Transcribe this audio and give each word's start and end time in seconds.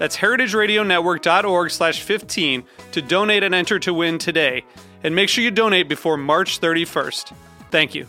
That's 0.00 0.16
heritageradionetwork.org 0.16 1.70
slash 1.70 2.00
15 2.00 2.64
to 2.92 3.02
donate 3.02 3.42
and 3.42 3.54
enter 3.54 3.78
to 3.80 3.92
win 3.92 4.16
today. 4.16 4.64
And 5.04 5.14
make 5.14 5.28
sure 5.28 5.44
you 5.44 5.50
donate 5.50 5.90
before 5.90 6.16
March 6.16 6.58
31st. 6.58 7.34
Thank 7.70 7.94
you. 7.94 8.06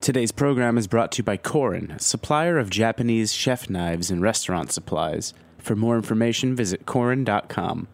Today's 0.00 0.32
program 0.32 0.76
is 0.76 0.88
brought 0.88 1.12
to 1.12 1.18
you 1.18 1.22
by 1.22 1.36
Korin, 1.36 2.00
supplier 2.00 2.58
of 2.58 2.70
Japanese 2.70 3.32
chef 3.32 3.70
knives 3.70 4.10
and 4.10 4.20
restaurant 4.20 4.72
supplies. 4.72 5.32
For 5.58 5.76
more 5.76 5.94
information, 5.94 6.56
visit 6.56 6.86
korin.com. 6.86 7.86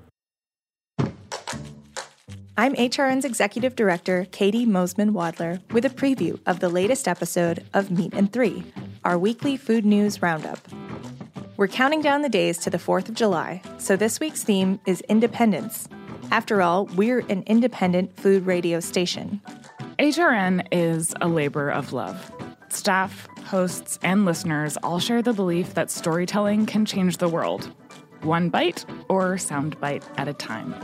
I'm 2.57 2.75
HRN's 2.75 3.27
Executive 3.27 3.77
Director, 3.77 4.27
Caity 4.33 4.67
Moseman 4.67 5.11
Wadler, 5.11 5.61
with 5.71 5.85
a 5.85 5.91
preview 5.91 6.41
of 6.47 6.61
the 6.61 6.71
latest 6.71 7.07
episode 7.07 7.65
of 7.75 7.91
Meat 7.91 8.15
and 8.15 8.33
Three, 8.33 8.65
our 9.05 9.19
weekly 9.19 9.57
food 9.57 9.85
news 9.85 10.23
roundup. 10.23 10.59
We're 11.57 11.69
counting 11.69 12.01
down 12.01 12.23
the 12.23 12.29
days 12.29 12.59
to 12.59 12.71
the 12.71 12.79
4th 12.79 13.09
of 13.09 13.15
July, 13.15 13.63
so 13.79 13.97
this 13.97 14.21
week's 14.21 14.45
theme 14.45 14.81
is 14.87 15.01
independence. 15.03 15.89
After 16.31 16.63
all, 16.63 16.87
we're 16.95 17.21
an 17.29 17.43
independent 17.47 18.17
food 18.17 18.47
radio 18.47 18.81
station. 18.81 19.41
HRN 19.99 20.67
is 20.71 21.15
a 21.21 21.29
labor 21.29 21.71
of 21.71 21.93
love. 21.93 22.31
Staff, 22.69 23.29
hosts, 23.45 23.99
and 24.03 24.25
listeners 24.25 24.77
all 24.83 25.01
share 25.01 25.23
the 25.23 25.33
belief 25.33 25.75
that 25.75 25.91
storytelling 25.91 26.67
can 26.67 26.85
change 26.85 27.17
the 27.17 27.29
world, 27.29 27.73
one 28.23 28.51
bite 28.51 28.85
or 29.09 29.39
sound 29.39 29.81
bite 29.81 30.05
at 30.17 30.29
a 30.29 30.35
time. 30.35 30.75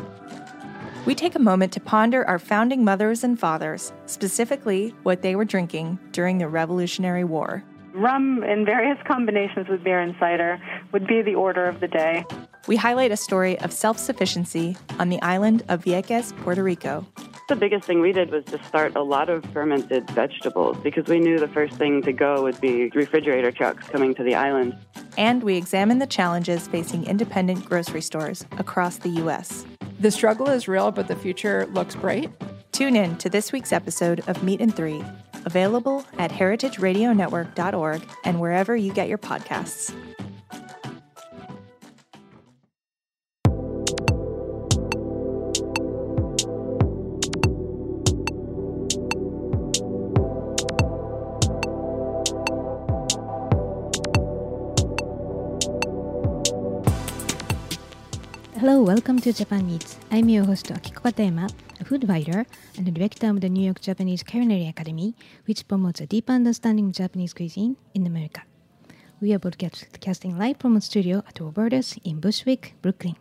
We 1.06 1.14
take 1.14 1.34
a 1.34 1.38
moment 1.38 1.72
to 1.74 1.80
ponder 1.80 2.26
our 2.26 2.38
founding 2.38 2.82
mothers 2.82 3.22
and 3.22 3.38
fathers, 3.38 3.92
specifically 4.06 4.94
what 5.02 5.20
they 5.20 5.36
were 5.36 5.44
drinking 5.44 5.98
during 6.12 6.38
the 6.38 6.48
Revolutionary 6.48 7.24
War. 7.24 7.62
Rum 7.94 8.42
in 8.42 8.64
various 8.64 8.98
combinations 9.06 9.68
with 9.68 9.84
beer 9.84 10.00
and 10.00 10.16
cider 10.18 10.60
would 10.90 11.06
be 11.06 11.22
the 11.22 11.36
order 11.36 11.64
of 11.66 11.78
the 11.78 11.86
day. 11.86 12.24
We 12.66 12.74
highlight 12.74 13.12
a 13.12 13.16
story 13.16 13.56
of 13.60 13.72
self 13.72 13.98
sufficiency 13.98 14.76
on 14.98 15.10
the 15.10 15.22
island 15.22 15.62
of 15.68 15.84
Vieques, 15.84 16.36
Puerto 16.38 16.64
Rico. 16.64 17.06
The 17.48 17.54
biggest 17.54 17.86
thing 17.86 18.00
we 18.00 18.10
did 18.10 18.32
was 18.32 18.44
to 18.46 18.60
start 18.64 18.96
a 18.96 19.02
lot 19.02 19.28
of 19.28 19.44
fermented 19.52 20.10
vegetables 20.10 20.76
because 20.78 21.06
we 21.06 21.20
knew 21.20 21.38
the 21.38 21.46
first 21.46 21.76
thing 21.76 22.02
to 22.02 22.12
go 22.12 22.42
would 22.42 22.60
be 22.60 22.88
refrigerator 22.94 23.52
trucks 23.52 23.86
coming 23.86 24.12
to 24.16 24.24
the 24.24 24.34
island. 24.34 24.76
And 25.16 25.44
we 25.44 25.56
examine 25.56 26.00
the 26.00 26.06
challenges 26.06 26.66
facing 26.66 27.06
independent 27.06 27.64
grocery 27.64 28.00
stores 28.00 28.44
across 28.58 28.96
the 28.96 29.10
U.S. 29.10 29.66
The 30.00 30.10
struggle 30.10 30.48
is 30.48 30.66
real, 30.66 30.90
but 30.90 31.06
the 31.06 31.14
future 31.14 31.66
looks 31.66 31.94
bright. 31.94 32.28
Tune 32.72 32.96
in 32.96 33.16
to 33.18 33.28
this 33.30 33.52
week's 33.52 33.72
episode 33.72 34.24
of 34.26 34.42
Meat 34.42 34.60
and 34.60 34.74
Three, 34.74 35.04
available 35.44 36.04
at 36.18 36.30
heritageradionetwork.org 36.30 38.02
and 38.24 38.40
wherever 38.40 38.76
you 38.76 38.92
get 38.92 39.08
your 39.08 39.18
podcasts. 39.18 39.94
Welcome 58.94 59.18
to 59.22 59.32
Japan 59.32 59.68
Eats. 59.70 59.98
I'm 60.12 60.28
your 60.28 60.44
host 60.44 60.66
Akiko 60.66 61.02
Katayama, 61.02 61.52
a 61.80 61.84
food 61.84 62.08
writer 62.08 62.46
and 62.76 62.94
director 62.94 63.28
of 63.28 63.40
the 63.40 63.48
New 63.48 63.64
York 63.64 63.80
Japanese 63.80 64.22
Culinary 64.22 64.68
Academy, 64.68 65.16
which 65.46 65.66
promotes 65.66 66.00
a 66.00 66.06
deep 66.06 66.30
understanding 66.30 66.86
of 66.86 66.92
Japanese 66.92 67.34
cuisine 67.34 67.76
in 67.92 68.06
America. 68.06 68.42
We 69.20 69.34
are 69.34 69.40
broadcasting 69.40 70.38
live 70.38 70.58
from 70.60 70.76
a 70.76 70.80
studio 70.80 71.24
at 71.26 71.40
Roberta's 71.40 71.98
in 72.04 72.20
Bushwick, 72.20 72.74
Brooklyn. 72.82 73.16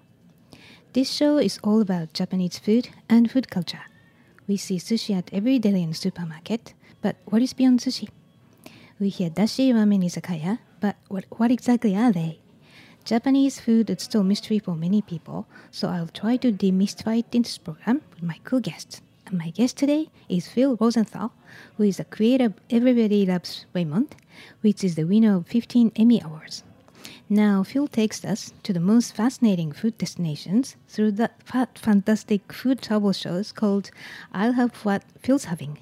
This 0.94 1.10
show 1.10 1.40
is 1.40 1.58
all 1.64 1.82
about 1.82 2.14
Japanese 2.14 2.60
food 2.60 2.90
and 3.10 3.32
food 3.32 3.50
culture. 3.50 3.82
We 4.48 4.58
see 4.58 4.78
sushi 4.78 5.18
at 5.18 5.34
every 5.34 5.58
deli 5.58 5.82
and 5.82 5.96
supermarket, 5.96 6.76
but 7.02 7.16
what 7.26 7.42
is 7.42 7.54
beyond 7.54 7.80
sushi? 7.80 8.10
We 9.00 9.10
hear 9.10 9.32
dashi 9.32 9.74
ramen 9.74 10.06
izakaya, 10.06 10.60
but 10.80 10.98
what, 11.08 11.26
what 11.32 11.50
exactly 11.50 11.96
are 11.96 12.12
they? 12.12 12.43
Japanese 13.06 13.60
food 13.60 13.90
is 13.90 14.04
still 14.04 14.22
a 14.22 14.24
mystery 14.24 14.60
for 14.60 14.76
many 14.76 15.02
people, 15.02 15.46
so 15.72 15.90
I'll 15.90 16.08
try 16.08 16.38
to 16.38 16.54
demystify 16.54 17.20
it 17.20 17.36
in 17.36 17.42
this 17.42 17.58
program 17.58 18.02
with 18.14 18.24
my 18.24 18.40
cool 18.46 18.62
guests. 18.62 19.02
And 19.26 19.38
my 19.38 19.50
guest 19.50 19.76
today 19.76 20.08
is 20.30 20.48
Phil 20.48 20.78
Rosenthal, 20.80 21.34
who 21.76 21.84
is 21.84 21.98
the 21.98 22.06
creator 22.06 22.46
of 22.46 22.54
Everybody 22.70 23.26
Loves 23.26 23.66
Raymond, 23.74 24.16
which 24.62 24.86
is 24.86 24.96
the 24.96 25.04
winner 25.04 25.36
of 25.36 25.48
15 25.48 25.92
Emmy 25.98 26.22
Awards. 26.22 26.64
Now, 27.28 27.62
Phil 27.64 27.90
takes 27.90 28.24
us 28.24 28.54
to 28.64 28.72
the 28.72 28.80
most 28.80 29.14
fascinating 29.14 29.74
food 29.74 29.98
destinations 29.98 30.78
through 30.88 31.12
the 31.12 31.30
fantastic 31.76 32.54
food 32.54 32.82
travel 32.82 33.12
shows 33.12 33.52
called 33.52 33.92
I'll 34.34 34.54
Have 34.54 34.76
What 34.86 35.04
Phil's 35.20 35.46
Having 35.46 35.80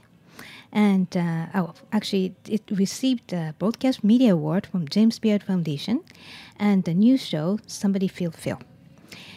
and 0.71 1.15
uh, 1.17 1.47
oh, 1.53 1.73
actually, 1.91 2.35
it 2.47 2.61
received 2.71 3.33
a 3.33 3.53
Broadcast 3.59 4.03
Media 4.03 4.33
Award 4.33 4.67
from 4.67 4.87
James 4.87 5.19
Beard 5.19 5.43
Foundation 5.43 6.01
and 6.57 6.83
the 6.83 6.93
new 6.93 7.17
show 7.17 7.59
Somebody 7.67 8.07
Feed 8.07 8.35
Phil. 8.35 8.59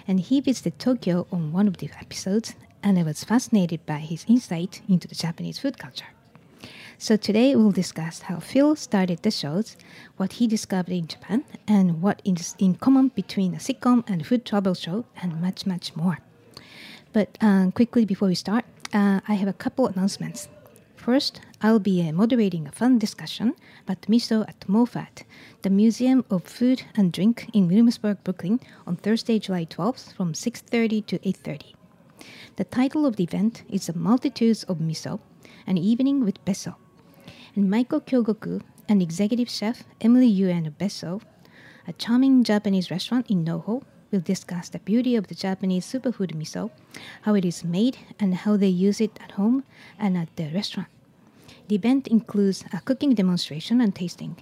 And 0.07 0.21
he 0.21 0.41
visited 0.41 0.79
Tokyo 0.79 1.27
on 1.33 1.53
one 1.53 1.67
of 1.67 1.79
the 1.79 1.91
episodes, 2.01 2.55
and 2.83 2.99
I 2.99 3.03
was 3.03 3.25
fascinated 3.25 3.85
by 3.87 3.99
his 3.99 4.25
insight 4.29 4.83
into 4.89 5.09
the 5.09 5.15
Japanese 5.15 5.59
food 5.59 5.79
culture. 5.79 6.07
So 6.99 7.17
today 7.17 7.57
we'll 7.57 7.73
discuss 7.73 8.23
how 8.23 8.39
Phil 8.39 8.77
started 8.77 9.23
the 9.23 9.31
shows, 9.31 9.77
what 10.17 10.35
he 10.35 10.47
discovered 10.47 10.93
in 10.93 11.09
Japan, 11.09 11.45
and 11.67 12.01
what 12.01 12.23
is 12.25 12.55
in 12.59 12.77
common 12.77 13.09
between 13.09 13.55
a 13.55 13.59
sitcom 13.59 14.09
and 14.09 14.21
a 14.21 14.25
food 14.25 14.45
travel 14.45 14.75
show, 14.75 15.05
and 15.21 15.41
much, 15.41 15.67
much 15.67 15.97
more. 15.97 16.19
But 17.13 17.37
um, 17.41 17.73
quickly 17.73 18.05
before 18.05 18.29
we 18.29 18.37
start, 18.37 18.65
uh, 18.93 19.21
I 19.27 19.35
have 19.35 19.49
a 19.49 19.53
couple 19.53 19.89
announcements. 19.89 20.49
First, 21.05 21.43
I'll 21.61 21.81
be 21.81 22.01
uh, 22.09 22.13
moderating 22.13 22.67
a 22.67 22.73
fun 22.73 22.99
discussion 22.99 23.53
about 23.83 24.09
miso 24.09 24.49
at 24.49 24.61
MOFAD, 24.61 25.25
the 25.61 25.69
Museum 25.69 26.25
of 26.31 26.45
Food 26.45 26.85
and 26.97 27.13
Drink 27.13 27.51
in 27.53 27.69
Williamsburg, 27.69 28.25
Brooklyn, 28.25 28.59
on 28.87 28.97
Thursday, 28.97 29.39
July 29.39 29.67
12th 29.67 30.15
from 30.15 30.33
6.30 30.33 31.05
to 31.05 31.19
8.30. 31.19 31.75
The 32.57 32.65
title 32.65 33.05
of 33.05 33.17
the 33.17 33.25
event 33.25 33.65
is 33.69 33.87
The 33.87 33.93
Multitudes 33.93 34.65
of 34.65 34.79
Miso, 34.79 35.21
an 35.67 35.77
evening 35.77 36.25
with 36.25 36.43
Bessou. 36.47 36.75
And 37.55 37.71
Maiko 37.71 38.01
Kyogoku 38.01 38.63
an 38.89 39.03
executive 39.03 39.51
chef 39.51 39.85
Emily 40.01 40.27
Yuen 40.29 40.65
of 40.65 40.79
Bessou, 40.79 41.21
a 41.87 41.93
charming 41.93 42.45
Japanese 42.45 42.91
restaurant 42.91 43.31
in 43.31 43.45
NoHo, 43.45 43.83
will 44.11 44.21
discuss 44.21 44.71
the 44.71 44.79
beauty 44.79 45.17
of 45.17 45.27
the 45.27 45.35
Japanese 45.35 45.85
superfood 45.85 46.35
miso, 46.35 46.71
how 47.23 47.35
it 47.35 47.45
is 47.45 47.63
made, 47.63 47.99
and 48.19 48.35
how 48.35 48.57
they 48.57 48.69
use 48.69 49.03
it 49.03 49.21
at 49.23 49.33
home 49.33 49.65
and 49.99 50.17
at 50.17 50.35
the 50.37 50.51
restaurant. 50.55 50.89
The 51.69 51.77
event 51.77 52.09
includes 52.09 52.65
a 52.73 52.81
cooking 52.81 53.15
demonstration 53.15 53.81
and 53.81 53.95
tasting, 53.95 54.37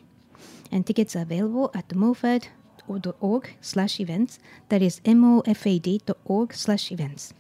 and 0.73 0.85
tickets 0.85 1.15
are 1.15 1.23
available 1.23 1.71
at 1.75 1.89
mofad.org 1.89 3.57
slash 3.61 4.01
events, 4.01 4.39
that 4.69 4.83
is 4.83 5.01
mofad.org 5.01 6.55
slash 6.55 6.91
events. 6.91 7.33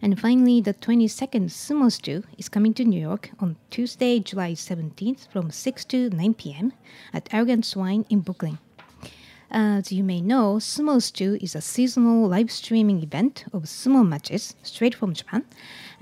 And 0.00 0.18
finally, 0.18 0.60
the 0.60 0.74
22nd 0.74 1.50
Sumo 1.50 1.92
Stew 1.92 2.24
is 2.36 2.48
coming 2.48 2.74
to 2.74 2.84
New 2.84 3.00
York 3.00 3.30
on 3.38 3.56
Tuesday, 3.70 4.18
July 4.18 4.52
17th 4.52 5.28
from 5.28 5.50
6 5.50 5.84
to 5.84 6.10
9 6.10 6.34
p.m. 6.34 6.72
at 7.12 7.28
Arrogant 7.32 7.64
Swine 7.64 8.04
in 8.10 8.20
Brooklyn. 8.20 8.58
As 9.54 9.92
you 9.92 10.02
may 10.02 10.22
know, 10.22 10.54
Sumo 10.54 11.00
Stew 11.00 11.36
is 11.42 11.54
a 11.54 11.60
seasonal 11.60 12.26
live 12.26 12.50
streaming 12.50 13.02
event 13.02 13.44
of 13.52 13.64
sumo 13.64 14.02
matches 14.04 14.56
straight 14.62 14.94
from 14.94 15.12
Japan, 15.12 15.44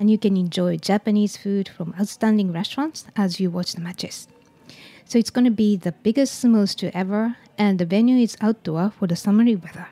and 0.00 0.10
you 0.10 0.18
can 0.18 0.36
enjoy 0.36 0.78
Japanese 0.78 1.36
food 1.36 1.68
from 1.68 1.94
outstanding 2.00 2.52
restaurants 2.52 3.04
as 3.14 3.38
you 3.38 3.50
watch 3.50 3.74
the 3.74 3.82
matches. 3.82 4.26
So 5.04 5.18
it's 5.18 5.30
going 5.30 5.44
to 5.44 5.50
be 5.50 5.76
the 5.76 5.92
biggest 5.92 6.42
sumo 6.42 6.66
stew 6.66 6.90
ever, 6.94 7.36
and 7.58 7.78
the 7.78 7.84
venue 7.84 8.16
is 8.16 8.36
outdoor 8.40 8.90
for 8.90 9.06
the 9.06 9.14
summery 9.14 9.56
weather. 9.56 9.88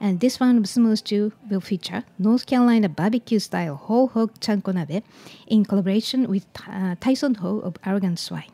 And 0.00 0.20
this 0.20 0.40
round 0.40 0.58
of 0.58 0.64
sumo 0.64 1.32
will 1.50 1.60
feature 1.60 2.04
North 2.18 2.46
Carolina 2.46 2.88
barbecue 2.88 3.40
style 3.40 3.74
whole 3.74 4.08
hog 4.08 4.38
chanko 4.38 4.72
nabe 4.72 5.02
in 5.46 5.64
collaboration 5.64 6.28
with 6.28 6.46
uh, 6.68 6.94
Tyson 7.00 7.34
Ho 7.36 7.58
of 7.58 7.76
Arrogant 7.84 8.18
Swine. 8.18 8.52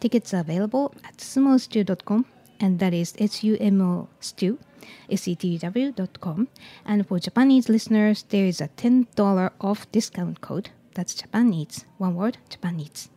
Tickets 0.00 0.34
are 0.34 0.40
available 0.40 0.94
at 1.04 1.16
sumostew.com, 1.16 2.26
and 2.60 2.78
that 2.78 2.94
is 2.94 3.14
S-U-M-O 3.18 4.08
stew, 4.20 4.58
S-E-T-W.com. 5.10 6.48
And 6.84 7.06
for 7.06 7.18
Japanese 7.18 7.68
listeners, 7.68 8.24
there 8.28 8.46
is 8.46 8.60
a 8.60 8.68
$10 8.68 9.50
off 9.60 9.90
discount 9.92 10.40
code. 10.40 10.70
That's 10.94 11.14
Japan 11.14 11.52
Eats. 11.52 11.84
One 11.98 12.14
word, 12.14 12.38
Japan 12.48 12.78
Eats. 12.80 13.10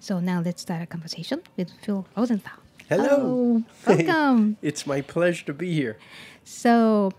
So 0.00 0.20
now 0.20 0.40
let's 0.40 0.62
start 0.62 0.82
a 0.82 0.86
conversation 0.86 1.42
with 1.56 1.70
Phil 1.82 2.06
Rosenthal. 2.16 2.58
Hello. 2.88 3.08
Oh, 3.10 3.64
welcome. 3.86 4.56
it's 4.62 4.86
my 4.86 5.00
pleasure 5.00 5.44
to 5.46 5.54
be 5.54 5.72
here. 5.72 5.98
So, 6.44 7.12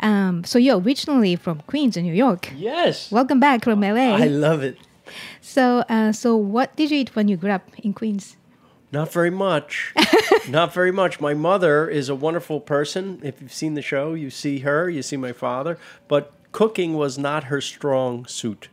um, 0.00 0.44
so 0.44 0.58
you're 0.58 0.78
originally 0.78 1.36
from 1.36 1.62
Queens, 1.66 1.96
in 1.96 2.04
New 2.04 2.12
York. 2.12 2.52
Yes. 2.54 3.10
Welcome 3.10 3.40
back 3.40 3.64
from 3.64 3.80
LA. 3.80 4.16
I 4.16 4.26
love 4.26 4.62
it. 4.62 4.76
so, 5.40 5.78
uh, 5.88 6.12
so 6.12 6.36
what 6.36 6.76
did 6.76 6.90
you 6.90 6.98
eat 6.98 7.16
when 7.16 7.28
you 7.28 7.36
grew 7.36 7.50
up 7.50 7.68
in 7.78 7.94
Queens? 7.94 8.36
Not 8.90 9.12
very 9.12 9.30
much. 9.30 9.94
Not 10.48 10.72
very 10.72 10.92
much. 10.92 11.20
My 11.20 11.34
mother 11.34 11.88
is 11.88 12.08
a 12.08 12.14
wonderful 12.14 12.60
person. 12.60 13.20
If 13.22 13.40
you've 13.40 13.52
seen 13.52 13.74
the 13.74 13.82
show, 13.82 14.14
you 14.14 14.30
see 14.30 14.60
her, 14.60 14.88
you 14.88 15.02
see 15.02 15.16
my 15.16 15.32
father. 15.32 15.78
But 16.08 16.32
cooking 16.52 16.94
was 16.94 17.18
not 17.18 17.44
her 17.44 17.60
strong 17.60 18.24
suit. 18.26 18.68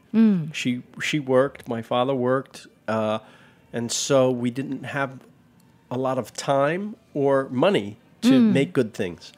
She 0.53 0.83
she 1.01 1.19
worked. 1.19 1.67
My 1.67 1.81
father 1.81 2.15
worked, 2.15 2.67
uh, 2.88 3.19
and 3.73 3.91
so 3.91 4.31
we 4.31 4.50
didn't 4.50 4.83
have 4.83 5.19
a 5.91 5.97
lot 5.97 6.17
of 6.17 6.31
time 6.31 6.95
or 7.13 7.50
money 7.50 7.97
to 8.21 8.39
make 8.39 8.71
good 8.71 8.94
things. 8.94 9.33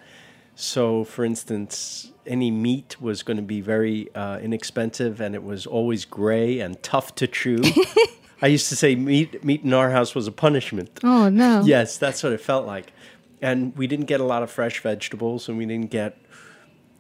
So, 0.55 1.03
for 1.03 1.25
instance, 1.25 2.11
any 2.25 2.51
meat 2.51 3.01
was 3.01 3.21
going 3.23 3.37
to 3.37 3.43
be 3.43 3.59
very 3.61 4.13
uh, 4.15 4.37
inexpensive, 4.39 5.19
and 5.19 5.35
it 5.35 5.43
was 5.43 5.65
always 5.65 6.05
gray 6.05 6.59
and 6.59 6.81
tough 6.83 7.15
to 7.15 7.27
chew. 7.27 7.61
I 8.41 8.47
used 8.47 8.69
to 8.69 8.75
say 8.75 8.95
meat 8.95 9.43
meat 9.43 9.63
in 9.63 9.73
our 9.73 9.89
house 9.91 10.13
was 10.15 10.27
a 10.27 10.31
punishment. 10.31 10.99
Oh 11.03 11.29
no! 11.29 11.63
Yes, 11.65 11.97
that's 11.97 12.21
what 12.23 12.33
it 12.33 12.41
felt 12.41 12.65
like. 12.67 12.93
And 13.41 13.75
we 13.77 13.87
didn't 13.87 14.05
get 14.05 14.19
a 14.19 14.23
lot 14.23 14.43
of 14.43 14.49
fresh 14.51 14.79
vegetables, 14.81 15.47
and 15.47 15.57
we 15.57 15.65
didn't 15.65 15.91
get, 15.91 16.17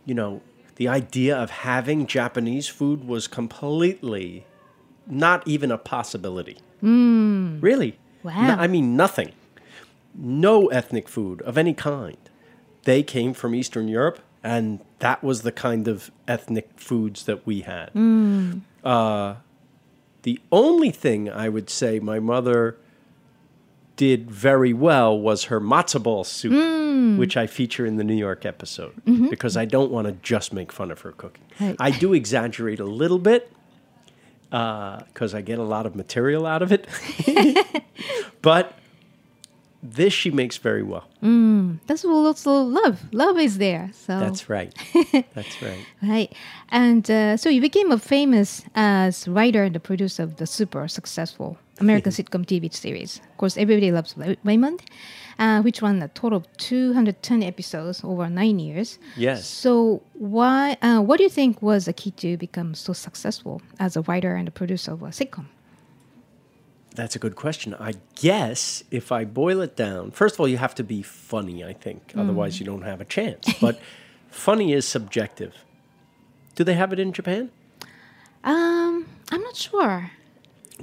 you 0.05 0.13
know, 0.13 0.41
the 0.75 0.87
idea 0.87 1.35
of 1.35 1.49
having 1.49 2.05
Japanese 2.07 2.67
food 2.67 3.03
was 3.07 3.27
completely 3.27 4.45
not 5.07 5.47
even 5.47 5.71
a 5.71 5.77
possibility. 5.77 6.57
Really? 6.81 7.97
Wow. 8.23 8.47
No- 8.47 8.55
I 8.55 8.67
mean, 8.67 8.95
nothing. 8.95 9.31
No 10.13 10.67
ethnic 10.67 11.07
food 11.09 11.41
of 11.43 11.57
any 11.57 11.73
kind. 11.73 12.17
They 12.83 13.01
came 13.03 13.33
from 13.33 13.53
Eastern 13.55 13.87
Europe, 13.87 14.19
and 14.43 14.79
that 14.99 15.23
was 15.23 15.41
the 15.41 15.51
kind 15.51 15.87
of 15.87 16.11
ethnic 16.27 16.69
foods 16.75 17.25
that 17.25 17.45
we 17.47 17.61
had. 17.61 17.89
Uh, 18.83 19.35
the 20.27 20.41
only 20.51 20.91
thing 20.91 21.29
I 21.29 21.47
would 21.47 21.69
say 21.69 22.01
my 22.01 22.19
mother 22.19 22.75
did 23.95 24.29
very 24.29 24.73
well 24.73 25.17
was 25.17 25.45
her 25.45 25.61
matzo 25.61 26.03
ball 26.03 26.25
soup, 26.25 26.51
hmm. 26.51 27.17
which 27.17 27.37
I 27.37 27.47
feature 27.47 27.85
in 27.85 27.95
the 27.95 28.03
New 28.03 28.13
York 28.13 28.45
episode 28.45 28.93
mm-hmm. 29.05 29.29
because 29.29 29.55
I 29.55 29.63
don't 29.63 29.89
want 29.89 30.05
to 30.05 30.11
just 30.11 30.51
make 30.51 30.73
fun 30.73 30.91
of 30.91 30.99
her 30.99 31.13
cooking. 31.13 31.45
Right. 31.61 31.77
I 31.79 31.91
do 31.91 32.11
exaggerate 32.13 32.81
a 32.81 32.83
little 32.83 33.19
bit 33.19 33.49
uh, 34.51 35.03
because 35.05 35.33
I 35.33 35.39
get 35.39 35.59
a 35.59 35.63
lot 35.63 35.85
of 35.85 35.95
material 35.95 36.45
out 36.45 36.61
of 36.61 36.73
it, 36.73 36.89
but 38.41 38.76
this 39.83 40.13
she 40.13 40.31
makes 40.31 40.57
very 40.57 40.83
well. 40.83 41.05
That's 41.87 42.03
what 42.03 42.13
also 42.13 42.61
love. 42.61 43.01
Love 43.11 43.37
is 43.37 43.57
there. 43.57 43.89
So 43.93 44.19
That's 44.19 44.49
right. 44.49 44.73
That's 45.33 45.61
right. 45.61 45.85
right. 46.03 46.33
And 46.69 47.09
uh, 47.09 47.37
so 47.37 47.49
you 47.49 47.61
became 47.61 47.91
a 47.91 47.97
famous 47.97 48.63
as 48.75 49.27
writer 49.27 49.63
and 49.63 49.73
the 49.75 49.79
producer 49.79 50.23
of 50.23 50.37
the 50.37 50.47
super 50.47 50.87
successful 50.87 51.57
American 51.79 52.11
sitcom 52.17 52.45
TV 52.45 52.73
series. 52.73 53.21
Of 53.31 53.37
course, 53.37 53.57
everybody 53.57 53.91
loves 53.91 54.15
Ray- 54.17 54.37
Raymond, 54.43 54.81
uh, 55.39 55.61
which 55.61 55.81
ran 55.81 56.01
a 56.01 56.07
total 56.09 56.37
of 56.37 56.57
210 56.57 57.43
episodes 57.43 58.01
over 58.03 58.29
nine 58.29 58.59
years. 58.59 58.99
Yes. 59.15 59.45
So 59.45 60.01
why? 60.13 60.77
Uh, 60.81 61.01
what 61.01 61.17
do 61.17 61.23
you 61.23 61.29
think 61.29 61.61
was 61.61 61.85
the 61.85 61.93
key 61.93 62.11
to 62.11 62.37
become 62.37 62.73
so 62.73 62.93
successful 62.93 63.61
as 63.79 63.95
a 63.95 64.01
writer 64.01 64.35
and 64.35 64.47
a 64.47 64.51
producer 64.51 64.91
of 64.93 65.03
a 65.03 65.07
sitcom? 65.07 65.45
That's 66.97 67.15
a 67.15 67.19
good 67.19 67.35
question. 67.35 67.75
I 67.79 67.93
guess 68.15 68.83
if 68.89 69.11
I 69.11 69.23
boil 69.23 69.61
it 69.61 69.75
down, 69.75 70.09
first 70.09 70.33
of 70.33 70.39
all, 70.39 70.47
you 70.47 70.57
have 70.57 70.73
to 70.75 70.83
be 70.83 71.03
funny, 71.03 71.63
I 71.63 71.73
think. 71.73 72.13
Otherwise, 72.17 72.59
you 72.59 72.65
don't 72.65 72.81
have 72.81 72.99
a 72.99 73.05
chance. 73.05 73.53
But 73.61 73.79
funny 74.31 74.73
is 74.73 74.87
subjective. 74.87 75.53
Do 76.55 76.63
they 76.63 76.73
have 76.73 76.91
it 76.91 76.99
in 76.99 77.13
Japan? 77.13 77.51
Um, 78.43 79.05
I'm 79.31 79.41
not 79.41 79.55
sure. 79.55 80.09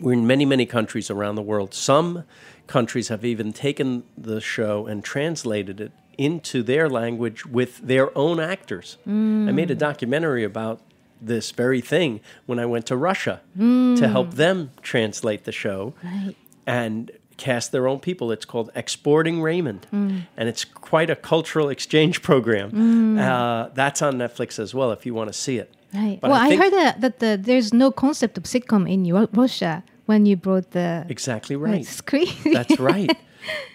We're 0.00 0.12
in 0.12 0.24
many, 0.24 0.44
many 0.44 0.66
countries 0.66 1.10
around 1.10 1.34
the 1.34 1.42
world. 1.42 1.74
Some 1.74 2.22
countries 2.68 3.08
have 3.08 3.24
even 3.24 3.52
taken 3.52 4.04
the 4.16 4.40
show 4.40 4.86
and 4.86 5.02
translated 5.02 5.80
it 5.80 5.90
into 6.16 6.62
their 6.62 6.88
language 6.88 7.44
with 7.44 7.78
their 7.78 8.16
own 8.16 8.38
actors. 8.38 8.98
I 9.04 9.10
made 9.10 9.72
a 9.72 9.74
documentary 9.74 10.44
about 10.44 10.80
this 11.26 11.50
very 11.50 11.80
thing 11.80 12.20
when 12.46 12.58
I 12.58 12.66
went 12.66 12.86
to 12.86 12.96
Russia 12.96 13.40
to 13.56 14.08
help 14.08 14.30
hmm. 14.30 14.36
them 14.36 14.70
translate 14.82 15.44
the 15.44 15.52
show 15.52 15.94
Right. 16.02 16.34
and 16.66 17.10
cast 17.36 17.72
their 17.72 17.88
own 17.88 18.00
people. 18.00 18.30
It's 18.32 18.44
called 18.44 18.70
Exporting 18.74 19.42
Raymond, 19.42 19.86
hmm. 19.90 20.20
and 20.36 20.48
it's 20.48 20.64
quite 20.64 21.10
a 21.10 21.16
cultural 21.16 21.68
exchange 21.68 22.22
program. 22.22 22.70
Hmm. 22.70 23.18
Uh, 23.18 23.68
that's 23.74 24.02
on 24.02 24.14
Netflix 24.14 24.58
as 24.58 24.74
well 24.74 24.92
if 24.92 25.04
you 25.06 25.14
want 25.14 25.28
to 25.28 25.38
see 25.38 25.58
it. 25.58 25.74
Right. 25.92 26.18
But 26.20 26.30
well, 26.30 26.40
I, 26.40 26.48
think- 26.48 26.62
heard 26.62 26.72
that, 26.72 27.00
that 27.00 27.18
the, 27.20 27.38
there's 27.40 27.72
no 27.72 27.90
concept 27.90 28.36
of 28.38 28.44
sitcom 28.44 28.90
in 28.90 29.04
Ru- 29.12 29.28
Russia 29.32 29.84
when 30.06 30.26
you 30.26 30.36
brought 30.36 30.72
the 30.72 31.06
Exactly 31.08 31.56
right. 31.56 31.72
right. 31.72 31.86
screen. 31.86 32.34
That's 32.52 32.78
right. 32.78 33.16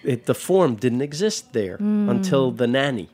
It, 0.04 0.26
the 0.26 0.34
form 0.34 0.78
didn't 0.78 1.04
exist 1.04 1.54
there 1.54 1.76
until 1.76 2.50
the 2.50 2.66
nanny, 2.66 3.10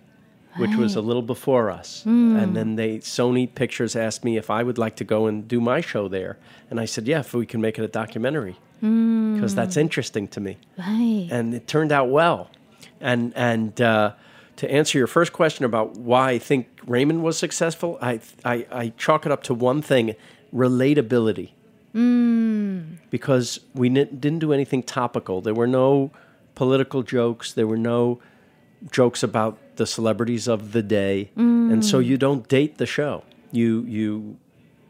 which 0.58 0.76
was 0.76 0.96
a 0.96 1.02
little 1.02 1.22
before 1.22 1.70
us. 1.70 2.04
Hmm. 2.04 2.38
And 2.38 2.56
then 2.56 2.76
they 2.76 3.00
Sony 3.00 3.54
Pictures 3.54 3.96
asked 3.96 4.24
me 4.24 4.38
if 4.38 4.50
I 4.50 4.64
would 4.64 4.78
like 4.78 4.96
to 4.98 5.04
go 5.04 5.28
and 5.28 5.48
do 5.48 5.60
my 5.60 5.82
show 5.82 6.08
there, 6.08 6.38
and 6.70 6.80
I 6.80 6.86
said, 6.86 7.08
"Yeah, 7.08 7.20
if 7.20 7.34
we 7.34 7.46
can 7.46 7.62
make 7.62 7.78
it 7.78 7.84
a 7.84 7.88
documentary, 7.88 8.56
hmm. 8.80 9.36
because 9.36 9.56
that's 9.56 9.78
interesting 9.78 10.28
to 10.30 10.40
me." 10.40 10.58
right. 10.78 11.28
And 11.32 11.54
it 11.54 11.68
turned 11.68 11.92
out 11.92 12.10
well. 12.10 12.50
And 13.02 13.34
and 13.36 13.80
uh, 13.82 14.14
to 14.58 14.72
answer 14.72 14.98
your 14.98 15.08
first 15.08 15.34
question 15.34 15.66
about 15.66 15.98
why 15.98 16.32
I 16.32 16.40
think 16.40 16.68
Raymond 16.86 17.24
was 17.24 17.38
successful, 17.38 17.98
I 18.02 18.20
I, 18.44 18.66
I 18.72 18.94
chalk 18.98 19.26
it 19.26 19.32
up 19.32 19.44
to 19.44 19.54
one 19.54 19.82
thing: 19.82 20.16
relatability 20.54 21.50
hmm. 21.92 22.82
because 23.10 23.60
we 23.74 23.90
didn't 23.90 24.40
do 24.40 24.54
anything 24.54 24.84
topical. 24.84 25.42
There 25.42 25.54
were 25.54 25.68
no 25.68 26.12
political 26.56 27.04
jokes. 27.04 27.54
There 27.54 27.68
were 27.68 27.78
no 27.78 28.20
jokes 28.92 29.24
about 29.24 29.58
the 29.78 29.86
celebrities 29.86 30.48
of 30.48 30.72
the 30.72 30.82
day, 30.84 31.32
and 31.36 31.84
so 31.86 32.00
you 32.00 32.18
don't 32.18 32.48
date 32.48 32.78
the 32.78 32.86
show. 32.86 33.24
You 33.52 33.84
you 33.88 34.38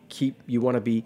keep 0.10 0.36
you 0.48 0.62
want 0.62 0.75
to 0.75 0.82
be 0.82 1.04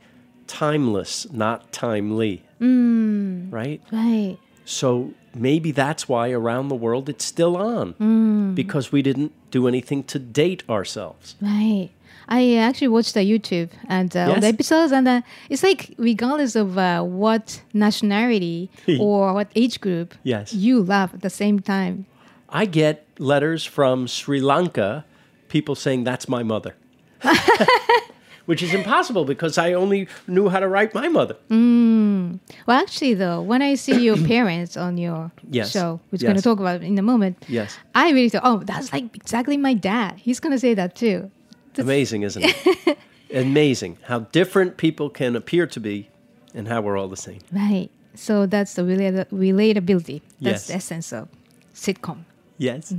timeless, 0.47 1.31
not 1.31 1.71
timely, 1.71 2.43
right? 2.59 3.81
right. 3.91 4.37
So 4.65 5.13
maybe 5.35 5.71
that's 5.71 6.07
why 6.09 6.31
around 6.31 6.69
the 6.69 6.75
world 6.75 7.09
it's 7.09 7.25
still 7.25 7.55
on 7.57 8.53
because 8.55 8.91
we 8.91 9.01
didn't 9.01 9.31
do 9.51 9.67
anything 9.67 10.03
to 10.03 10.19
date 10.19 10.63
ourselves. 10.69 11.35
Right. 11.41 11.89
I 12.31 12.55
actually 12.57 12.89
watched 12.89 13.15
the 13.15 13.21
YouTube 13.21 13.69
and 13.87 14.15
uh, 14.15 14.29
all 14.33 14.39
the 14.39 14.47
episodes, 14.47 14.91
and 14.91 15.07
uh, 15.07 15.21
it's 15.49 15.63
like 15.63 15.95
regardless 15.97 16.55
of 16.55 16.77
uh, 16.77 17.01
what 17.01 17.61
nationality 17.73 18.69
or 18.99 19.33
what 19.33 19.47
age 19.55 19.81
group, 19.81 20.13
Yes. 20.23 20.53
you 20.53 20.83
laugh 20.83 21.11
at 21.15 21.21
the 21.21 21.29
same 21.31 21.59
time. 21.59 22.05
I 22.51 22.65
get 22.65 23.05
letters 23.19 23.63
from 23.65 24.07
Sri 24.07 24.39
Lanka, 24.41 25.05
people 25.49 25.75
saying 25.75 26.03
that's 26.03 26.27
my 26.27 26.43
mother. 26.43 26.75
Which 28.45 28.63
is 28.63 28.73
impossible 28.73 29.25
because 29.25 29.59
I 29.59 29.73
only 29.73 30.07
knew 30.27 30.49
how 30.49 30.59
to 30.59 30.67
write 30.67 30.95
my 30.95 31.07
mother. 31.07 31.35
Mm. 31.51 32.39
Well, 32.65 32.79
actually, 32.81 33.13
though, 33.13 33.43
when 33.43 33.61
I 33.61 33.75
see 33.75 34.03
your 34.03 34.17
parents 34.25 34.75
on 34.75 34.97
your 34.97 35.31
Yes. 35.51 35.69
show, 35.71 35.99
which 36.09 36.23
we're 36.23 36.29
going 36.29 36.37
to 36.37 36.41
talk 36.41 36.59
about 36.59 36.81
in 36.81 36.97
a 36.97 37.03
moment, 37.03 37.37
Yes. 37.47 37.77
I 37.93 38.09
really 38.09 38.29
thought, 38.29 38.41
oh, 38.43 38.63
that's 38.65 38.91
like 38.91 39.15
exactly 39.15 39.55
my 39.55 39.75
dad. 39.75 40.17
He's 40.17 40.39
going 40.39 40.51
to 40.53 40.59
say 40.59 40.73
that 40.73 40.95
too. 40.95 41.29
Amazing, 41.77 42.23
isn't 42.23 42.43
it? 42.43 42.97
Amazing 43.35 43.97
how 44.05 44.19
different 44.31 44.77
people 44.77 45.11
can 45.11 45.35
appear 45.35 45.67
to 45.67 45.79
be 45.79 46.09
and 46.55 46.67
how 46.67 46.81
we're 46.81 46.97
all 46.97 47.07
the 47.07 47.17
same. 47.17 47.39
Right. 47.51 47.91
So 48.15 48.47
that's 48.47 48.73
the 48.73 48.81
relatability. 48.81 50.21
That's 50.41 50.41
Yes. 50.41 50.67
the 50.67 50.73
essence 50.73 51.13
of 51.13 51.27
sitcom. 51.75 52.23
Yes. 52.59 52.93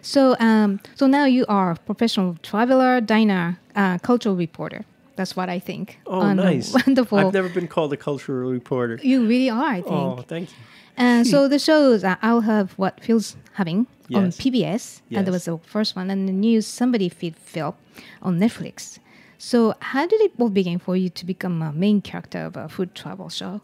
So, 0.00 0.36
um, 0.38 0.80
so 0.94 1.06
now 1.06 1.24
you 1.26 1.44
are 1.48 1.72
a 1.72 1.76
professional 1.76 2.36
traveler, 2.42 3.00
diner, 3.00 3.58
uh, 3.76 3.98
cultural 3.98 4.36
reporter. 4.36 4.84
That's 5.16 5.36
what 5.36 5.50
I 5.50 5.58
think. 5.58 5.98
Oh, 6.06 6.20
On 6.20 6.36
nice. 6.36 6.72
Wonderful. 6.86 7.18
I've 7.18 7.32
never 7.34 7.48
been 7.50 7.68
called 7.68 7.92
a 7.92 7.96
cultural 7.96 8.50
reporter. 8.50 8.98
you 9.02 9.26
really 9.26 9.50
are, 9.50 9.64
I 9.78 9.82
think. 9.82 9.92
Oh, 10.18 10.24
thank 10.26 10.48
you. 10.50 10.56
Uh, 10.96 11.24
so 11.24 11.48
the 11.54 11.58
shows 11.58 12.04
uh, 12.04 12.16
I'll 12.22 12.42
have 12.42 12.72
what 12.78 13.02
Phil's 13.02 13.36
having 13.54 13.86
on 14.14 14.26
Yes. 14.26 14.38
PBS, 14.38 15.00
and 15.10 15.26
that 15.26 15.32
was 15.32 15.44
the 15.46 15.58
first 15.58 15.96
one, 15.96 16.08
and 16.10 16.28
the 16.28 16.32
news 16.32 16.66
somebody 16.66 17.08
feed 17.08 17.34
Phil 17.36 17.74
on 18.22 18.38
Netflix. 18.38 18.98
So 19.38 19.74
how 19.80 20.06
did 20.06 20.20
it 20.20 20.32
all 20.38 20.48
begin 20.50 20.78
for 20.78 20.96
you 20.96 21.08
to 21.10 21.26
become 21.26 21.60
a 21.62 21.72
main 21.72 22.00
character 22.02 22.38
of 22.46 22.56
a 22.56 22.68
food 22.68 22.94
travel 22.94 23.28
show? 23.28 23.60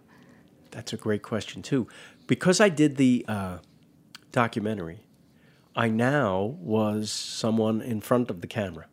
That's 0.73 0.93
a 0.93 0.97
great 0.97 1.23
question 1.23 1.63
too, 1.63 1.87
because 2.27 2.61
I 2.61 2.69
did 2.69 2.97
the 2.97 3.25
uh, 3.29 3.59
documentary. 4.33 5.01
I 5.79 5.89
now 5.89 6.57
was 6.61 7.09
someone 7.09 7.81
in 7.81 8.01
front 8.01 8.31
of 8.31 8.41
the 8.41 8.49
camera. 8.49 8.87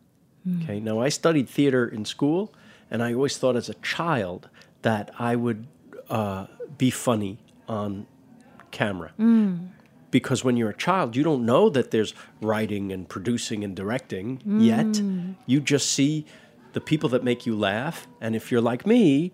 Hmm. 0.44 0.62
Okay. 0.62 0.78
Now 0.78 1.00
I 1.00 1.08
studied 1.08 1.48
theater 1.48 1.86
in 1.86 2.04
school, 2.04 2.54
and 2.90 3.02
I 3.02 3.12
always 3.12 3.36
thought 3.36 3.56
as 3.56 3.68
a 3.68 3.74
child 3.74 4.48
that 4.82 5.10
I 5.18 5.34
would 5.34 5.66
uh, 6.08 6.46
be 6.78 6.90
funny 6.90 7.38
on 7.68 8.06
camera. 8.70 9.10
Hmm. 9.16 9.56
Because 10.12 10.44
when 10.44 10.56
you're 10.56 10.70
a 10.70 10.76
child, 10.76 11.16
you 11.16 11.24
don't 11.24 11.44
know 11.44 11.68
that 11.70 11.90
there's 11.90 12.14
writing 12.40 12.92
and 12.92 13.08
producing 13.08 13.64
and 13.64 13.74
directing 13.74 14.36
hmm. 14.36 14.60
yet. 14.60 15.02
You 15.44 15.60
just 15.60 15.90
see 15.90 16.24
the 16.72 16.80
people 16.80 17.08
that 17.08 17.24
make 17.24 17.46
you 17.46 17.58
laugh, 17.58 18.06
and 18.20 18.36
if 18.36 18.52
you're 18.52 18.60
like 18.60 18.86
me, 18.86 19.32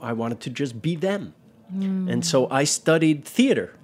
I 0.00 0.12
wanted 0.12 0.38
to 0.42 0.50
just 0.50 0.80
be 0.80 0.94
them. 0.94 1.34
And 2.08 2.24
so 2.24 2.48
I 2.48 2.62
studied 2.62 3.24
theater 3.24 3.74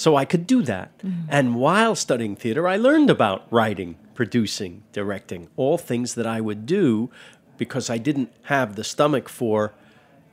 so 0.00 0.16
I 0.16 0.24
could 0.24 0.46
do 0.46 0.62
that. 0.62 0.96
Mm. 1.00 1.26
And 1.28 1.54
while 1.56 1.94
studying 1.94 2.34
theater, 2.34 2.66
I 2.66 2.76
learned 2.78 3.10
about 3.10 3.46
writing, 3.50 3.96
producing, 4.14 4.82
directing, 4.92 5.48
all 5.56 5.76
things 5.76 6.14
that 6.14 6.26
I 6.26 6.40
would 6.40 6.64
do 6.64 7.10
because 7.58 7.90
I 7.90 7.98
didn't 7.98 8.32
have 8.44 8.76
the 8.76 8.82
stomach 8.82 9.28
for 9.28 9.74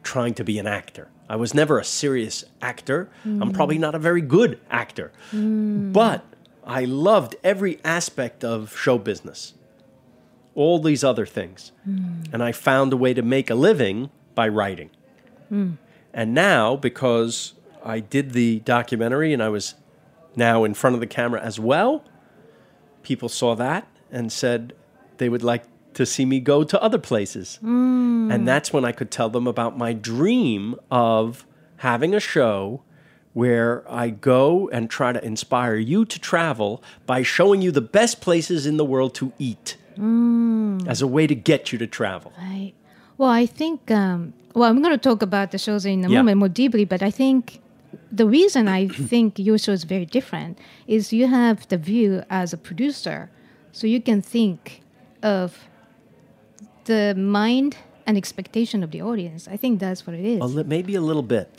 trying 0.03 0.35
to 0.35 0.45
be 0.45 0.57
an 0.57 0.67
actor. 0.67 1.09
I 1.27 1.35
was 1.35 1.53
never 1.53 1.79
a 1.79 1.83
serious 1.83 2.45
actor. 2.61 3.09
I'm 3.25 3.51
mm. 3.51 3.53
probably 3.53 3.77
not 3.77 3.93
a 3.93 3.99
very 3.99 4.21
good 4.21 4.57
actor. 4.71 5.11
Mm. 5.33 5.91
But 5.91 6.23
I 6.63 6.85
loved 6.85 7.35
every 7.43 7.81
aspect 7.83 8.45
of 8.45 8.73
show 8.77 8.97
business, 8.97 9.53
all 10.55 10.79
these 10.79 11.03
other 11.03 11.25
things. 11.25 11.73
And 12.31 12.41
I 12.41 12.53
found 12.53 12.93
a 12.93 12.97
way 12.97 13.13
to 13.13 13.21
make 13.21 13.49
a 13.49 13.55
living 13.55 14.11
by 14.33 14.47
writing. 14.47 14.91
And 16.13 16.33
now, 16.33 16.77
because 16.77 17.53
I 17.87 17.99
did 18.01 18.31
the 18.31 18.59
documentary 18.59 19.31
and 19.33 19.41
I 19.41 19.49
was 19.49 19.75
now 20.35 20.63
in 20.63 20.73
front 20.73 20.93
of 20.95 20.99
the 20.99 21.07
camera 21.07 21.41
as 21.41 21.59
well, 21.59 22.03
people 23.01 23.29
saw 23.29 23.55
that 23.55 23.87
and 24.11 24.31
said 24.31 24.73
they 25.17 25.29
would 25.29 25.43
like 25.43 25.63
to 25.93 26.05
see 26.05 26.25
me 26.25 26.39
go 26.39 26.63
to 26.63 26.81
other 26.81 26.99
places. 26.99 27.59
And 27.63 28.47
that's 28.47 28.71
when 28.73 28.85
I 28.85 28.91
could 28.91 29.09
tell 29.09 29.29
them 29.29 29.47
about 29.47 29.77
my 29.77 29.93
dream 29.93 30.75
of 30.91 31.45
having 31.77 32.13
a 32.13 32.19
show 32.19 32.83
where 33.33 33.83
I 33.89 34.09
go 34.09 34.69
and 34.69 34.89
try 34.89 35.13
to 35.13 35.23
inspire 35.23 35.75
you 35.75 36.05
to 36.05 36.19
travel 36.19 36.83
by 37.05 37.23
showing 37.23 37.61
you 37.61 37.71
the 37.71 37.81
best 37.81 38.19
places 38.21 38.65
in 38.65 38.77
the 38.77 38.85
world 38.85 39.15
to 39.15 39.31
eat 39.39 39.77
as 40.87 41.01
a 41.01 41.07
way 41.07 41.25
to 41.25 41.33
get 41.35 41.71
you 41.71 41.77
to 41.79 41.87
travel. 41.87 42.31
Right. 42.37 42.73
Well, 43.17 43.29
I 43.29 43.45
think. 43.47 43.89
Um, 43.89 44.33
well, 44.53 44.69
I'm 44.69 44.81
going 44.81 44.93
to 44.93 44.97
talk 45.09 45.21
about 45.23 45.51
the 45.51 45.57
shows 45.57 45.85
in 45.85 46.03
a 46.05 46.09
Yeah. 46.09 46.17
moment 46.19 46.37
more 46.39 46.49
deeply, 46.49 46.85
but 46.85 47.01
I 47.01 47.09
think 47.11 47.59
the 48.11 48.27
reason 48.27 48.67
I 48.67 48.87
think 48.87 49.37
your 49.39 49.57
show 49.57 49.71
is 49.71 49.83
very 49.83 50.05
different 50.05 50.57
is 50.87 51.11
you 51.13 51.27
have 51.27 51.67
the 51.67 51.77
view 51.77 52.23
as 52.29 52.53
a 52.53 52.57
producer, 52.57 53.29
so 53.71 53.87
you 53.87 54.01
can 54.01 54.21
think 54.21 54.81
of 55.23 55.59
the 56.85 57.13
mind 57.15 57.77
and 58.05 58.17
expectation 58.17 58.83
of 58.83 58.91
the 58.91 59.01
audience. 59.01 59.47
I 59.47 59.57
think 59.57 59.79
that's 59.79 60.07
what 60.07 60.15
it 60.15 60.25
is. 60.25 60.39
A 60.41 60.45
li- 60.45 60.63
maybe 60.63 60.95
a 60.95 61.01
little 61.01 61.23
bit. 61.23 61.49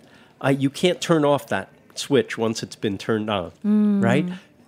Uh, 0.42 0.48
you 0.48 0.70
can't 0.70 1.00
turn 1.00 1.24
off 1.24 1.46
that 1.48 1.68
switch 1.94 2.38
once 2.38 2.62
it's 2.62 2.76
been 2.76 2.96
turned 2.96 3.28
on, 3.28 3.52
right? 4.00 4.26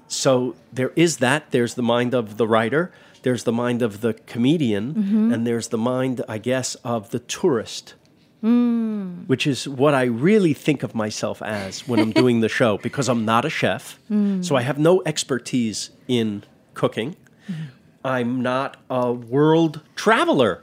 So 0.09 0.57
there 0.73 0.93
is 0.97 1.19
that. 1.19 1.51
There's 1.53 1.75
the 1.75 1.83
mind 1.83 2.13
of 2.15 2.37
the 2.37 2.47
writer. 2.47 2.93
There's 3.23 3.45
the 3.45 3.53
mind 3.53 3.81
of 3.83 4.01
the 4.01 4.15
comedian, 4.15 5.31
and 5.33 5.47
there's 5.47 5.69
the 5.69 5.79
mind, 5.79 6.23
I 6.29 6.39
guess, 6.39 6.75
of 6.77 7.11
the 7.11 7.21
tourist. 7.21 7.95
Mm. 8.43 9.27
Which 9.27 9.47
is 9.47 9.69
what 9.69 9.95
I 9.95 10.05
really 10.05 10.55
think 10.55 10.83
of 10.83 10.95
myself 10.95 11.43
as 11.43 11.87
when 11.87 11.99
I'm 12.01 12.11
doing 12.13 12.41
the 12.41 12.49
show 12.49 12.79
because 12.83 13.09
I'm 13.09 13.25
not 13.25 13.45
a 13.45 13.51
chef. 13.51 13.99
Mm. 14.11 14.45
So 14.45 14.57
I 14.57 14.63
have 14.63 14.79
no 14.79 15.03
expertise 15.07 15.91
in 16.09 16.43
cooking. 16.75 17.17
Mm-hmm. 17.51 17.63
I'm 18.05 18.41
not 18.41 18.77
a 18.89 19.13
world 19.13 19.83
traveler 19.95 20.63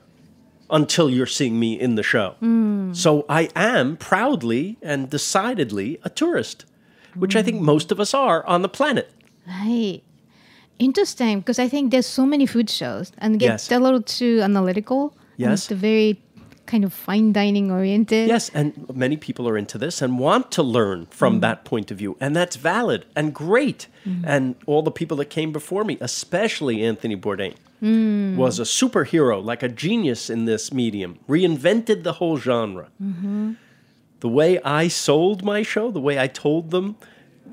until 0.69 1.09
you're 1.09 1.27
seeing 1.27 1.59
me 1.59 1.79
in 1.79 1.95
the 1.95 2.03
show. 2.03 2.35
Mm. 2.41 2.95
So 2.95 3.25
I 3.29 3.49
am 3.55 3.95
proudly 3.97 4.77
and 4.81 5.09
decidedly 5.09 5.99
a 6.03 6.09
tourist, 6.09 6.65
which 7.15 7.35
I 7.35 7.43
think 7.43 7.61
most 7.61 7.91
of 7.91 7.99
us 7.99 8.13
are 8.13 8.45
on 8.47 8.63
the 8.63 8.69
planet. 8.69 9.11
Right. 9.47 10.01
Interesting, 10.79 11.39
because 11.39 11.57
I 11.59 11.67
think 11.67 11.91
there's 11.91 12.05
so 12.05 12.25
many 12.25 12.45
food 12.45 12.69
shows 12.69 13.11
and 13.19 13.35
it 13.35 13.39
gets 13.39 13.69
Yes. 13.69 13.77
a 13.77 13.81
little 13.81 14.01
too 14.01 14.41
analytical. 14.43 15.13
and 15.39 15.51
Yes. 15.51 15.71
it's 15.71 15.79
very 15.79 16.19
kind 16.67 16.83
of 16.83 16.93
fine 16.93 17.33
dining 17.33 17.71
oriented. 17.71 18.27
Yes, 18.27 18.51
and 18.53 18.87
many 18.93 19.17
people 19.17 19.47
are 19.49 19.57
into 19.57 19.77
this 19.77 20.01
and 20.01 20.19
want 20.19 20.51
to 20.51 20.63
learn 20.63 21.07
from 21.07 21.37
mm. 21.37 21.41
that 21.41 21.65
point 21.65 21.89
of 21.91 21.97
view, 21.97 22.17
and 22.19 22.35
that's 22.35 22.55
valid 22.55 23.05
and 23.15 23.33
great. 23.33 23.87
Mm. 24.05 24.23
And 24.25 24.55
all 24.65 24.83
the 24.83 24.91
people 24.91 25.17
that 25.17 25.29
came 25.29 25.51
before 25.51 25.83
me, 25.83 25.97
especially 26.01 26.83
Anthony 26.83 27.15
Bourdain, 27.15 27.55
mm. 27.81 28.35
was 28.35 28.59
a 28.59 28.63
superhero, 28.63 29.43
like 29.43 29.63
a 29.63 29.69
genius 29.69 30.29
in 30.29 30.45
this 30.45 30.71
medium, 30.71 31.19
reinvented 31.27 32.03
the 32.03 32.13
whole 32.13 32.37
genre. 32.37 32.89
Mm-hmm. 33.01 33.53
The 34.19 34.29
way 34.29 34.59
I 34.61 34.87
sold 34.87 35.43
my 35.43 35.63
show, 35.63 35.91
the 35.91 36.01
way 36.01 36.19
I 36.19 36.27
told 36.27 36.71
them, 36.71 36.97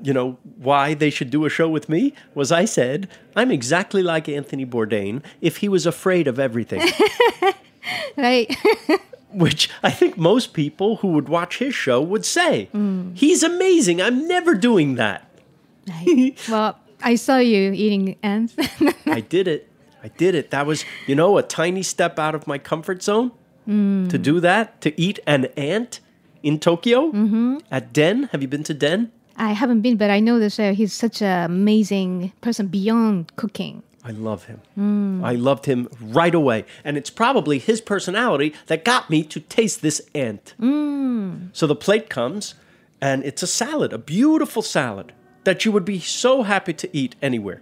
you 0.03 0.13
know, 0.13 0.37
why 0.57 0.93
they 0.93 1.09
should 1.09 1.29
do 1.29 1.45
a 1.45 1.49
show 1.49 1.69
with 1.69 1.89
me 1.89 2.13
was 2.33 2.51
I 2.51 2.65
said, 2.65 3.07
I'm 3.35 3.51
exactly 3.51 4.03
like 4.03 4.27
Anthony 4.27 4.65
Bourdain 4.65 5.23
if 5.41 5.57
he 5.57 5.69
was 5.69 5.85
afraid 5.85 6.27
of 6.27 6.39
everything. 6.39 6.81
Right. 8.17 8.55
which 9.31 9.69
I 9.83 9.91
think 9.91 10.17
most 10.17 10.53
people 10.53 10.97
who 10.97 11.09
would 11.09 11.27
watch 11.27 11.57
his 11.57 11.75
show 11.75 12.01
would 12.01 12.25
say, 12.25 12.69
He's 13.13 13.43
amazing. 13.43 14.01
I'm 14.01 14.27
never 14.27 14.55
doing 14.55 14.95
that. 14.95 15.29
right. 15.89 16.33
well, 16.49 16.79
I 17.03 17.15
saw 17.15 17.37
you 17.37 17.71
eating 17.73 18.15
ants. 18.23 18.55
I 19.05 19.19
did 19.19 19.47
it. 19.47 19.69
I 20.03 20.07
did 20.07 20.35
it. 20.35 20.51
That 20.51 20.65
was, 20.65 20.85
you 21.07 21.15
know, 21.15 21.37
a 21.37 21.43
tiny 21.43 21.83
step 21.83 22.17
out 22.19 22.33
of 22.35 22.47
my 22.47 22.57
comfort 22.57 23.03
zone 23.03 23.31
to 23.67 24.17
do 24.17 24.39
that, 24.39 24.79
to 24.81 24.99
eat 24.99 25.19
an 25.27 25.45
ant 25.57 25.99
in 26.43 26.59
Tokyo 26.59 27.11
at 27.71 27.91
Den. 27.91 28.29
Have 28.31 28.41
you 28.41 28.47
been 28.47 28.63
to 28.63 28.73
Den? 28.73 29.11
I 29.37 29.51
haven't 29.51 29.81
been, 29.81 29.97
but 29.97 30.09
I 30.09 30.19
know 30.21 30.39
this. 30.39 30.59
Uh, 30.59 30.73
he's 30.73 30.93
such 30.93 31.21
an 31.21 31.43
amazing 31.51 32.31
person 32.41 32.67
beyond 32.67 33.35
cooking. 33.35 33.83
I 34.07 34.11
love 34.11 34.45
him. 34.45 34.61
I 35.25 35.33
loved 35.33 35.65
him 35.65 35.89
right 35.99 36.33
away. 36.35 36.65
And 36.83 36.95
it's 36.95 37.09
probably 37.09 37.57
his 37.57 37.81
personality 37.81 38.53
that 38.67 38.85
got 38.85 39.09
me 39.09 39.23
to 39.23 39.39
taste 39.39 39.81
this 39.81 39.99
ant. 40.13 40.53
So 41.53 41.65
the 41.65 41.75
plate 41.75 42.07
comes, 42.09 42.53
and 43.01 43.23
it's 43.25 43.41
a 43.41 43.47
salad, 43.47 43.91
a 43.93 43.97
beautiful 43.97 44.61
salad 44.61 45.11
that 45.43 45.65
you 45.65 45.71
would 45.71 45.85
be 45.85 45.99
so 45.99 46.43
happy 46.43 46.73
to 46.73 46.89
eat 46.95 47.15
anywhere. 47.21 47.61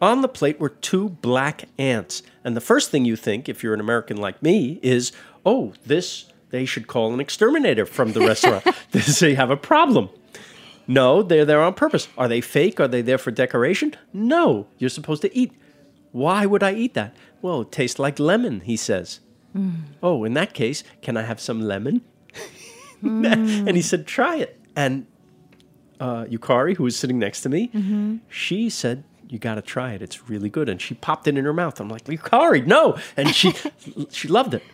On 0.00 0.22
the 0.22 0.28
plate 0.28 0.58
were 0.60 0.68
two 0.70 1.10
black 1.10 1.64
ants. 1.78 2.22
And 2.44 2.56
the 2.56 2.60
first 2.60 2.90
thing 2.90 3.04
you 3.04 3.16
think, 3.16 3.48
if 3.48 3.62
you're 3.62 3.74
an 3.74 3.80
American 3.80 4.16
like 4.16 4.42
me, 4.42 4.78
is, 4.82 5.12
oh, 5.44 5.74
this, 5.84 6.26
they 6.50 6.64
should 6.64 6.86
call 6.86 7.12
an 7.12 7.20
exterminator 7.20 7.84
from 7.86 8.12
the 8.12 8.20
restaurant. 8.20 8.64
this, 8.92 9.18
they 9.20 9.34
have 9.34 9.50
a 9.50 9.56
problem. 9.56 10.08
No, 10.90 11.22
they're 11.22 11.44
there 11.44 11.62
on 11.62 11.74
purpose. 11.74 12.08
Are 12.18 12.26
they 12.26 12.40
fake? 12.40 12.80
Are 12.80 12.88
they 12.88 13.00
there 13.00 13.16
for 13.16 13.30
decoration? 13.30 13.94
No, 14.12 14.66
you're 14.76 14.90
supposed 14.90 15.22
to 15.22 15.32
eat. 15.36 15.52
Why 16.10 16.46
would 16.46 16.64
I 16.64 16.74
eat 16.74 16.94
that? 16.94 17.16
Well, 17.40 17.60
it 17.60 17.70
tastes 17.70 18.00
like 18.00 18.18
lemon, 18.18 18.62
he 18.62 18.76
says. 18.76 19.20
Hmm. 19.52 19.70
Oh, 20.02 20.24
in 20.24 20.34
that 20.34 20.52
case, 20.52 20.82
can 21.00 21.16
I 21.16 21.22
have 21.22 21.38
some 21.38 21.60
lemon? 21.60 22.02
and 23.02 23.76
he 23.76 23.82
said, 23.82 24.04
try 24.04 24.38
it. 24.38 24.60
And 24.74 25.06
uh, 26.00 26.24
Yukari, 26.24 26.76
who 26.76 26.82
was 26.82 26.96
sitting 26.96 27.20
next 27.20 27.42
to 27.42 27.48
me, 27.48 27.68
mm-hmm. 27.68 28.16
she 28.28 28.68
said, 28.68 29.04
you 29.28 29.38
got 29.38 29.54
to 29.54 29.62
try 29.62 29.92
it. 29.92 30.02
It's 30.02 30.28
really 30.28 30.50
good. 30.50 30.68
And 30.68 30.82
she 30.82 30.94
popped 30.94 31.28
it 31.28 31.38
in 31.38 31.44
her 31.44 31.52
mouth. 31.52 31.78
I'm 31.78 31.88
like, 31.88 32.06
Yukari, 32.06 32.66
no. 32.66 32.98
And 33.16 33.32
she, 33.32 33.54
she 34.10 34.26
loved 34.26 34.54
it. 34.54 34.64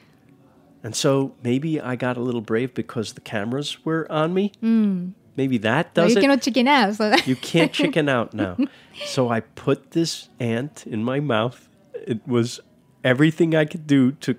And 0.82 0.96
so 0.96 1.34
maybe 1.42 1.78
I 1.78 1.94
got 1.94 2.16
a 2.16 2.20
little 2.20 2.40
brave 2.40 2.72
because 2.72 3.12
the 3.12 3.20
cameras 3.20 3.84
were 3.84 4.10
on 4.10 4.32
me. 4.32 4.52
Hmm. 4.60 5.08
Maybe 5.36 5.58
that 5.58 5.92
does 5.94 6.12
you 6.12 6.18
it. 6.18 6.20
cannot 6.22 6.42
chicken 6.42 6.66
out. 6.68 6.94
So 6.96 7.14
You 7.26 7.36
can't 7.36 7.72
chicken 7.80 8.08
out 8.08 8.32
now. 8.34 8.56
So 9.04 9.28
I 9.28 9.40
put 9.40 9.90
this 9.90 10.28
ant 10.40 10.86
in 10.86 11.04
my 11.04 11.20
mouth. 11.20 11.68
It 11.94 12.26
was 12.26 12.60
everything 13.04 13.54
I 13.54 13.64
could 13.66 13.86
do 13.86 14.12
to 14.12 14.36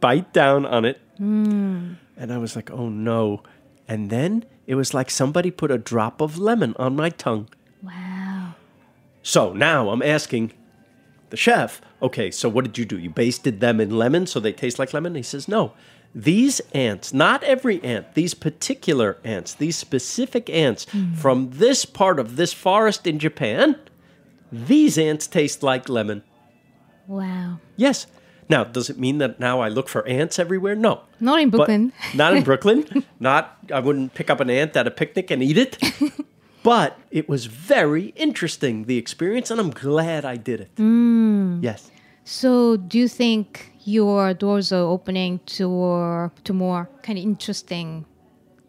bite 0.00 0.32
down 0.32 0.64
on 0.64 0.84
it. 0.84 1.00
Hmm. 1.18 1.94
And 2.16 2.32
I 2.32 2.38
was 2.38 2.54
like, 2.56 2.70
oh 2.70 2.88
no. 2.88 3.42
And 3.88 4.10
then 4.10 4.44
it 4.66 4.74
was 4.74 4.94
like 4.94 5.10
somebody 5.10 5.50
put 5.50 5.70
a 5.70 5.78
drop 5.78 6.20
of 6.20 6.38
lemon 6.38 6.74
on 6.78 6.96
my 6.96 7.10
tongue. 7.10 7.48
wow. 7.82 8.54
So 9.22 9.52
now 9.52 9.90
I'm 9.90 10.02
asking 10.02 10.52
the 11.30 11.36
chef, 11.36 11.80
okay, 12.00 12.30
so 12.30 12.48
what 12.48 12.64
did 12.64 12.78
you 12.78 12.84
do? 12.84 12.96
You 12.96 13.10
basted 13.10 13.58
them 13.58 13.80
in 13.80 13.90
lemon 13.90 14.26
so 14.28 14.38
they 14.38 14.52
taste 14.52 14.78
like 14.78 14.94
lemon? 14.94 15.16
He 15.16 15.22
says, 15.22 15.48
no. 15.48 15.72
These 16.18 16.60
ants, 16.72 17.12
not 17.12 17.42
every 17.44 17.82
ant, 17.84 18.14
these 18.14 18.32
particular 18.32 19.18
ants, 19.22 19.52
these 19.52 19.76
specific 19.76 20.48
ants 20.48 20.86
from 21.14 21.50
this 21.50 21.84
part 21.84 22.18
of 22.18 22.36
this 22.36 22.54
forest 22.54 23.06
in 23.06 23.18
Japan, 23.18 23.76
these 24.50 24.96
ants 24.96 25.26
taste 25.26 25.62
like 25.62 25.90
lemon. 25.90 26.22
Wow. 27.06 27.58
Yes. 27.76 28.06
Now, 28.48 28.64
does 28.64 28.88
it 28.88 28.98
mean 28.98 29.18
that 29.18 29.38
now 29.40 29.60
I 29.60 29.68
look 29.68 29.88
for 29.90 30.06
ants 30.08 30.38
everywhere? 30.38 30.74
No. 30.74 31.02
Not 31.20 31.40
in 31.42 31.50
But- 31.50 31.58
Brooklyn. 31.58 31.92
not 32.14 32.34
in 32.34 32.42
Brooklyn. 32.48 33.04
not 33.20 33.58
I 33.70 33.80
wouldn't 33.80 34.14
pick 34.14 34.30
up 34.30 34.40
an 34.40 34.48
ant 34.48 34.74
at 34.74 34.86
a 34.86 34.90
picnic 34.90 35.30
and 35.30 35.42
eat 35.42 35.58
it. 35.58 35.76
but 36.62 36.98
it 37.10 37.28
was 37.28 37.44
very 37.44 38.14
interesting 38.16 38.84
the 38.86 38.96
experience, 38.96 39.50
and 39.50 39.60
I'm 39.60 39.70
glad 39.70 40.24
I 40.24 40.36
did 40.36 40.62
it. 40.62 40.74
Mm. 40.76 41.62
Yes. 41.62 41.90
So, 42.24 42.76
do 42.78 42.98
you 42.98 43.06
think 43.06 43.72
your 43.86 44.34
doors 44.34 44.72
are 44.72 44.82
opening 44.96 45.38
to 45.46 46.30
to 46.44 46.52
more 46.52 46.88
kind 47.02 47.18
of 47.18 47.24
interesting 47.24 48.04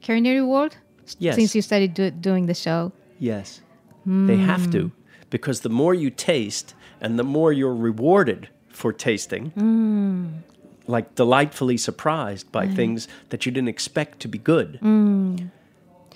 culinary 0.01 0.41
world 0.41 0.77
Yes. 1.19 1.35
since 1.35 1.55
you 1.55 1.61
started 1.61 1.93
do, 1.93 2.11
doing 2.11 2.45
the 2.45 2.53
show? 2.53 2.91
Yes. 3.19 3.61
They 4.05 4.37
have 4.37 4.61
Mm. 4.67 4.71
to. 4.73 4.91
Because 5.29 5.61
the 5.61 5.69
more 5.69 5.93
you 5.93 6.09
taste 6.09 6.75
and 7.01 7.17
the 7.19 7.23
more 7.23 7.51
you're 7.51 7.75
rewarded 7.75 8.47
for 8.69 8.93
tasting, 8.93 9.51
Mm. 9.57 10.43
like 10.87 11.15
delightfully 11.15 11.77
surprised 11.77 12.51
by 12.51 12.65
Right. 12.65 12.75
things 12.75 13.07
that 13.29 13.45
you 13.45 13.51
didn't 13.51 13.69
expect 13.69 14.19
to 14.21 14.27
be 14.27 14.37
good, 14.37 14.79
Mm. 14.81 15.49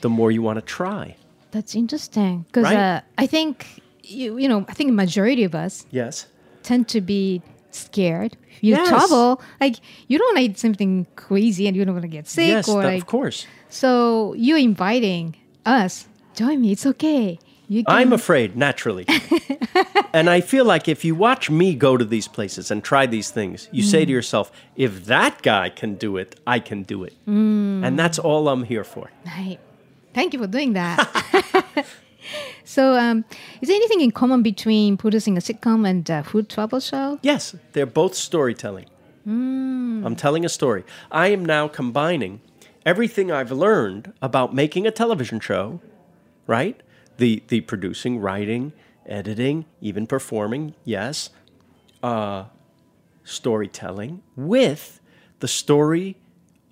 the 0.02 0.10
more 0.10 0.32
you 0.32 0.42
want 0.42 0.58
to 0.60 0.66
try. 0.66 1.16
That's 1.52 1.76
interesting 1.76 2.46
because 2.48 2.64
Right? 2.66 2.78
uh, 2.78 3.02
I 3.18 3.26
think 3.28 3.82
you 4.04 4.38
you 4.38 4.48
know 4.48 4.66
I 4.70 4.74
think 4.74 4.92
majority 4.94 5.44
of 5.44 5.54
us 5.56 5.86
Yes. 5.92 6.28
tend 6.64 6.88
to 6.90 7.02
be 7.02 7.42
scared. 7.72 8.38
You 8.62 8.76
Yes. 8.76 8.88
travel 8.88 9.42
like 9.60 9.76
you 10.08 10.18
don't 10.18 10.38
eat 10.38 10.58
something 10.58 11.08
crazy 11.16 11.68
and 11.68 11.76
you 11.76 11.84
don't 11.84 11.96
want 11.96 12.04
to 12.04 12.08
get 12.20 12.28
sick 12.28 12.48
yes, 12.48 12.70
or 12.70 12.84
like 12.84 13.02
of 13.02 13.08
course. 13.08 13.46
so 13.70 14.34
you're 14.38 14.58
inviting 14.60 15.36
us 15.66 16.08
join 16.36 16.62
me. 16.62 16.72
It's 16.72 16.86
okay. 16.86 17.40
You 17.68 17.86
can, 17.86 17.96
I'm 17.96 18.12
afraid, 18.12 18.58
naturally. 18.58 19.06
and 20.14 20.30
I 20.30 20.42
feel 20.42 20.66
like 20.66 20.90
if 20.90 21.06
you 21.06 21.16
watch 21.16 21.50
me 21.50 21.74
go 21.74 21.96
to 21.96 22.04
these 22.04 22.28
places 22.28 22.70
and 22.70 22.84
try 22.84 23.06
these 23.06 23.32
things, 23.32 23.70
you 23.72 23.82
say 23.82 24.04
to 24.04 24.12
Mm. 24.12 24.16
yourself, 24.16 24.52
if 24.76 25.06
that 25.06 25.42
guy 25.42 25.70
can 25.70 25.96
do 25.96 26.18
it, 26.18 26.38
I 26.46 26.60
can 26.60 26.84
do 26.84 27.06
it. 27.06 27.14
Mm. 27.26 27.86
And 27.86 27.98
that's 27.98 28.20
all 28.20 28.50
I'm 28.50 28.64
here 28.64 28.84
for. 28.84 29.10
Right. 29.26 29.58
Thank 30.14 30.34
you 30.34 30.40
for 30.40 30.48
doing 30.48 30.74
that. 30.74 30.98
so, 32.64 32.96
um, 32.96 33.26
is 33.62 33.68
there 33.68 33.76
anything 33.76 34.02
in 34.02 34.12
common 34.12 34.42
between 34.42 34.98
producing 34.98 35.38
a 35.38 35.42
sitcom 35.42 35.88
and 35.88 36.10
a 36.10 36.24
food 36.24 36.50
travel 36.50 36.80
show? 36.80 37.20
Yes, 37.22 37.56
they're 37.74 37.86
both 37.86 38.16
storytelling. 38.16 38.86
Mm. 39.28 40.06
I'm 40.06 40.16
telling 40.16 40.46
a 40.46 40.50
story. 40.50 40.84
I 41.12 41.28
am 41.28 41.46
now 41.46 41.68
combining 41.68 42.42
everything 42.86 43.32
I've 43.32 43.52
learned 43.52 44.14
about 44.22 44.54
making 44.54 44.88
a 44.88 44.92
television 44.92 45.40
show, 45.40 45.80
right? 46.48 46.82
The 47.18 47.44
the 47.48 47.62
producing, 47.62 48.20
writing, 48.20 48.74
editing, 49.06 49.66
even 49.80 50.08
performing, 50.08 50.74
yes, 50.84 51.30
uh, 52.02 52.46
storytelling 53.24 54.24
with 54.36 55.00
the 55.40 55.48
story 55.48 56.18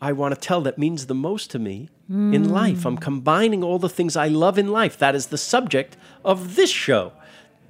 I 0.02 0.14
want 0.14 0.34
to 0.34 0.40
tell 0.40 0.62
that 0.62 0.78
means 0.78 1.06
the 1.08 1.16
most 1.16 1.52
to 1.52 1.60
me 1.60 1.90
in 2.10 2.46
Mm. 2.46 2.50
life. 2.52 2.86
I'm 2.86 2.98
combining 2.98 3.64
all 3.64 3.80
the 3.80 3.90
things 3.90 4.16
I 4.16 4.28
love 4.30 4.58
in 4.58 4.72
life. 4.72 4.98
That 4.98 5.14
is 5.16 5.28
the 5.28 5.38
subject 5.38 5.98
of 6.24 6.56
this 6.56 6.70
show. 6.72 7.12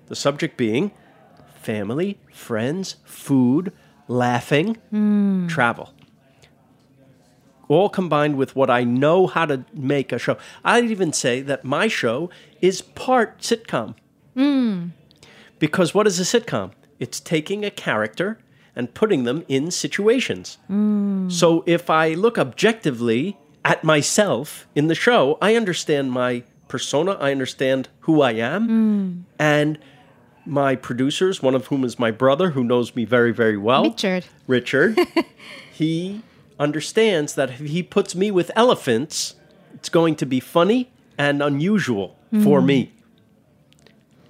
The 0.07 0.15
subject 0.15 0.55
being 0.55 0.91
family, 1.61 2.17
friends, 2.31 2.95
food, 3.03 3.73
laughing, 4.07 4.77
Mm. 4.93 5.49
travel. 5.49 5.93
All 7.67 7.89
combined 7.89 8.35
with 8.37 8.55
what 8.55 8.69
I 8.69 8.83
know 8.83 9.27
how 9.27 9.45
to 9.45 9.65
make 9.73 10.11
a 10.11 10.17
show. 10.17 10.37
I'd 10.63 10.85
even 10.89 11.13
say 11.13 11.41
that 11.41 11.63
my 11.63 11.87
show 11.87 12.29
is 12.61 12.81
part 12.81 13.39
sitcom. 13.41 13.95
Mm. 14.35 14.91
Because 15.59 15.93
what 15.93 16.07
is 16.07 16.19
a 16.19 16.23
sitcom? 16.23 16.71
It's 16.99 17.19
taking 17.19 17.63
a 17.63 17.69
character 17.71 18.39
and 18.79 18.93
putting 18.93 19.25
them 19.25 19.43
in 19.49 19.69
situations. 19.71 20.57
Mm. 20.71 21.29
So 21.29 21.63
if 21.67 21.89
I 21.89 22.05
look 22.13 22.37
objectively 22.37 23.37
at 23.65 23.83
myself 23.83 24.67
in 24.73 24.87
the 24.87 24.95
show, 24.95 25.37
I 25.41 25.55
understand 25.61 26.13
my 26.13 26.43
persona, 26.69 27.11
I 27.19 27.31
understand 27.31 27.89
who 28.05 28.21
I 28.21 28.31
am, 28.53 28.61
Mm. 28.69 29.23
and 29.37 29.77
my 30.45 30.75
producers, 30.77 31.43
one 31.43 31.55
of 31.55 31.67
whom 31.67 31.83
is 31.83 31.99
my 31.99 32.09
brother 32.11 32.51
who 32.51 32.63
knows 32.63 32.95
me 32.95 33.03
very, 33.05 33.33
very 33.33 33.57
well. 33.57 33.83
Richard. 33.83 34.23
Richard. 34.47 34.97
he 35.81 36.21
understands 36.57 37.35
that 37.35 37.49
if 37.51 37.59
he 37.59 37.83
puts 37.83 38.15
me 38.15 38.31
with 38.31 38.49
elephants, 38.55 39.35
it's 39.73 39.89
going 39.89 40.15
to 40.15 40.25
be 40.25 40.39
funny 40.39 40.89
and 41.17 41.43
unusual 41.43 42.15
for 42.43 42.61
Mm. 42.61 42.65
me. 42.65 42.91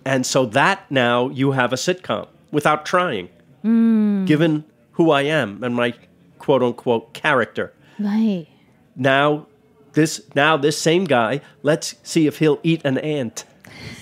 And 0.05 0.25
so 0.25 0.45
that 0.47 0.89
now 0.89 1.29
you 1.29 1.51
have 1.51 1.71
a 1.71 1.75
sitcom 1.75 2.27
without 2.51 2.85
trying, 2.85 3.29
Mm. 3.63 4.25
given 4.25 4.63
who 4.93 5.11
I 5.11 5.23
am 5.23 5.63
and 5.63 5.75
my 5.75 5.93
quote 6.37 6.63
unquote 6.63 7.13
character. 7.13 7.73
Right. 7.99 8.47
Now 8.95 9.47
this 9.93 10.21
now 10.35 10.55
this 10.57 10.81
same 10.81 11.05
guy, 11.05 11.41
let's 11.63 11.95
see 12.03 12.27
if 12.27 12.39
he'll 12.39 12.59
eat 12.63 12.81
an 12.85 12.97
ant. 12.97 13.45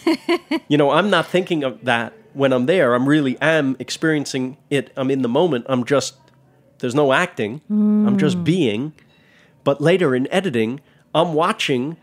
you 0.67 0.77
know, 0.77 0.91
I'm 0.91 1.09
not 1.09 1.27
thinking 1.27 1.63
of 1.63 1.83
that 1.85 2.13
when 2.33 2.53
I'm 2.53 2.65
there. 2.67 2.93
I'm 2.93 3.07
really 3.07 3.37
am 3.41 3.75
experiencing 3.79 4.57
it. 4.69 4.91
I'm 4.95 5.09
in 5.09 5.21
the 5.21 5.29
moment. 5.29 5.65
I'm 5.69 5.83
just 5.85 6.15
there's 6.79 6.95
no 6.95 7.11
acting. 7.13 7.61
I'm 7.69 8.17
just 8.17 8.37
Mm. 8.37 8.43
being. 8.43 8.93
But 9.63 9.81
later 9.81 10.15
in 10.15 10.31
editing, 10.31 10.79
I'm 11.15 11.33
watching 11.33 11.97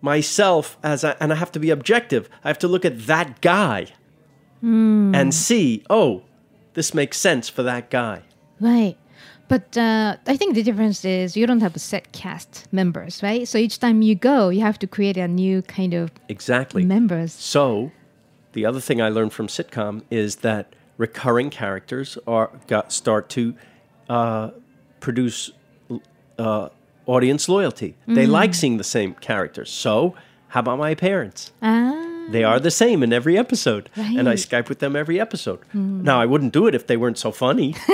myself 0.00 0.78
as 0.82 1.04
I, 1.04 1.16
and 1.20 1.32
I 1.32 1.36
have 1.36 1.52
to 1.52 1.60
be 1.60 1.70
objective. 1.70 2.28
I 2.44 2.48
have 2.48 2.58
to 2.60 2.68
look 2.68 2.84
at 2.84 3.06
that 3.06 3.40
guy 3.40 3.86
Mm. 4.62 5.14
and 5.16 5.34
see, 5.34 5.82
oh, 5.90 6.22
this 6.74 6.94
makes 6.94 7.18
sense 7.18 7.48
for 7.48 7.62
that 7.62 7.90
guy. 7.90 8.22
Right. 8.60 8.96
But 9.48 9.76
uh, 9.76 10.16
I 10.26 10.36
think 10.36 10.54
the 10.54 10.62
difference 10.62 11.04
is 11.04 11.36
you 11.36 11.46
don't 11.46 11.60
have 11.60 11.76
a 11.76 11.78
set 11.78 12.12
cast 12.12 12.66
members, 12.72 13.22
right? 13.22 13.46
So 13.46 13.58
each 13.58 13.78
time 13.80 14.00
you 14.00 14.14
go, 14.14 14.48
you 14.48 14.60
have 14.60 14.78
to 14.78 14.86
create 14.86 15.16
a 15.18 15.28
new 15.28 15.60
kind 15.62 15.92
of 15.94 16.10
Exactly. 16.28 16.84
members. 16.84 17.32
So, 17.34 17.90
the 18.52 18.64
other 18.64 18.80
thing 18.80 19.02
I 19.02 19.08
learned 19.10 19.32
from 19.32 19.48
sitcom 19.48 20.02
is 20.10 20.36
that 20.36 20.74
recurring 20.96 21.50
characters 21.50 22.16
are 22.26 22.50
got 22.66 22.92
start 22.92 23.28
to 23.30 23.54
uh, 24.08 24.50
produce 25.00 25.50
uh, 26.38 26.68
audience 27.06 27.48
loyalty. 27.48 27.96
They 28.06 28.26
Mm. 28.26 28.30
like 28.30 28.54
seeing 28.54 28.76
the 28.78 28.84
same 28.84 29.14
characters. 29.14 29.70
So, 29.70 30.14
how 30.48 30.60
about 30.60 30.78
my 30.78 30.94
parents? 30.94 31.52
Ah. 31.60 32.08
They 32.30 32.44
are 32.44 32.60
the 32.60 32.70
same 32.70 33.02
in 33.02 33.12
every 33.12 33.36
episode, 33.36 33.90
and 33.96 34.28
I 34.28 34.34
Skype 34.34 34.68
with 34.68 34.78
them 34.78 34.96
every 34.96 35.20
episode. 35.20 35.60
Mm. 35.74 36.02
Now, 36.02 36.20
I 36.20 36.26
wouldn't 36.26 36.52
do 36.52 36.66
it 36.66 36.74
if 36.74 36.86
they 36.86 36.96
weren't 36.96 37.18
so 37.18 37.32
funny. 37.32 37.74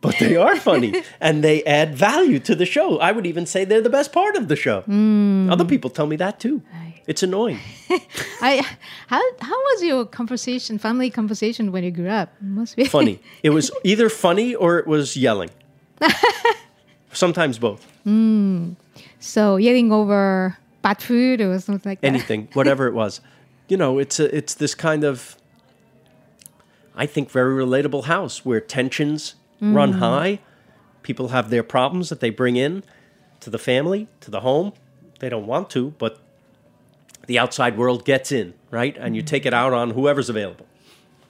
But 0.00 0.16
they 0.20 0.36
are 0.36 0.56
funny 0.56 1.02
and 1.20 1.42
they 1.42 1.64
add 1.64 1.94
value 1.94 2.38
to 2.40 2.54
the 2.54 2.64
show. 2.64 2.98
I 2.98 3.10
would 3.10 3.26
even 3.26 3.46
say 3.46 3.64
they're 3.64 3.80
the 3.80 3.90
best 3.90 4.12
part 4.12 4.36
of 4.36 4.46
the 4.46 4.54
show. 4.54 4.82
Mm. 4.82 5.50
Other 5.50 5.64
people 5.64 5.90
tell 5.90 6.06
me 6.06 6.16
that 6.16 6.38
too. 6.38 6.62
It's 7.08 7.22
annoying. 7.22 7.58
I 8.42 8.62
how 9.06 9.20
how 9.40 9.56
was 9.56 9.82
your 9.82 10.04
conversation, 10.04 10.78
family 10.78 11.10
conversation 11.10 11.72
when 11.72 11.82
you 11.82 11.90
grew 11.90 12.08
up? 12.08 12.28
Must 12.40 12.76
be 12.76 12.84
funny. 12.98 13.18
It 13.42 13.50
was 13.50 13.70
either 13.82 14.08
funny 14.08 14.54
or 14.54 14.78
it 14.78 14.86
was 14.86 15.16
yelling. 15.16 15.50
Sometimes 17.12 17.58
both. 17.58 17.86
Mm. 18.06 18.76
So 19.18 19.56
yelling 19.56 19.90
over 19.90 20.58
bad 20.82 21.02
food 21.02 21.40
or 21.40 21.58
something 21.58 21.90
like 21.90 22.02
that. 22.02 22.06
Anything, 22.06 22.48
whatever 22.52 22.86
it 22.86 22.94
was. 22.94 23.20
You 23.68 23.76
know, 23.76 23.98
it's 23.98 24.18
a, 24.18 24.34
it's 24.36 24.54
this 24.54 24.74
kind 24.74 25.04
of 25.04 25.36
I 26.96 27.06
think 27.06 27.30
very 27.30 27.54
relatable 27.64 28.04
house 28.04 28.44
where 28.44 28.60
tensions 28.60 29.34
run 29.60 29.92
Mm. 29.94 29.98
high. 29.98 30.38
People 31.02 31.28
have 31.28 31.48
their 31.50 31.62
problems 31.62 32.08
that 32.08 32.18
they 32.20 32.30
bring 32.30 32.56
in 32.56 32.82
to 33.40 33.50
the 33.50 33.58
family, 33.58 34.08
to 34.20 34.30
the 34.30 34.40
home. 34.40 34.72
They 35.20 35.28
don't 35.28 35.46
want 35.46 35.70
to, 35.70 35.90
but 35.98 36.18
the 37.26 37.38
outside 37.38 37.76
world 37.76 38.04
gets 38.04 38.32
in, 38.32 38.54
right? 38.70 38.96
And 38.98 39.14
you 39.14 39.22
take 39.22 39.46
it 39.46 39.54
out 39.54 39.72
on 39.72 39.90
whoever's 39.90 40.28
available. 40.28 40.66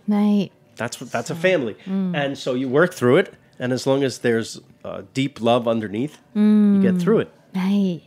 Right. 0.07 0.51
That's 0.77 1.01
what 1.01 1.11
that's 1.11 1.29
a 1.31 1.35
family, 1.35 1.74
Mm. 1.87 2.14
and 2.16 2.38
so 2.38 2.55
you 2.55 2.68
work 2.68 2.94
through 2.94 3.16
it. 3.16 3.35
And 3.59 3.72
as 3.72 3.85
long 3.87 4.05
as 4.05 4.18
there's 4.18 4.61
uh, 4.85 5.03
deep 5.12 5.40
love 5.40 5.66
underneath, 5.66 6.18
you 6.35 6.40
Mm. 6.40 6.81
get 6.81 6.96
through 6.98 7.18
it. 7.18 7.31
Right. 7.55 8.03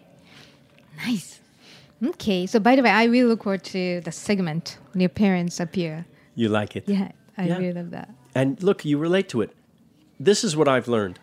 Nice. 1.05 1.40
Okay. 2.03 2.45
So 2.47 2.59
by 2.59 2.75
the 2.75 2.81
way, 2.83 2.89
I 2.89 3.05
really 3.05 3.27
look 3.29 3.43
forward 3.43 3.63
to 3.65 4.01
the 4.01 4.11
segment 4.11 4.77
when 4.93 5.01
your 5.01 5.09
parents 5.09 5.59
appear. 5.59 6.05
You 6.35 6.49
like 6.49 6.75
it. 6.75 6.85
Yeah, 6.87 7.11
I 7.37 7.45
Yeah. 7.47 7.57
really 7.57 7.73
love 7.73 7.91
that. 7.91 8.09
And 8.33 8.61
look, 8.63 8.85
you 8.85 8.97
relate 8.97 9.29
to 9.29 9.41
it. 9.41 9.51
This 10.19 10.43
is 10.43 10.55
what 10.55 10.67
I've 10.67 10.87
learned. 10.87 11.19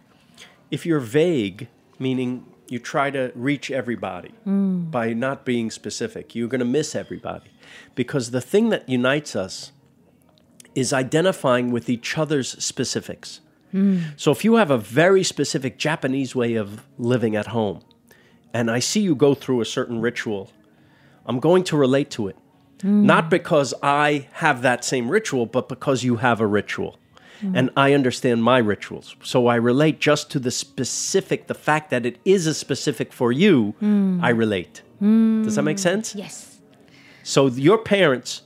If 0.71 0.85
you're 0.85 1.01
vague, 1.01 1.69
meaning 1.99 2.45
you 2.69 2.79
try 2.79 3.11
to 3.11 3.33
reach 3.35 3.71
everybody 3.71 4.31
Mm. 4.47 4.91
by 4.91 5.14
not 5.14 5.45
being 5.45 5.71
specific, 5.71 6.35
you're 6.35 6.49
going 6.49 6.59
to 6.61 6.64
miss 6.67 6.95
everybody. 6.95 7.49
Because 7.95 8.31
the 8.31 8.41
thing 8.43 8.69
that 8.69 8.87
unites 8.88 9.35
us 9.35 9.73
is 10.75 10.93
identifying 10.93 11.71
with 11.73 11.88
each 11.88 12.17
other's 12.19 12.51
specifics. 12.62 13.41
So 14.17 14.31
if 14.33 14.45
you 14.47 14.55
have 14.55 14.71
a 14.71 14.79
very 14.79 15.23
specific 15.23 15.77
Japanese 15.79 16.35
way 16.35 16.55
of 16.55 16.87
living 16.99 17.37
at 17.37 17.49
home, 17.49 17.81
and 18.55 18.71
I 18.71 18.79
see 18.79 19.01
you 19.01 19.14
go 19.14 19.35
through 19.35 19.61
a 19.61 19.67
certain 19.67 20.01
ritual, 20.01 20.51
I'm 21.29 21.38
going 21.38 21.62
to 21.64 21.77
relate 21.77 22.11
to 22.12 22.29
it. 22.29 22.37
Mm. 22.79 23.03
Not 23.05 23.29
because 23.29 23.75
I 23.83 24.29
have 24.33 24.62
that 24.62 24.85
same 24.85 25.11
ritual, 25.11 25.47
but 25.47 25.69
because 25.69 26.03
you 26.03 26.17
have 26.17 26.41
a 26.41 26.47
ritual. 26.47 26.99
Mm. 27.43 27.57
And 27.57 27.71
I 27.77 27.93
understand 27.93 28.43
my 28.43 28.59
rituals. 28.59 29.14
So 29.23 29.47
I 29.47 29.57
relate 29.57 30.01
just 30.01 30.31
to 30.33 30.38
the 30.38 30.51
specific, 30.51 31.47
the 31.47 31.55
fact 31.55 31.91
that 31.91 32.07
it 32.07 32.19
is 32.25 32.47
a 32.47 32.55
specific 32.55 33.12
for 33.12 33.31
you, 33.31 33.75
mm. 33.83 34.23
I 34.23 34.31
relate. 34.31 34.83
Does 35.01 35.55
that 35.55 35.62
make 35.62 35.79
sense? 35.79 36.14
Yes. 36.17 36.59
So 37.23 37.47
your 37.47 37.79
parents, 37.79 38.43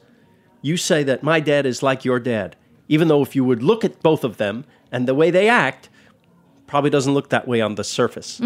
you 0.60 0.76
say 0.76 1.02
that 1.04 1.22
my 1.22 1.40
dad 1.40 1.64
is 1.64 1.82
like 1.82 2.04
your 2.04 2.20
dad, 2.20 2.56
even 2.88 3.08
though 3.08 3.22
if 3.22 3.34
you 3.34 3.44
would 3.44 3.62
look 3.62 3.84
at 3.84 4.02
both 4.02 4.24
of 4.24 4.36
them 4.36 4.66
and 4.90 5.08
the 5.08 5.14
way 5.14 5.30
they 5.30 5.48
act, 5.48 5.88
probably 6.66 6.90
doesn't 6.90 7.14
look 7.14 7.30
that 7.30 7.48
way 7.48 7.62
on 7.62 7.76
the 7.76 7.84
surface. 7.84 8.38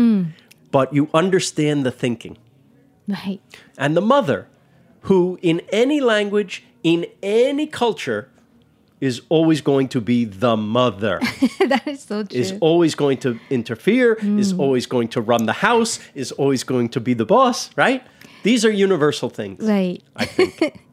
But 0.71 0.93
you 0.93 1.09
understand 1.15 1.85
the 1.85 1.91
thinking. 1.91 2.39
Right. 3.09 3.41
And 3.79 3.97
the 3.97 4.01
mother, 4.01 4.49
who 5.03 5.39
in 5.43 5.61
any 5.71 6.01
language, 6.01 6.65
in 6.83 7.07
any 7.23 7.67
culture, 7.67 8.29
is 9.01 9.21
always 9.29 9.61
going 9.61 9.89
to 9.89 10.01
be 10.01 10.25
the 10.25 10.57
mother, 10.57 11.21
that 11.69 11.83
is 11.87 12.01
so 12.03 12.25
true. 12.25 12.41
is 12.41 12.55
always 12.61 12.95
going 12.95 13.19
to 13.19 13.39
interfere, 13.51 14.15
is 14.39 14.55
always 14.55 14.87
going 14.87 15.09
to 15.09 15.21
run 15.21 15.45
the 15.47 15.53
house, 15.53 15.99
is 16.15 16.33
always 16.33 16.65
going 16.65 16.89
to 16.89 17.01
be 17.01 17.13
the 17.13 17.27
boss, 17.27 17.71
right? 17.77 18.03
These 18.43 18.65
are 18.65 18.71
universal 18.71 19.29
things. 19.29 19.63
right. 19.63 20.03
I 20.17 20.25
think. 20.25 20.81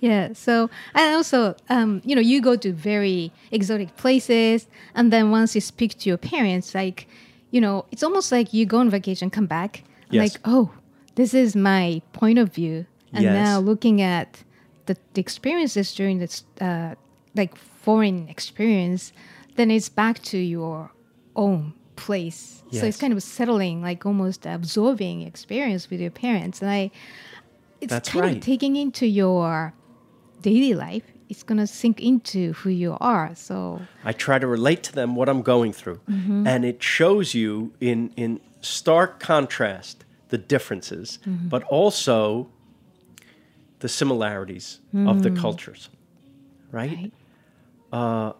Yeah. 0.00 0.32
So, 0.32 0.68
and 0.92 1.14
also, 1.14 1.54
um, 1.70 2.02
you 2.04 2.16
know, 2.16 2.20
you 2.20 2.40
go 2.42 2.56
to 2.56 2.72
very 2.72 3.30
exotic 3.52 3.96
places, 3.96 4.66
and 4.96 5.12
then 5.12 5.30
once 5.30 5.54
you 5.54 5.60
speak 5.60 5.96
to 5.98 6.08
your 6.08 6.18
parents, 6.18 6.74
like, 6.74 7.06
you 7.52 7.60
know, 7.60 7.84
it's 7.92 8.02
almost 8.02 8.32
like 8.32 8.52
you 8.52 8.66
go 8.66 8.78
on 8.78 8.90
vacation, 8.90 9.30
come 9.30 9.46
back, 9.46 9.84
Yes. 10.10 10.32
like, 10.34 10.40
oh, 10.44 10.72
this 11.14 11.34
is 11.34 11.54
my 11.56 12.02
point 12.12 12.38
of 12.38 12.52
view, 12.52 12.86
and 13.12 13.24
Yes. 13.24 13.34
now 13.34 13.58
looking 13.60 14.00
at 14.00 14.42
the, 14.86 14.96
the 15.14 15.20
experiences 15.20 15.94
during 15.94 16.18
this, 16.18 16.44
uh, 16.60 16.94
like, 17.34 17.56
foreign 17.56 18.28
experience, 18.28 19.12
then 19.56 19.70
it's 19.70 19.88
back 19.88 20.22
to 20.22 20.38
your 20.38 20.90
own 21.36 21.74
place. 21.96 22.62
So 22.72 22.86
it's 22.86 22.96
kind 22.96 23.12
of 23.12 23.22
settling, 23.22 23.82
like 23.82 24.06
almost 24.06 24.46
absorbing 24.46 25.20
experience 25.22 25.90
with 25.90 26.00
your 26.00 26.10
parents, 26.10 26.62
and 26.62 26.70
I 26.70 26.90
it's 27.82 27.90
That's 27.90 28.08
kind 28.08 28.24
right. 28.24 28.36
of 28.36 28.42
taking 28.42 28.76
into 28.76 29.06
your 29.06 29.74
daily 30.40 30.72
life. 30.72 31.02
It's 31.28 31.42
gonna 31.42 31.66
sink 31.66 32.00
into 32.00 32.52
who 32.54 32.70
you 32.70 32.96
are. 33.00 33.34
So 33.34 33.82
I 34.04 34.12
try 34.12 34.38
to 34.38 34.46
relate 34.46 34.82
to 34.84 34.92
them 34.92 35.16
what 35.16 35.28
I'm 35.28 35.42
going 35.42 35.72
through. 35.72 36.00
And 36.06 36.64
it 36.64 36.82
shows 36.82 37.34
you 37.34 37.72
in, 37.80 38.12
in 38.16 38.40
stark 38.60 39.18
contrast 39.20 40.04
the 40.32 40.38
differences, 40.38 41.18
mm-hmm. 41.26 41.48
but 41.48 41.62
also 41.64 42.48
the 43.80 43.88
similarities 43.88 44.80
of 44.94 45.22
the 45.22 45.28
mm. 45.28 45.38
cultures. 45.38 45.90
Right? 46.70 47.12
Uh, 47.92 48.32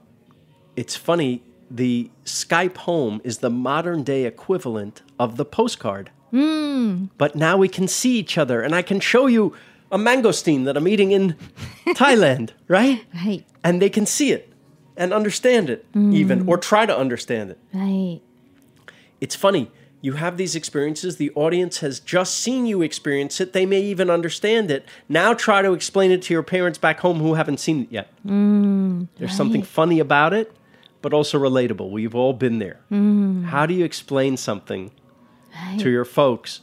it's 0.75 0.97
funny, 0.97 1.43
the 1.71 2.11
Skype 2.25 2.79
home 2.79 3.21
is 3.25 3.39
the 3.39 3.51
modern 3.51 4.05
day 4.05 4.25
equivalent 4.25 5.03
of 5.19 5.37
the 5.37 5.45
postcard. 5.45 6.11
Mm. 6.33 7.11
But 7.19 7.37
now 7.37 7.59
we 7.59 7.69
can 7.69 7.87
see 7.87 8.19
each 8.19 8.39
other, 8.39 8.63
and 8.63 8.75
I 8.75 8.81
can 8.81 8.99
show 8.99 9.27
you 9.27 9.55
a 9.91 9.99
mangosteen 9.99 10.65
that 10.65 10.79
I'm 10.79 10.89
eating 10.89 11.13
in 11.13 11.37
Thailand, 11.89 12.53
right? 12.69 13.05
right, 13.15 13.45
and 13.63 13.83
they 13.83 13.91
can 13.91 14.07
see 14.07 14.33
it 14.33 14.51
and 14.97 15.13
understand 15.13 15.69
it 15.69 15.85
even 15.95 16.45
mm. 16.45 16.49
or 16.49 16.59
try 16.59 16.85
to 16.85 16.97
understand 16.97 17.51
it 17.51 17.59
right, 17.73 18.21
it's 19.23 19.35
funny 19.35 19.71
you 20.03 20.15
have 20.15 20.37
these 20.37 20.55
experiences 20.55 21.17
the 21.17 21.31
audience 21.35 21.79
has 21.79 21.99
just 22.01 22.35
seen 22.35 22.67
you 22.67 22.83
experience 22.83 23.41
it 23.41 23.55
they 23.55 23.65
may 23.65 23.81
even 23.81 24.11
understand 24.11 24.71
it 24.71 24.85
now 25.09 25.33
try 25.33 25.63
to 25.63 25.73
explain 25.73 26.11
it 26.11 26.21
to 26.21 26.35
your 26.35 26.43
parents 26.43 26.79
back 26.79 27.01
home 27.01 27.21
who 27.21 27.35
haven't 27.35 27.59
seen 27.59 27.83
it 27.83 27.89
yet 27.91 28.09
mm, 28.27 29.09
there's 29.17 29.35
something 29.35 29.63
funny 29.63 29.99
about 29.99 30.35
it 30.35 30.53
but 31.01 31.15
also 31.15 31.39
relatable 31.39 31.91
we've 31.91 32.15
all 32.15 32.35
been 32.35 32.59
there 32.59 32.81
mm. 32.91 33.45
how 33.47 33.65
do 33.65 33.73
you 33.73 33.85
explain 33.85 34.37
something 34.37 34.91
to 35.79 35.89
your 35.89 36.05
folks 36.05 36.61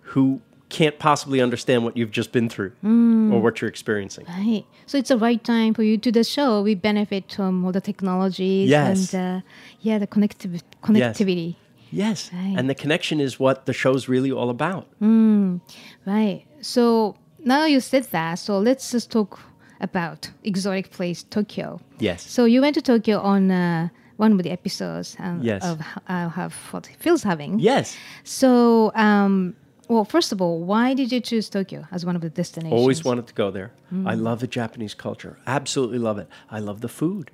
who 0.00 0.40
can't 0.68 0.98
possibly 0.98 1.40
understand 1.40 1.84
what 1.84 1.96
you've 1.98 2.10
just 2.10 2.32
been 2.32 2.48
through 2.48 2.72
or 2.82 2.88
mm. 2.88 3.40
what 3.42 3.60
you're 3.60 3.68
experiencing 3.68 4.24
right. 4.26 4.64
So 4.86 4.98
it's 4.98 5.10
the 5.10 5.18
right 5.18 5.42
time 5.42 5.74
for 5.74 5.82
you 5.82 5.96
to 5.98 6.10
the 6.10 6.24
show. 6.24 6.62
We 6.62 6.74
benefit 6.74 7.32
from 7.32 7.64
all 7.64 7.72
the 7.72 7.80
technologies 7.80 8.68
Yes. 8.70 9.14
and 9.14 9.42
uh, 9.42 9.46
yeah, 9.80 9.98
the 9.98 10.06
connectiv- 10.06 10.62
connectivity. 10.82 11.54
Yes. 11.54 11.61
Right. 12.32 12.54
And 12.56 12.68
the 12.70 12.74
connection 12.74 13.20
is 13.20 13.38
what 13.38 13.66
the 13.66 13.72
show's 13.72 14.08
really 14.08 14.32
all 14.32 14.50
about. 14.50 14.86
Right. 16.06 16.44
So 16.60 17.16
now 17.38 17.64
you 17.66 17.80
said 17.80 18.04
that, 18.12 18.38
so 18.38 18.58
let's 18.58 18.90
just 18.90 19.10
talk 19.10 19.38
about 19.80 20.30
exotic 20.44 20.90
place 20.90 21.22
Tokyo. 21.24 21.80
Yes. 21.98 22.22
So 22.30 22.44
you 22.44 22.60
went 22.60 22.74
to 22.74 22.82
Tokyo 22.82 23.18
on 23.18 23.50
uh, 23.50 23.88
one 24.16 24.32
of 24.32 24.42
the 24.42 24.50
episodes 24.50 25.16
um, 25.18 25.40
Yes. 25.42 25.64
of 25.64 25.80
uh, 26.08 26.28
have 26.28 26.54
what 26.72 26.86
Phil's 26.98 27.22
having. 27.22 27.58
yes. 27.58 27.96
So, 28.24 28.92
um, 28.94 29.54
well, 29.88 30.04
first 30.04 30.32
of 30.32 30.40
all, 30.40 30.60
why 30.60 30.94
did 30.94 31.10
you 31.12 31.20
choose 31.20 31.48
Tokyo 31.50 31.84
as 31.90 32.06
one 32.06 32.16
of 32.16 32.22
the 32.22 32.30
destinations? 32.30 32.80
Always 32.80 33.04
wanted 33.04 33.26
to 33.26 33.34
go 33.34 33.50
there. 33.50 33.72
I 34.06 34.14
love 34.14 34.40
the 34.40 34.46
Japanese 34.46 34.94
culture. 34.94 35.36
Absolutely 35.46 35.98
love 35.98 36.16
it. 36.18 36.28
I 36.50 36.60
love 36.60 36.80
the 36.80 36.88
food. 36.88 37.30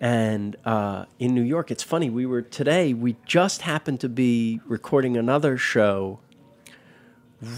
And 0.00 0.56
uh, 0.64 1.04
in 1.18 1.34
New 1.34 1.42
York, 1.42 1.70
it's 1.70 1.82
funny. 1.82 2.08
We 2.08 2.24
were 2.24 2.40
today, 2.40 2.94
we 2.94 3.16
just 3.26 3.62
happened 3.62 4.00
to 4.00 4.08
be 4.08 4.60
recording 4.66 5.16
another 5.16 5.58
show 5.58 6.20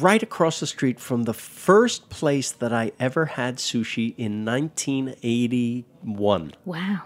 right 0.01 0.23
across 0.23 0.61
the 0.61 0.67
street 0.67 1.01
from 1.01 1.25
the 1.25 1.35
first 1.35 2.09
place 2.09 2.51
that 2.51 2.73
I 2.73 2.93
ever 2.99 3.27
had 3.27 3.59
sushi 3.59 4.15
in 4.17 4.45
1981. 4.45 6.55
Wow. 6.65 7.03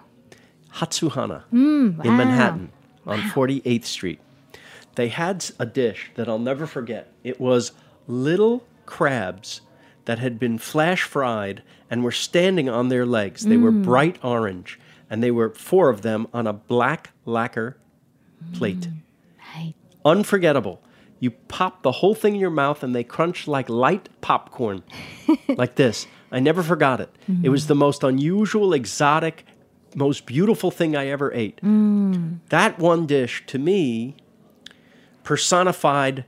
Hatsuhana 0.75 1.45
in 1.53 1.97
Manhattan 1.97 2.71
on 3.07 3.21
48th 3.21 3.85
Street. 3.85 4.21
They 4.95 5.09
had 5.09 5.45
a 5.59 5.67
dish 5.67 6.11
that 6.15 6.29
I'll 6.29 6.39
never 6.39 6.67
forget. 6.67 7.13
It 7.23 7.41
was 7.41 7.73
little 8.07 8.67
crabs 8.87 9.61
that 10.07 10.19
had 10.19 10.39
been 10.39 10.59
flash 10.59 11.03
fried 11.03 11.63
and 11.91 12.05
were 12.05 12.13
standing 12.13 12.69
on 12.69 12.89
their 12.89 13.07
legs. 13.07 13.45
They 13.45 13.57
were 13.57 13.71
bright 13.71 14.19
orange, 14.23 14.79
and 15.09 15.23
they 15.23 15.31
were 15.31 15.51
four 15.51 15.89
of 15.89 16.03
them 16.03 16.27
on 16.33 16.47
a 16.47 16.53
black 16.53 17.11
lacquer 17.25 17.77
plate. 18.53 18.81
Mm, 18.81 18.97
right. 19.55 19.75
Unforgettable. 20.05 20.83
You 21.19 21.31
pop 21.31 21.83
the 21.83 21.93
whole 21.93 22.15
thing 22.15 22.35
in 22.35 22.41
your 22.41 22.51
mouth 22.51 22.83
and 22.83 22.95
they 22.95 23.05
crunch 23.05 23.49
like 23.49 23.69
light 23.69 24.09
popcorn, 24.21 24.83
like 25.49 25.77
this. 25.77 26.07
I 26.31 26.41
never 26.41 26.63
forgot 26.63 27.01
it. 27.01 27.11
It 27.43 27.49
was 27.49 27.63
mm-hmm. 27.63 27.69
the 27.69 27.75
most 27.77 28.03
unusual, 28.03 28.73
exotic, 28.75 29.47
most 29.95 30.27
beautiful 30.27 30.71
thing 30.71 30.95
I 30.95 31.07
ever 31.07 31.33
ate. 31.33 31.61
Mm. 31.63 32.41
That 32.51 32.79
one 32.79 33.07
dish, 33.07 33.45
to 33.47 33.59
me, 33.59 34.17
personified 35.23 36.27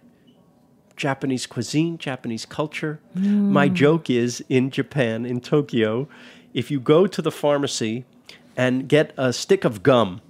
Japanese 0.97 1.47
cuisine, 1.47 1.99
Japanese 1.99 2.47
culture. 2.47 3.01
My 3.15 3.69
mm. 3.69 3.75
joke 3.75 4.09
is 4.09 4.43
in 4.49 4.71
Japan, 4.71 5.27
in 5.27 5.41
Tokyo, 5.41 6.09
if 6.55 6.71
you 6.71 6.81
go 6.81 7.07
to 7.07 7.23
the 7.23 7.31
pharmacy 7.31 8.05
and 8.59 8.89
get 8.89 9.15
a 9.17 9.33
stick 9.33 9.65
of 9.65 9.83
gum, 9.83 10.21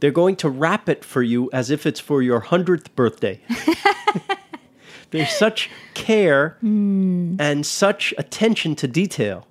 they're 0.00 0.10
going 0.12 0.36
to 0.36 0.48
wrap 0.48 0.88
it 0.88 1.04
for 1.04 1.22
you 1.22 1.50
as 1.52 1.70
if 1.70 1.84
it's 1.84 2.00
for 2.00 2.22
your 2.22 2.40
100th 2.40 2.86
birthday. 2.94 3.40
There's 5.10 5.30
such 5.30 5.70
care 5.94 6.56
and 6.62 7.66
such 7.66 8.14
attention 8.18 8.74
to 8.76 8.88
detail. 8.88 9.46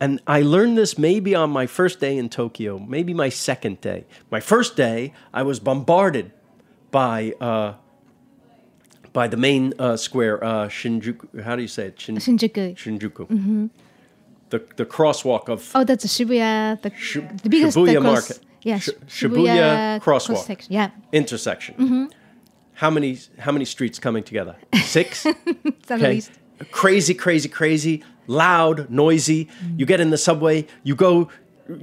And 0.00 0.20
I 0.26 0.42
learned 0.42 0.76
this 0.76 0.98
maybe 0.98 1.34
on 1.34 1.50
my 1.50 1.66
first 1.66 2.00
day 2.00 2.18
in 2.18 2.28
Tokyo, 2.28 2.78
maybe 2.78 3.14
my 3.14 3.28
second 3.30 3.80
day. 3.80 4.04
My 4.30 4.40
first 4.40 4.76
day, 4.76 5.14
I 5.32 5.42
was 5.44 5.60
bombarded 5.60 6.32
by 6.90 7.32
uh, 7.40 7.74
by 9.14 9.28
the 9.28 9.36
main 9.36 9.72
uh, 9.78 9.96
square, 9.96 10.42
uh, 10.44 10.66
Shinjuku. 10.68 11.42
How 11.42 11.54
do 11.56 11.62
you 11.62 11.68
say 11.68 11.86
it? 11.86 12.00
Shin- 12.00 12.16
Shinjuku. 12.16 12.74
Shinjuku. 12.76 13.70
The 14.54 14.60
the 14.80 14.86
crosswalk 14.96 15.48
of 15.54 15.60
Oh, 15.74 15.84
that's 15.88 16.04
a 16.04 16.08
Shibuya, 16.08 16.80
the, 16.82 16.90
Shi- 17.08 17.26
the 17.44 17.48
biggest 17.48 17.76
Shibuya 17.76 17.94
the 17.94 18.00
cross, 18.00 18.12
Market. 18.30 18.38
Yeah, 18.62 18.78
Sh- 18.78 18.90
Shibuya 19.16 19.98
crosswalk. 20.00 20.34
cross-section, 20.36 20.72
Yeah, 20.78 20.90
intersection. 21.12 21.74
Mm-hmm. 21.74 22.04
How 22.82 22.90
many 22.96 23.10
how 23.44 23.52
many 23.56 23.64
streets 23.64 23.98
coming 23.98 24.22
together? 24.30 24.54
Six. 24.96 25.26
Okay. 25.90 26.14
least. 26.14 26.30
Crazy, 26.70 27.14
crazy, 27.14 27.48
crazy, 27.48 27.94
loud, 28.26 28.88
noisy. 28.90 29.44
Mm. 29.46 29.78
You 29.78 29.86
get 29.86 30.00
in 30.00 30.10
the 30.10 30.16
subway, 30.28 30.66
you 30.82 30.94
go, 30.94 31.28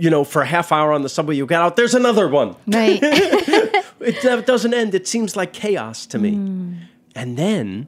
you 0.04 0.10
know, 0.10 0.24
for 0.24 0.42
a 0.42 0.46
half 0.56 0.72
hour 0.72 0.92
on 0.94 1.02
the 1.04 1.10
subway, 1.10 1.36
you 1.36 1.46
get 1.46 1.62
out, 1.62 1.76
there's 1.76 1.94
another 2.04 2.28
one. 2.28 2.56
Right. 2.68 3.00
It 4.04 4.46
doesn't 4.48 4.74
end. 4.74 4.96
It 4.96 5.08
seems 5.08 5.36
like 5.36 5.52
chaos 5.54 6.08
to 6.08 6.18
me. 6.18 6.32
Mm. 6.32 6.78
And 7.16 7.38
then 7.38 7.88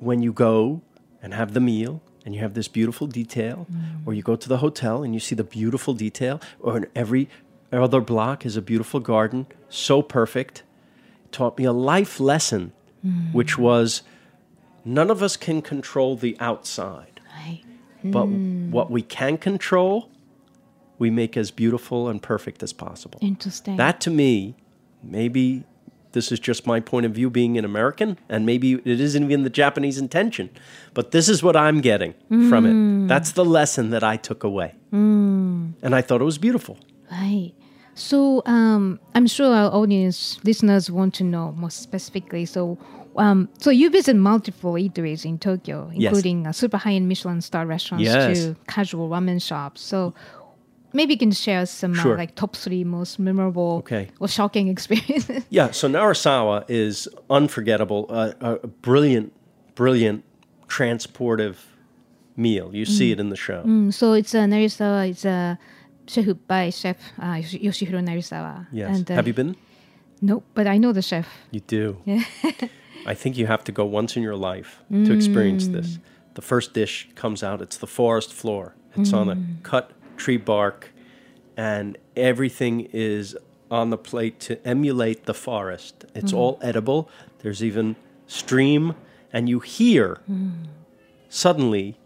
when 0.00 0.22
you 0.22 0.32
go 0.32 0.82
and 1.22 1.32
have 1.34 1.52
the 1.54 1.60
meal 1.60 2.02
and 2.28 2.34
you 2.34 2.42
have 2.42 2.52
this 2.52 2.68
beautiful 2.68 3.06
detail, 3.06 3.66
mm. 3.72 4.02
or 4.04 4.12
you 4.12 4.20
go 4.20 4.36
to 4.36 4.50
the 4.50 4.58
hotel 4.58 5.02
and 5.02 5.14
you 5.14 5.20
see 5.20 5.34
the 5.34 5.42
beautiful 5.42 5.94
detail, 5.94 6.42
or 6.60 6.76
in 6.76 6.86
every 6.94 7.26
other 7.72 8.02
block 8.02 8.44
is 8.44 8.54
a 8.54 8.60
beautiful 8.60 9.00
garden, 9.00 9.46
so 9.70 10.02
perfect. 10.02 10.62
Taught 11.32 11.56
me 11.56 11.64
a 11.64 11.72
life 11.72 12.20
lesson, 12.20 12.72
mm. 13.02 13.32
which 13.32 13.56
was 13.56 14.02
none 14.84 15.10
of 15.10 15.22
us 15.22 15.38
can 15.38 15.62
control 15.62 16.16
the 16.16 16.36
outside, 16.38 17.18
Right. 17.34 17.62
but 18.04 18.26
mm. 18.26 18.68
what 18.72 18.90
we 18.90 19.00
can 19.00 19.38
control, 19.38 20.10
we 20.98 21.08
make 21.08 21.34
as 21.34 21.50
beautiful 21.50 22.08
and 22.10 22.22
perfect 22.22 22.62
as 22.62 22.74
possible. 22.74 23.18
Interesting. 23.22 23.78
That 23.78 24.02
to 24.02 24.10
me, 24.10 24.54
maybe 25.02 25.64
this 26.12 26.32
is 26.32 26.40
just 26.40 26.66
my 26.66 26.80
point 26.80 27.06
of 27.06 27.12
view 27.12 27.30
being 27.30 27.58
an 27.58 27.64
American, 27.64 28.18
and 28.28 28.46
maybe 28.46 28.72
it 28.74 29.00
isn't 29.00 29.22
even 29.24 29.42
the 29.44 29.50
Japanese 29.50 29.98
intention, 29.98 30.50
but 30.94 31.10
this 31.10 31.28
is 31.28 31.42
what 31.42 31.56
I'm 31.56 31.80
getting 31.80 32.14
from 32.48 32.64
it. 32.66 33.08
That's 33.08 33.32
the 33.32 33.44
lesson 33.44 33.90
that 33.90 34.02
I 34.02 34.16
took 34.16 34.42
away. 34.44 34.74
And 34.92 35.74
I 35.94 36.00
thought 36.02 36.20
it 36.20 36.24
was 36.24 36.38
beautiful. 36.38 36.78
Right. 37.10 37.52
So 37.94 38.42
um, 38.46 39.00
I'm 39.14 39.26
sure 39.26 39.52
our 39.54 39.72
audience 39.72 40.38
listeners 40.44 40.90
want 40.90 41.14
to 41.14 41.24
know 41.24 41.52
more 41.52 41.70
specifically. 41.70 42.44
So, 42.46 42.78
um, 43.16 43.48
so 43.58 43.70
you 43.70 43.90
visit 43.90 44.14
multiple 44.14 44.74
eateries 44.74 45.24
in 45.24 45.38
Tokyo, 45.38 45.90
including 45.92 46.46
uh, 46.46 46.52
super 46.52 46.76
high-end 46.76 47.08
Michelin 47.08 47.40
star 47.40 47.66
restaurants 47.66 48.04
Yes. 48.04 48.38
to 48.38 48.56
casual 48.68 49.08
ramen 49.08 49.42
shops. 49.42 49.80
So 49.80 50.14
maybe 50.92 51.14
you 51.14 51.18
can 51.18 51.32
share 51.32 51.66
some 51.66 51.94
Sure. 51.94 52.14
uh, 52.14 52.18
like 52.18 52.34
top 52.34 52.56
three 52.56 52.84
most 52.84 53.18
memorable 53.18 53.76
Okay. 53.84 54.08
or 54.20 54.28
shocking 54.28 54.68
experiences. 54.74 55.44
Yeah, 55.50 55.70
so 55.72 55.88
Narisawa 55.88 56.64
is 56.68 57.08
unforgettable, 57.30 58.06
uh, 58.08 58.32
a 58.40 58.66
brilliant, 58.66 59.32
brilliant 59.74 60.24
transportive 60.68 61.56
meal. 62.36 62.70
You 62.74 62.84
see 62.84 63.10
it 63.12 63.20
in 63.20 63.30
the 63.30 63.36
show. 63.36 63.62
Mm, 63.64 63.92
so 63.92 64.12
it's 64.12 64.34
uh, 64.34 64.44
Narisawa. 64.44 65.08
It's 65.10 65.24
uh, 65.24 65.56
chef 66.06 66.26
by 66.46 66.70
chef 66.70 66.96
uh, 67.20 67.40
Yoshi- 67.40 67.58
Yoshihiro 67.86 68.00
Narisawa. 68.04 68.66
Yes. 68.72 68.96
And, 68.98 69.10
uh, 69.10 69.14
Have 69.14 69.26
you 69.26 69.34
been? 69.34 69.56
No, 70.20 70.42
but 70.54 70.66
I 70.66 70.78
know 70.78 70.92
the 70.92 71.02
chef. 71.02 71.26
You 71.50 71.60
do. 71.60 71.98
I 73.06 73.14
think 73.14 73.36
you 73.38 73.46
have 73.46 73.62
to 73.64 73.72
go 73.72 73.84
once 73.84 74.16
in 74.16 74.22
your 74.22 74.34
life 74.36 74.82
to 74.92 75.12
experience 75.12 75.68
this. 75.68 75.98
The 76.34 76.42
first 76.42 76.74
dish 76.74 77.08
comes 77.14 77.42
out, 77.42 77.62
it's 77.62 77.76
the 77.78 77.86
forest 77.86 78.32
floor. 78.32 78.74
It's 78.96 79.12
on 79.12 79.28
a 79.28 79.36
cut 79.62 79.92
tree 80.18 80.36
bark, 80.36 80.90
and 81.56 81.96
everything 82.16 82.88
is 82.92 83.36
on 83.70 83.90
the 83.90 83.98
plate 83.98 84.40
to 84.40 84.66
emulate 84.66 85.24
the 85.24 85.34
forest. 85.34 86.04
It's 86.14 86.32
mm-hmm. 86.32 86.36
all 86.36 86.58
edible. 86.62 87.08
There's 87.40 87.62
even 87.62 87.96
stream, 88.26 88.94
and 89.32 89.48
you 89.48 89.60
hear 89.60 90.20
mm. 90.30 90.66
suddenly 91.28 91.98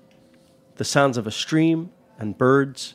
the 0.76 0.84
sounds 0.84 1.16
of 1.16 1.26
a 1.26 1.30
stream 1.30 1.90
and 2.18 2.36
birds. 2.36 2.94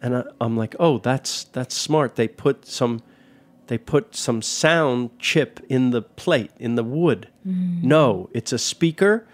And 0.00 0.16
I, 0.16 0.24
I'm 0.40 0.56
like, 0.56 0.76
oh, 0.78 0.98
that's 0.98 1.44
that's 1.44 1.76
smart. 1.76 2.16
They 2.16 2.28
put 2.28 2.66
some 2.66 3.02
they 3.66 3.78
put 3.78 4.14
some 4.14 4.42
sound 4.42 5.18
chip 5.18 5.60
in 5.68 5.90
the 5.90 6.02
plate 6.02 6.52
in 6.58 6.74
the 6.74 6.84
wood. 6.84 7.28
Mm. 7.46 7.82
No, 7.82 8.30
it's 8.32 8.52
a 8.52 8.58
speaker 8.58 9.26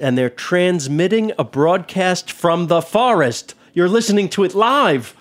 and 0.00 0.16
they're 0.16 0.30
transmitting 0.30 1.32
a 1.38 1.44
broadcast 1.44 2.30
from 2.30 2.66
the 2.66 2.82
forest. 2.82 3.54
You're 3.78 3.88
listening 3.88 4.28
to 4.30 4.42
it 4.42 4.56
live. 4.56 5.14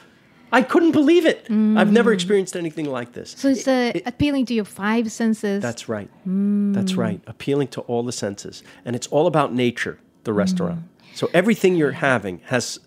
I 0.51 0.63
couldn't 0.63 0.91
believe 0.91 1.27
it. 1.27 1.45
Mm. 1.45 1.77
I've 1.77 1.91
never 1.91 2.11
experienced 2.11 2.55
anything 2.55 2.89
like 2.89 3.13
this. 3.13 3.35
So 3.37 3.49
it's 3.49 3.67
uh, 3.67 3.91
appealing 4.07 4.47
to 4.47 4.55
your 4.55 4.65
five 4.65 5.11
senses. 5.11 5.61
That's 5.61 5.87
right. 5.87 6.09
Mm. 6.27 6.73
That's 6.73 6.95
right. 6.95 7.21
Appealing 7.27 7.67
to 7.67 7.81
all 7.81 8.01
the 8.01 8.11
senses. 8.11 8.63
And 8.83 8.95
it's 8.95 9.05
all 9.09 9.27
about 9.27 9.53
nature, 9.53 9.99
the 10.23 10.33
restaurant. 10.33 10.79
Mm. 10.79 11.17
So 11.17 11.29
everything 11.35 11.75
you're 11.75 11.91
having 11.91 12.39
has 12.45 12.79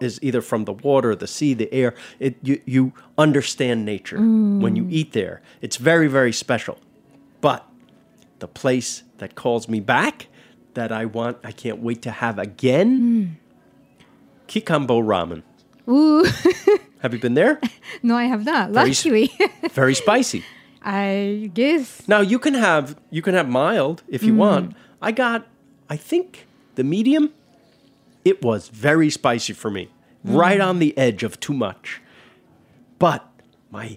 is 0.00 0.18
either 0.22 0.42
from 0.42 0.64
the 0.64 0.72
water, 0.72 1.14
the 1.14 1.28
sea, 1.28 1.54
the 1.54 1.72
air. 1.72 1.94
It, 2.18 2.34
you, 2.42 2.60
you 2.64 2.92
understand 3.16 3.84
nature 3.84 4.18
when 4.18 4.74
you 4.74 4.88
eat 4.90 5.12
there. 5.12 5.40
It's 5.60 5.76
very, 5.76 6.08
very 6.08 6.32
special. 6.32 6.78
But 7.40 7.64
the 8.40 8.48
place 8.48 9.04
that 9.18 9.36
calls 9.36 9.68
me 9.68 9.78
back, 9.78 10.26
that 10.74 10.90
I 10.90 11.04
want, 11.04 11.38
I 11.44 11.52
can't 11.52 11.78
wait 11.78 12.02
to 12.02 12.10
have 12.10 12.40
again, 12.40 13.38
Kikanbo 14.52 15.02
Ramen. 15.02 15.42
Ooh, 15.88 16.24
Have 17.00 17.14
you 17.14 17.18
been 17.18 17.32
there? 17.32 17.58
no, 18.02 18.16
I 18.16 18.24
have 18.24 18.44
not. 18.44 18.70
Very 18.70 18.90
Luckily, 18.90 19.32
Very 19.72 19.94
spicy. 19.94 20.44
I 20.82 21.50
guess. 21.54 22.06
Now 22.06 22.20
you 22.20 22.38
can 22.38 22.54
have 22.54 22.98
you 23.10 23.22
can 23.22 23.34
have 23.34 23.48
mild 23.48 24.02
if 24.08 24.22
you 24.22 24.34
mm. 24.34 24.36
want. 24.36 24.76
I 25.00 25.10
got 25.10 25.46
I 25.88 25.96
think 25.96 26.46
the 26.74 26.84
medium. 26.84 27.32
It 28.26 28.42
was 28.42 28.68
very 28.68 29.10
spicy 29.10 29.54
for 29.54 29.70
me, 29.70 29.88
mm. 30.24 30.36
right 30.36 30.60
on 30.60 30.80
the 30.80 30.96
edge 30.98 31.22
of 31.22 31.40
too 31.40 31.54
much. 31.54 32.02
But 32.98 33.26
my 33.70 33.96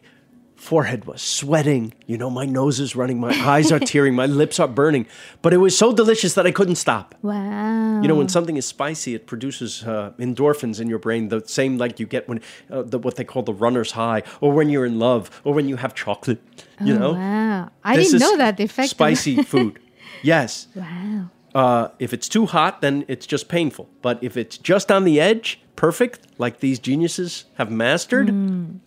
forehead 0.69 1.05
was 1.05 1.21
sweating. 1.21 1.93
You 2.07 2.17
know, 2.17 2.29
my 2.41 2.45
nose 2.45 2.79
is 2.85 2.95
running, 2.95 3.19
my 3.19 3.33
eyes 3.55 3.71
are 3.71 3.79
tearing, 3.91 4.15
my 4.15 4.25
lips 4.41 4.59
are 4.59 4.67
burning. 4.81 5.05
But 5.43 5.53
it 5.53 5.57
was 5.57 5.77
so 5.77 5.87
delicious 6.01 6.33
that 6.37 6.45
I 6.47 6.51
couldn't 6.51 6.75
stop. 6.87 7.13
Wow. 7.21 8.01
You 8.01 8.07
know, 8.09 8.15
when 8.21 8.29
something 8.29 8.57
is 8.57 8.65
spicy, 8.65 9.11
it 9.15 9.23
produces 9.27 9.83
uh, 9.83 10.11
endorphins 10.27 10.79
in 10.81 10.87
your 10.89 10.99
brain, 10.99 11.29
the 11.29 11.41
same 11.45 11.77
like 11.77 11.99
you 11.99 12.07
get 12.15 12.27
when 12.29 12.39
uh, 12.71 12.81
the, 12.91 12.97
what 12.99 13.15
they 13.17 13.23
call 13.23 13.43
the 13.43 13.53
runner's 13.65 13.91
high, 13.91 14.21
or 14.41 14.49
when 14.57 14.67
you're 14.69 14.85
in 14.85 14.97
love, 14.99 15.23
or 15.43 15.53
when 15.53 15.67
you 15.69 15.75
have 15.77 15.93
chocolate. 15.93 16.41
You 16.81 16.97
know, 16.99 17.11
Oh, 17.11 17.13
Wow. 17.13 17.69
I 17.83 17.95
This 17.95 18.11
didn't 18.11 18.21
know 18.27 18.37
that 18.37 18.59
effect. 18.59 18.89
Spicy 18.89 19.43
food. 19.53 19.79
Yes. 20.23 20.67
Wow. 20.75 21.29
Uh, 21.53 21.87
if 21.99 22.11
it's 22.13 22.27
too 22.27 22.45
hot, 22.47 22.81
then 22.81 23.05
it's 23.07 23.25
just 23.25 23.47
painful. 23.47 23.87
But 24.01 24.21
if 24.21 24.35
it's 24.35 24.57
just 24.57 24.91
on 24.91 25.05
the 25.05 25.21
edge, 25.21 25.61
perfect, 25.77 26.27
like 26.37 26.59
these 26.59 26.79
geniuses 26.79 27.45
have 27.55 27.71
mastered, 27.71 28.27
Mm. 28.27 28.79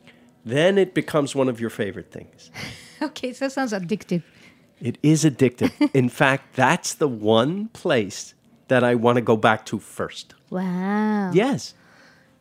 Then 0.48 0.78
it 0.78 0.94
becomes 0.94 1.34
one 1.34 1.48
of 1.48 1.60
your 1.60 1.70
favorite 1.70 2.10
things. 2.12 2.50
Okay, 3.00 3.32
so 3.32 3.44
that 3.44 3.52
sounds 3.52 3.72
addictive. 3.72 4.24
It 4.80 4.98
is 5.04 5.24
addictive. 5.24 5.70
In 5.94 6.08
fact, 6.08 6.56
that's 6.56 6.94
the 6.94 7.06
one 7.06 7.68
place 7.68 8.34
that 8.66 8.82
I 8.82 8.96
want 8.96 9.16
to 9.16 9.22
go 9.22 9.36
back 9.36 9.64
to 9.66 9.78
first. 9.78 10.34
Wow. 10.50 11.30
Yes. 11.32 11.74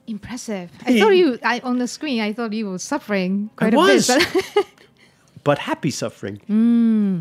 Impressive. 0.08 0.72
I 0.84 1.00
thought 1.00 1.16
you, 1.16 1.38
I, 1.44 1.60
on 1.60 1.78
the 1.78 1.88
screen, 1.88 2.22
I 2.22 2.34
thought 2.34 2.54
you 2.54 2.72
were 2.72 2.80
suffering 2.80 3.52
quite 3.56 3.76
a 3.76 3.78
was. 3.78 4.08
bit. 4.08 4.28
but- 4.56 4.66
but 5.44 5.60
happy 5.60 5.92
suffering. 5.92 6.42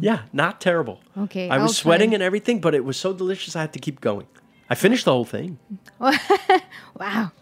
Yeah, 0.03 0.23
not 0.33 0.63
terrible. 0.63 1.01
Mm. 1.15 1.25
Okay, 1.25 1.51
I 1.51 1.59
was 1.59 1.63
I'll 1.63 1.75
sweating 1.75 2.15
and 2.15 2.23
everything, 2.23 2.61
but 2.63 2.75
it 2.75 2.87
was 2.87 2.97
so 2.97 3.13
delicious 3.13 3.55
I 3.55 3.61
had 3.61 3.75
to 3.75 3.79
keep 3.79 4.01
going. 4.01 4.27
I 4.71 4.75
finished 4.75 5.05
the 5.05 5.13
whole 5.13 5.27
thing. 5.27 5.59
wow. 6.99 7.33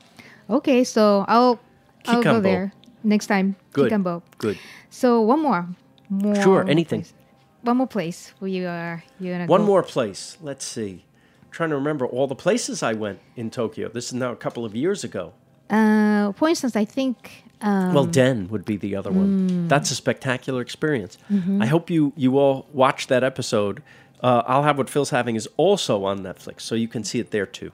Okay, 0.50 0.83
so 0.83 1.24
I'll, 1.28 1.61
I'll 2.07 2.20
go 2.22 2.40
there 2.40 2.72
next 3.05 3.27
time. 3.29 3.57
Good. 3.73 3.90
Kikanbo. 3.93 4.23
Good. 4.38 4.59
So 4.90 5.21
one 5.21 5.40
more. 5.43 5.69
more 6.09 6.35
Sure, 6.43 6.69
anything. 6.69 7.03
place. 7.03 7.14
One 7.62 7.77
more 7.79 7.87
place 7.87 8.35
where 8.40 8.51
you 8.51 8.67
are. 8.67 9.03
You're 9.21 9.35
gonna 9.35 9.47
One 9.47 9.61
go. 9.62 9.67
more 9.67 9.83
place. 9.83 10.37
Let's 10.43 10.64
see. 10.67 11.05
trying 11.51 11.71
to 11.71 11.77
remember 11.77 12.05
all 12.05 12.27
the 12.27 12.35
places 12.35 12.83
I 12.83 12.95
went 12.95 13.21
in 13.37 13.49
Tokyo. 13.51 13.88
This 13.88 14.07
is 14.07 14.14
now 14.14 14.33
a 14.33 14.37
couple 14.37 14.64
of 14.64 14.75
years 14.75 15.05
ago. 15.05 15.33
Uh, 15.71 16.33
for 16.33 16.49
instance, 16.49 16.75
I 16.75 16.85
think. 16.85 17.45
Um, 17.61 17.95
well, 17.95 18.07
Den 18.07 18.49
would 18.49 18.64
be 18.64 18.77
the 18.77 18.97
other 18.97 19.12
one. 19.12 19.69
That's 19.69 19.90
a 19.93 19.95
spectacular 19.95 20.61
experience. 20.61 21.17
I 21.61 21.67
hope 21.67 21.88
you 21.90 22.12
you 22.17 22.38
all 22.38 22.67
watch 22.73 23.07
that 23.07 23.23
episode. 23.23 23.83
Uh, 24.21 24.43
I'll 24.47 24.62
have 24.64 24.77
what 24.79 24.90
Phil's 24.90 25.11
having 25.11 25.37
is 25.37 25.49
also 25.57 26.05
on 26.05 26.21
Netflix, 26.25 26.62
so 26.62 26.75
you 26.75 26.88
can 26.88 27.05
see 27.05 27.21
it 27.21 27.31
there 27.31 27.47
too. 27.47 27.71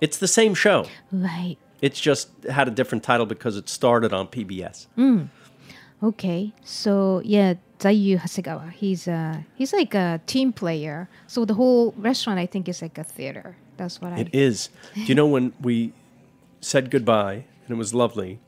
It's 0.00 0.18
the 0.18 0.28
same 0.28 0.54
show. 0.54 0.86
right. 1.10 1.56
It's 1.80 2.00
just 2.00 2.28
had 2.44 2.68
a 2.68 2.70
different 2.70 3.04
title 3.04 3.26
because 3.26 3.56
it 3.56 3.68
started 3.68 4.12
on 4.12 4.28
PBS. 4.28 4.86
Okay, 6.02 6.52
so 6.64 7.20
yeah, 7.24 7.54
Zaiyu 7.78 8.18
Hasegawa. 8.18 8.72
He's 8.72 9.06
uh 9.06 9.42
he's 9.54 9.72
like 9.72 9.94
a 9.94 10.20
team 10.26 10.52
player. 10.52 11.08
So 11.26 11.44
the 11.44 11.54
whole 11.54 11.92
restaurant, 11.96 12.38
I 12.38 12.46
think, 12.46 12.68
is 12.68 12.80
like 12.80 12.96
a 12.96 13.04
theater. 13.04 13.56
That's 13.76 14.00
what 14.00 14.12
I. 14.12 14.20
It 14.20 14.34
is. 14.34 14.70
Do 14.94 15.02
you 15.02 15.14
know 15.14 15.26
when 15.26 15.52
we 15.60 15.92
said 16.60 16.90
goodbye 16.90 17.44
and 17.64 17.70
it 17.70 17.76
was 17.76 17.92
lovely? 17.92 18.40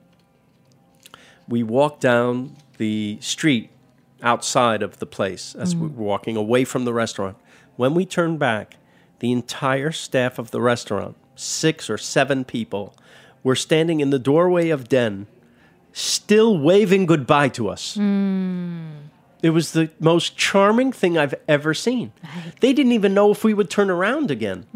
We 1.49 1.63
walked 1.63 2.01
down 2.01 2.57
the 2.79 3.19
street 3.21 3.71
outside 4.23 4.83
of 4.83 4.99
the 4.99 5.07
place 5.07 5.55
as 5.55 5.75
we 5.75 5.89
were 5.89 6.05
walking 6.05 6.37
away 6.37 6.65
from 6.65 6.85
the 6.85 6.93
restaurant. 6.93 7.37
When 7.77 7.95
we 7.95 8.07
turned 8.07 8.39
back, 8.39 8.77
the 9.19 9.33
entire 9.33 9.93
staff 9.93 10.39
of 10.39 10.53
the 10.53 10.61
restaurant, 10.61 11.17
six 11.35 11.91
or 11.91 11.99
seven 11.99 12.45
people, 12.45 12.95
were 13.43 13.57
standing 13.57 14.01
in 14.01 14.11
the 14.11 14.19
doorway 14.19 14.69
of 14.71 14.89
Den, 14.89 15.27
still 15.93 16.59
waving 16.59 17.07
goodbye 17.07 17.49
to 17.51 17.69
us. 17.69 17.97
It 19.43 19.51
was 19.51 19.73
the 19.73 19.91
most 19.99 20.37
charming 20.37 20.93
thing 20.93 21.19
I've 21.19 21.35
ever 21.49 21.75
seen. 21.75 22.13
They 22.61 22.73
didn't 22.73 22.93
even 22.93 23.13
know 23.13 23.33
if 23.33 23.43
we 23.43 23.55
would 23.55 23.71
turn 23.71 23.91
around 23.91 24.31
again. 24.31 24.67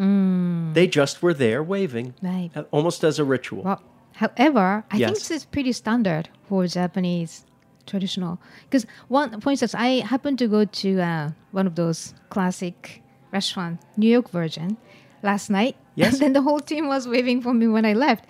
They 0.75 0.87
just 0.89 1.23
were 1.23 1.35
there 1.35 1.63
waving, 1.63 2.15
Right. 2.23 2.51
almost 2.73 3.05
as 3.05 3.19
a 3.21 3.25
ritual. 3.25 3.63
Well, 3.63 3.83
however, 4.15 4.85
I 4.91 4.99
think 4.99 5.15
this 5.15 5.31
is 5.31 5.45
pretty 5.45 5.73
standard 5.73 6.29
for 6.49 6.67
Japanese 6.67 7.45
traditional. 7.87 8.41
Because 8.65 8.85
one, 9.07 9.41
for 9.41 9.51
instance, 9.51 9.73
I 9.75 10.01
happened 10.05 10.39
to 10.41 10.49
go 10.49 10.65
to 10.65 11.01
uh, 11.01 11.31
one 11.53 11.69
of 11.69 11.77
those 11.77 12.13
classic 12.31 13.03
restaurant, 13.33 13.79
New 13.97 14.09
York 14.11 14.29
version. 14.31 14.77
last 15.23 15.49
night. 15.51 15.77
Yes. 15.95 16.13
And 16.15 16.21
then 16.23 16.33
the 16.35 16.43
whole 16.43 16.61
team 16.61 16.89
was 16.89 17.07
waving 17.09 17.41
for 17.43 17.55
me 17.55 17.67
when 17.69 17.85
I 17.87 17.93
left. 17.95 18.25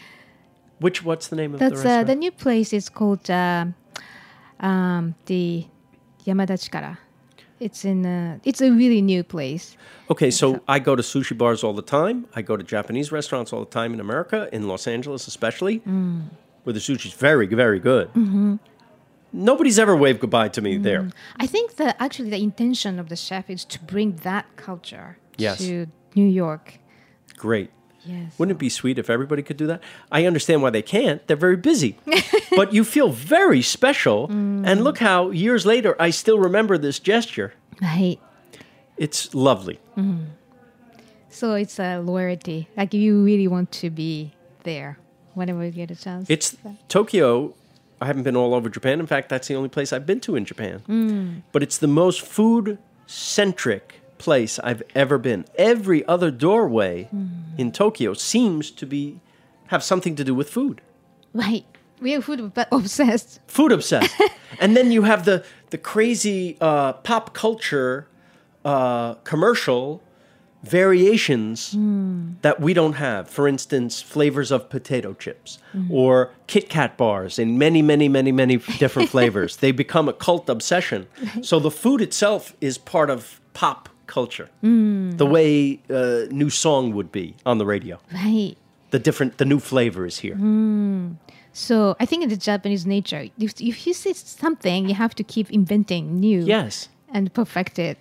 Which 0.78 1.02
what's 1.04 1.28
the 1.28 1.36
name 1.36 1.54
of 1.54 1.60
That's 1.60 1.82
the 1.82 1.88
uh, 1.88 1.90
restaurant? 1.90 2.06
the 2.08 2.14
new 2.16 2.30
place 2.30 2.72
is 2.72 2.88
called 2.88 3.30
uh, 3.30 3.66
um, 4.60 5.14
the 5.26 5.66
Yamada 6.26 6.56
Chikara. 6.58 6.98
It's 7.58 7.84
in 7.86 8.04
uh, 8.04 8.38
it's 8.44 8.60
a 8.60 8.70
really 8.70 9.00
new 9.00 9.22
place. 9.24 9.76
Okay, 10.10 10.30
so 10.30 10.60
I 10.68 10.78
go 10.78 10.94
to 10.94 11.02
sushi 11.02 11.36
bars 11.36 11.64
all 11.64 11.72
the 11.72 11.82
time. 11.82 12.26
I 12.36 12.42
go 12.42 12.56
to 12.56 12.62
Japanese 12.62 13.10
restaurants 13.10 13.52
all 13.52 13.60
the 13.60 13.70
time 13.70 13.94
in 13.94 14.00
America, 14.00 14.48
in 14.52 14.68
Los 14.68 14.86
Angeles 14.86 15.26
especially, 15.26 15.80
Mm. 15.80 16.24
where 16.64 16.74
the 16.74 16.80
sushi's 16.80 17.14
very, 17.14 17.46
very 17.46 17.80
good. 17.80 18.12
Mhm. 18.12 18.58
Nobody's 19.32 19.78
ever 19.78 19.96
waved 19.96 20.20
goodbye 20.20 20.48
to 20.50 20.60
me 20.62 20.76
there. 20.76 21.08
I 21.40 21.46
think 21.46 21.76
that 21.76 21.96
actually 21.98 22.30
the 22.30 22.42
intention 22.42 22.98
of 22.98 23.08
the 23.08 23.16
chef 23.16 23.48
is 23.50 23.64
to 23.66 23.78
bring 23.82 24.16
that 24.22 24.44
culture 24.56 25.16
Yes. 25.38 25.58
to 25.58 25.86
New 26.14 26.26
York. 26.28 26.78
Great. 27.36 27.70
Yes. 28.06 28.38
Wouldn't 28.38 28.56
it 28.56 28.58
be 28.58 28.68
sweet 28.68 28.98
if 28.98 29.10
everybody 29.10 29.42
could 29.42 29.56
do 29.56 29.66
that? 29.66 29.82
I 30.10 30.24
understand 30.26 30.62
why 30.62 30.70
they 30.70 30.82
can't. 30.82 31.26
They're 31.26 31.36
very 31.36 31.56
busy. 31.56 31.98
but 32.56 32.72
you 32.72 32.84
feel 32.84 33.10
very 33.10 33.62
special. 33.62 34.28
Mm. 34.28 34.66
And 34.66 34.84
look 34.84 34.98
how 34.98 35.30
years 35.30 35.66
later 35.66 35.96
I 36.00 36.10
still 36.10 36.38
remember 36.38 36.78
this 36.78 36.98
gesture. 36.98 37.54
Right. 37.82 38.18
It's 38.96 39.34
lovely. 39.34 39.78
Mhm. 39.96 40.26
So 41.28 41.54
it's 41.54 41.78
a 41.78 41.98
loyalty. 41.98 42.68
Like 42.76 42.94
you 42.94 43.22
really 43.22 43.48
want 43.48 43.70
to 43.72 43.90
be 43.90 44.32
there 44.62 44.98
whenever 45.34 45.64
you 45.64 45.70
get 45.70 45.90
a 45.90 45.96
chance. 45.96 46.30
It's 46.30 46.56
Tokyo. 46.88 47.54
I 48.00 48.06
haven't 48.06 48.22
been 48.24 48.36
all 48.36 48.54
over 48.54 48.68
Japan. 48.68 49.00
In 49.00 49.06
fact, 49.06 49.28
that's 49.28 49.48
the 49.48 49.54
only 49.54 49.68
place 49.68 49.92
I've 49.92 50.06
been 50.06 50.20
to 50.20 50.36
in 50.36 50.44
Japan. 50.44 50.82
Mm. 50.88 51.42
But 51.52 51.62
it's 51.62 51.78
the 51.78 51.88
most 51.88 52.20
food 52.22 52.78
centric 53.06 54.00
place 54.18 54.58
I've 54.58 54.82
ever 54.94 55.18
been. 55.18 55.44
Every 55.56 56.04
other 56.06 56.30
doorway 56.30 57.08
in 57.58 57.72
Tokyo 57.72 58.14
seems 58.14 58.70
to 58.72 58.86
be 58.86 59.20
have 59.68 59.82
something 59.82 60.14
to 60.16 60.24
do 60.24 60.34
with 60.34 60.48
food. 60.50 60.80
Right. 61.32 61.64
We 62.00 62.14
are 62.14 62.20
food 62.20 62.52
obsessed. 62.70 63.40
Food 63.46 63.72
obsessed. 63.72 64.14
and 64.60 64.76
then 64.76 64.92
you 64.92 65.02
have 65.02 65.24
the 65.24 65.44
the 65.70 65.78
crazy 65.78 66.56
uh, 66.60 66.92
pop 66.92 67.34
culture 67.34 68.06
uh, 68.64 69.14
commercial 69.24 70.02
variations 70.62 71.74
that 72.42 72.60
we 72.60 72.74
don't 72.74 72.94
have. 72.94 73.28
For 73.28 73.46
instance, 73.48 74.02
flavors 74.02 74.50
of 74.50 74.68
potato 74.68 75.14
chips 75.14 75.58
Mhm. 75.74 75.90
or 75.90 76.30
Kit 76.46 76.68
Kat 76.68 76.96
bars 76.96 77.38
in 77.38 77.56
many, 77.58 77.82
many, 77.82 78.08
many, 78.08 78.32
many 78.32 78.56
different 78.78 79.08
flavors. 79.14 79.56
They 79.58 79.72
become 79.72 80.08
a 80.08 80.12
cult 80.12 80.48
obsession. 80.48 81.06
So 81.42 81.58
the 81.60 81.70
food 81.70 82.00
itself 82.00 82.54
is 82.60 82.78
part 82.78 83.10
of 83.10 83.40
pop 83.54 83.88
culture, 84.06 84.48
Mm. 84.62 85.16
the 85.18 85.26
way 85.26 85.80
a 85.88 86.26
new 86.30 86.50
song 86.50 86.94
would 86.94 87.10
be 87.12 87.34
on 87.44 87.58
the 87.58 87.66
radio. 87.66 87.98
Right. 88.12 88.56
The 88.90 88.98
different, 88.98 89.38
the 89.38 89.44
new 89.44 89.58
flavor 89.60 90.06
is 90.06 90.18
here. 90.20 90.36
Mm. 90.36 91.16
So 91.52 91.96
I 91.98 92.06
think 92.06 92.22
in 92.22 92.28
the 92.28 92.36
Japanese 92.36 92.86
nature, 92.86 93.28
if, 93.38 93.60
if 93.60 93.86
you 93.86 93.94
see 93.94 94.12
something, 94.14 94.88
you 94.88 94.94
have 94.94 95.14
to 95.16 95.24
keep 95.24 95.50
inventing 95.50 96.20
new. 96.20 96.40
Yes. 96.44 96.88
And 97.12 97.32
perfect 97.32 97.78
it. 97.78 97.98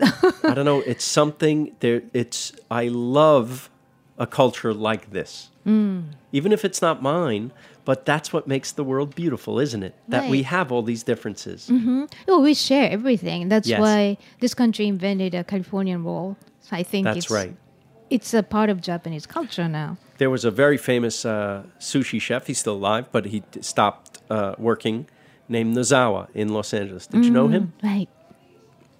I 0.00 0.54
don't 0.54 0.64
know. 0.64 0.80
It's 0.86 1.04
something 1.04 1.74
there. 1.80 2.02
It's 2.12 2.52
I 2.70 2.88
love 2.88 3.70
a 4.18 4.26
culture 4.26 4.74
like 4.74 5.10
this, 5.12 5.48
Mm. 5.66 6.02
even 6.32 6.52
if 6.52 6.64
it's 6.64 6.82
not 6.82 7.02
mine. 7.02 7.52
But 7.84 8.04
that's 8.06 8.32
what 8.32 8.46
makes 8.46 8.70
the 8.72 8.84
world 8.84 9.14
beautiful, 9.14 9.58
isn't 9.58 9.82
it? 9.82 9.94
That 10.08 10.30
we 10.30 10.42
have 10.44 10.70
all 10.70 10.82
these 10.82 11.02
differences. 11.02 11.66
hmm 11.68 12.04
Oh, 12.28 12.40
we 12.40 12.54
share 12.54 12.88
everything. 12.90 13.48
That's 13.48 13.66
Yes. 13.68 13.80
why 13.80 14.18
this 14.40 14.54
country 14.54 14.86
invented 14.86 15.34
a 15.34 15.42
Californian 15.42 16.04
roll. 16.04 16.36
So 16.60 16.76
I 16.76 16.84
think 16.84 17.04
That's 17.04 17.18
it's, 17.26 17.30
right. 17.30 17.54
It's 18.08 18.34
a 18.34 18.42
part 18.42 18.70
of 18.70 18.80
Japanese 18.80 19.26
culture 19.26 19.66
now. 19.68 19.96
There 20.18 20.30
was 20.30 20.44
a 20.44 20.50
very 20.50 20.76
famous 20.78 21.24
uh, 21.24 21.64
sushi 21.80 22.20
chef. 22.20 22.46
He's 22.46 22.58
still 22.60 22.74
alive, 22.76 23.06
but 23.10 23.24
he 23.26 23.40
d- 23.50 23.62
stopped 23.62 24.18
uh, 24.30 24.54
working. 24.58 25.06
Named 25.48 25.76
Nozawa 25.76 26.28
in 26.34 26.48
Los 26.54 26.72
Angeles. 26.72 27.06
Did 27.08 27.24
you 27.26 27.30
know 27.30 27.48
him? 27.48 27.72
Mm, 27.82 27.90
Right. 27.90 28.08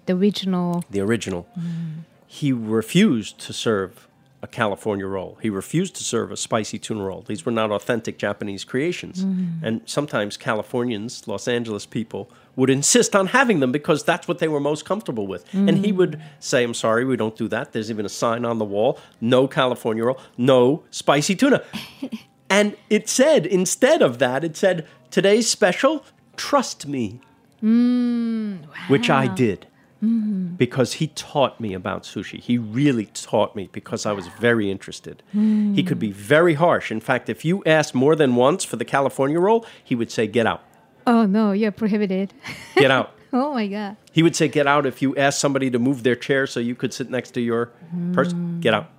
The 0.05 0.13
original. 0.13 0.83
The 0.91 0.99
original. 0.99 1.47
Mm. 1.57 2.03
He 2.27 2.51
refused 2.51 3.39
to 3.45 3.53
serve 3.53 4.07
a 4.43 4.47
California 4.47 5.07
roll. 5.07 5.37
He 5.41 5.49
refused 5.49 5.95
to 5.95 6.03
serve 6.03 6.29
a 6.29 6.35
spicy 6.37 6.77
tuna 6.77 7.03
roll. 7.03 7.21
These 7.25 7.45
were 7.45 7.51
not 7.51 7.71
authentic 7.71 8.17
Japanese 8.17 8.65
creations. 8.65 9.23
Mm. 9.23 9.47
And 9.63 9.81
sometimes 9.85 10.35
Californians, 10.35 11.25
Los 11.29 11.47
Angeles 11.47 11.85
people, 11.85 12.29
would 12.57 12.69
insist 12.69 13.15
on 13.15 13.27
having 13.27 13.61
them 13.61 13.71
because 13.71 14.03
that's 14.03 14.27
what 14.27 14.39
they 14.39 14.49
were 14.49 14.59
most 14.59 14.83
comfortable 14.83 15.25
with. 15.27 15.45
And 15.53 15.77
he 15.85 15.91
Mm. 15.93 15.95
would 15.95 16.21
say, 16.39 16.61
I'm 16.63 16.73
sorry, 16.73 17.05
we 17.05 17.15
don't 17.15 17.37
do 17.37 17.47
that. 17.47 17.71
There's 17.71 17.89
even 17.89 18.05
a 18.05 18.09
sign 18.09 18.43
on 18.45 18.57
the 18.59 18.65
wall 18.65 18.99
no 19.21 19.47
California 19.47 20.03
roll, 20.03 20.19
no 20.37 20.83
spicy 20.91 21.35
tuna. 21.35 21.63
and 22.49 22.75
it 22.89 23.07
said, 23.07 23.45
instead 23.45 24.01
of 24.01 24.19
that, 24.19 24.43
it 24.43 24.57
said, 24.57 24.85
today's 25.09 25.49
special, 25.49 26.05
trust 26.35 26.85
me, 26.85 27.21
Mm, 27.63 28.65
which 28.89 29.09
I 29.09 29.27
did 29.27 29.67
Mhm. 30.03 30.57
because 30.57 30.93
he 30.93 31.07
taught 31.07 31.59
me 31.59 31.73
about 31.73 32.03
sushi. 32.03 32.39
He 32.39 32.57
really 32.57 33.05
taught 33.13 33.55
me 33.55 33.69
because 33.71 34.05
I 34.05 34.11
was 34.11 34.27
very 34.39 34.69
interested. 34.69 35.23
Mm. 35.35 35.75
He 35.75 35.83
could 35.83 35.99
be 35.99 36.11
very 36.11 36.55
harsh. 36.55 36.91
In 36.91 36.99
fact, 36.99 37.29
if 37.29 37.45
you 37.45 37.63
asked 37.65 37.95
more 37.95 38.15
than 38.15 38.35
once 38.35 38.63
for 38.63 38.75
the 38.75 38.85
California 38.85 39.39
roll, 39.39 39.65
he 39.83 39.95
would 39.95 40.11
say, 40.11 40.27
Get 40.27 40.45
out. 40.45 40.61
Oh 41.07 41.25
no, 41.25 41.51
you're 41.51 41.71
prohibited. 41.71 42.33
Get 42.75 42.91
out. 42.91 43.11
oh 43.33 43.53
my 43.53 43.67
god. 43.67 43.95
he 44.11 44.21
would 44.23 44.35
say, 44.35 44.47
Get 44.47 44.67
out 44.67 44.85
if 44.85 45.01
you 45.01 45.15
asked 45.15 45.39
somebody 45.39 45.69
to 45.71 45.79
move 45.79 46.03
their 46.03 46.15
chair 46.15 46.47
so 46.47 46.59
you 46.59 46.75
could 46.75 46.93
sit 46.93 47.09
next 47.09 47.31
to 47.31 47.41
your 47.41 47.71
person. 48.13 48.59
Get 48.59 48.73
out. 48.73 48.89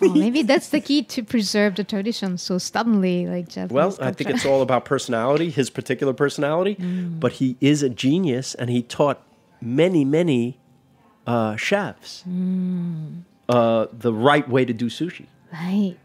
Oh, 0.00 0.14
maybe 0.14 0.42
that's 0.42 0.68
the 0.68 0.80
key 0.80 1.02
to 1.04 1.22
preserve 1.24 1.74
the 1.74 1.84
tradition 1.84 2.38
so 2.38 2.58
stubbornly, 2.58 3.26
like 3.26 3.48
Japanese. 3.48 3.72
Well, 3.72 3.96
I 4.00 4.12
think 4.12 4.30
it's 4.34 4.46
all 4.46 4.62
about 4.62 4.84
personality, 4.84 5.50
his 5.50 5.70
particular 5.70 6.12
personality. 6.12 6.76
Mm. 6.76 7.18
But 7.18 7.32
he 7.32 7.56
is 7.60 7.82
a 7.82 7.88
genius 7.88 8.54
and 8.54 8.70
he 8.70 8.82
taught 8.82 9.22
many, 9.60 10.04
many 10.04 10.58
uh, 11.26 11.56
chefs 11.56 12.24
Mm, 12.28 13.22
uh, 13.48 13.86
the 13.92 14.12
right 14.12 14.48
way 14.48 14.64
to 14.64 14.72
do 14.72 14.86
sushi. 14.86 15.26
right. 15.52 15.96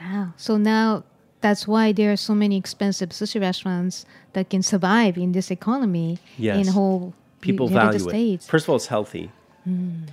Wow. 0.00 0.32
So 0.36 0.56
now 0.56 1.04
that's 1.40 1.66
why 1.68 1.92
there 1.92 2.10
are 2.12 2.16
so 2.16 2.34
many 2.34 2.56
expensive 2.56 3.10
sushi 3.10 3.40
restaurants 3.40 4.04
that 4.32 4.50
can 4.50 4.62
survive 4.62 5.16
in 5.16 5.32
this 5.32 5.50
economy 5.50 6.18
Yes. 6.38 6.66
in 6.66 6.72
whole 6.72 7.14
People 7.40 7.68
United 7.68 7.98
value 8.00 8.08
States. 8.10 8.46
it. 8.46 8.50
First 8.50 8.64
of 8.66 8.70
all, 8.70 8.76
it's 8.76 8.86
healthy. 8.88 9.30
Mm, 9.68 10.08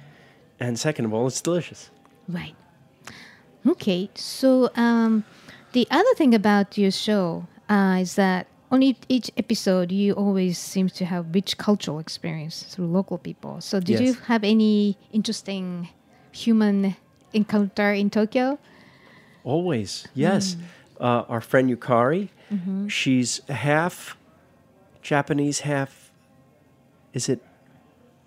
And 0.60 0.77
second 0.77 1.06
of 1.06 1.13
all, 1.13 1.27
it's 1.27 1.41
delicious. 1.41 1.89
right. 2.30 2.56
Okay. 3.67 4.10
So 4.15 4.69
um, 4.75 5.23
the 5.73 5.88
other 5.91 6.13
thing 6.15 6.34
about 6.34 6.77
your 6.77 6.91
show 6.91 7.47
uh, 7.69 7.97
is 8.01 8.15
that 8.15 8.47
on 8.71 8.81
each, 8.81 8.97
each 9.10 9.29
episode 9.38 9.91
you 9.91 10.13
always 10.13 10.57
seem 10.57 10.88
to 10.89 11.05
have 11.05 11.25
rich 11.36 11.57
cultural 11.57 11.99
experience 11.99 12.63
through 12.63 12.88
local 12.88 13.17
people. 13.17 13.60
So 13.62 13.79
did 13.79 13.99
you 13.99 14.13
have 14.27 14.43
any 14.43 14.97
interesting 15.12 15.89
human 16.31 16.95
encounter 17.34 17.91
in 17.93 18.10
Tokyo? 18.10 18.57
Always, 19.43 20.07
yes. 20.13 20.55
Mm. 20.55 20.62
Uh, 21.01 21.25
our 21.27 21.41
friend 21.41 21.69
Yukari, 21.69 22.29
Mhm. 22.53 22.89
she's 22.89 23.41
half 23.49 24.15
Japanese, 25.01 25.62
half. 25.62 26.12
Is 27.13 27.27
it 27.27 27.41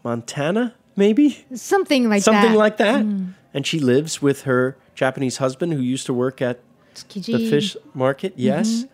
Montana? 0.03 0.75
Maybe 0.97 1.45
Something 1.55 2.09
like 2.09 2.23
something 2.23 2.43
that. 2.43 2.43
Something 2.43 2.59
like 2.59 2.77
that. 2.79 3.05
Mm. 3.05 3.35
And 3.55 3.67
she 3.67 3.79
lives 3.81 4.21
with 4.21 4.43
her 4.43 4.77
Japanese 4.95 5.39
husband, 5.39 5.73
who 5.73 5.81
used 5.81 6.07
to 6.07 6.15
work 6.15 6.43
at 6.43 6.61
the 7.15 7.49
fish 7.51 7.77
market. 7.95 8.35
Yes, 8.37 8.69
Mhm. 8.85 8.89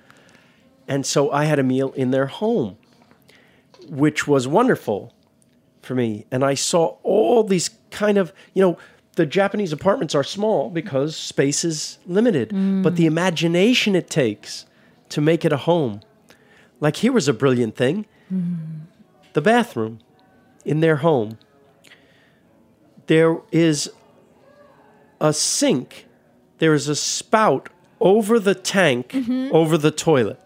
And 0.90 1.06
so 1.06 1.30
I 1.30 1.44
had 1.44 1.58
a 1.58 1.62
meal 1.62 1.92
in 1.92 2.10
their 2.10 2.26
home, 2.26 2.76
which 3.88 4.26
was 4.26 4.48
wonderful 4.48 5.14
for 5.80 5.94
me. 5.94 6.26
And 6.32 6.44
I 6.44 6.54
saw 6.54 6.96
all 7.04 7.44
these 7.44 7.70
kind 7.90 8.18
of, 8.18 8.32
you 8.54 8.60
know, 8.60 8.76
the 9.14 9.24
Japanese 9.24 9.72
apartments 9.72 10.14
are 10.14 10.24
small 10.24 10.68
because 10.68 11.16
space 11.16 11.64
is 11.64 11.98
limited, 12.06 12.50
but 12.82 12.96
the 12.96 13.06
imagination 13.06 13.94
it 13.94 14.10
takes 14.10 14.66
to 15.10 15.20
make 15.20 15.44
it 15.44 15.52
a 15.52 15.58
home. 15.58 16.00
Like 16.80 16.96
here 16.96 17.12
was 17.12 17.28
a 17.28 17.32
brilliant 17.32 17.76
thing 17.76 18.06
the 19.32 19.40
bathroom 19.40 20.00
in 20.64 20.80
their 20.80 20.96
home. 20.96 21.38
There 23.06 23.38
is 23.52 23.90
a 25.20 25.32
sink, 25.32 26.06
there 26.58 26.74
is 26.74 26.88
a 26.88 26.96
spout 26.96 27.68
over 28.00 28.38
the 28.40 28.54
tank, 28.54 29.14
over 29.52 29.76
the 29.78 29.90
toilet. 29.92 30.40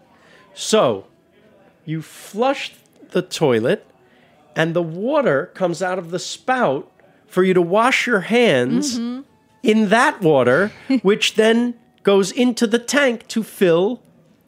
So 0.55 1.05
you 1.85 2.01
flush 2.01 2.73
the 3.11 3.21
toilet, 3.21 3.85
and 4.55 4.73
the 4.73 4.81
water 4.81 5.51
comes 5.53 5.83
out 5.83 5.99
of 5.99 6.11
the 6.11 6.19
spout 6.19 6.91
for 7.27 7.43
you 7.43 7.53
to 7.53 7.61
wash 7.61 8.07
your 8.07 8.21
hands 8.21 8.97
mm-hmm. 8.97 9.21
in 9.61 9.89
that 9.89 10.21
water, 10.21 10.71
which 11.01 11.35
then 11.35 11.75
goes 12.03 12.31
into 12.31 12.65
the 12.65 12.79
tank 12.79 13.27
to 13.27 13.43
fill 13.43 14.01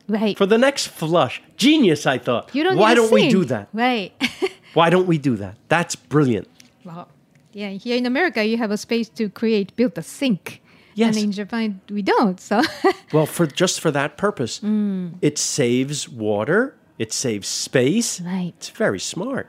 Right. 0.09 0.37
for 0.37 0.45
the 0.45 0.57
next 0.57 0.87
flush. 0.87 1.41
Genius, 1.57 2.05
I 2.05 2.17
thought. 2.17 2.55
You 2.55 2.63
don't 2.63 2.77
Why 2.77 2.93
don't 2.95 3.11
we 3.11 3.27
do 3.27 3.43
that? 3.43 3.67
Right. 3.73 4.13
Why 4.73 4.89
don't 4.89 5.05
we 5.05 5.17
do 5.17 5.35
that? 5.35 5.57
That's 5.67 5.97
brilliant. 5.97 6.47
well, 6.85 7.09
Yeah, 7.51 7.71
here 7.71 7.97
in 7.97 8.05
America, 8.05 8.45
you 8.45 8.55
have 8.55 8.71
a 8.71 8.77
space 8.77 9.09
to 9.09 9.27
create, 9.29 9.75
build 9.75 9.97
a 9.97 10.01
sink. 10.01 10.61
Yes. 10.97 11.15
And 11.15 11.25
in 11.25 11.31
Japan, 11.31 11.79
we 11.89 12.01
don't. 12.01 12.39
So, 12.41 12.61
Well, 13.13 13.25
for 13.27 13.45
just 13.45 13.79
for 13.79 13.91
that 13.91 14.17
purpose, 14.17 14.59
Mm. 14.59 15.13
it 15.21 15.37
saves 15.37 16.09
water, 16.09 16.75
it 16.97 17.13
saves 17.13 17.47
space. 17.47 18.19
right. 18.21 18.53
It's 18.57 18.69
very 18.69 18.99
smart. 18.99 19.47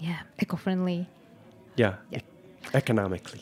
Yeah, 0.00 0.18
eco-friendly. 0.42 1.06
Yeah, 1.76 1.94
e- 2.12 2.18
economically. 2.74 3.40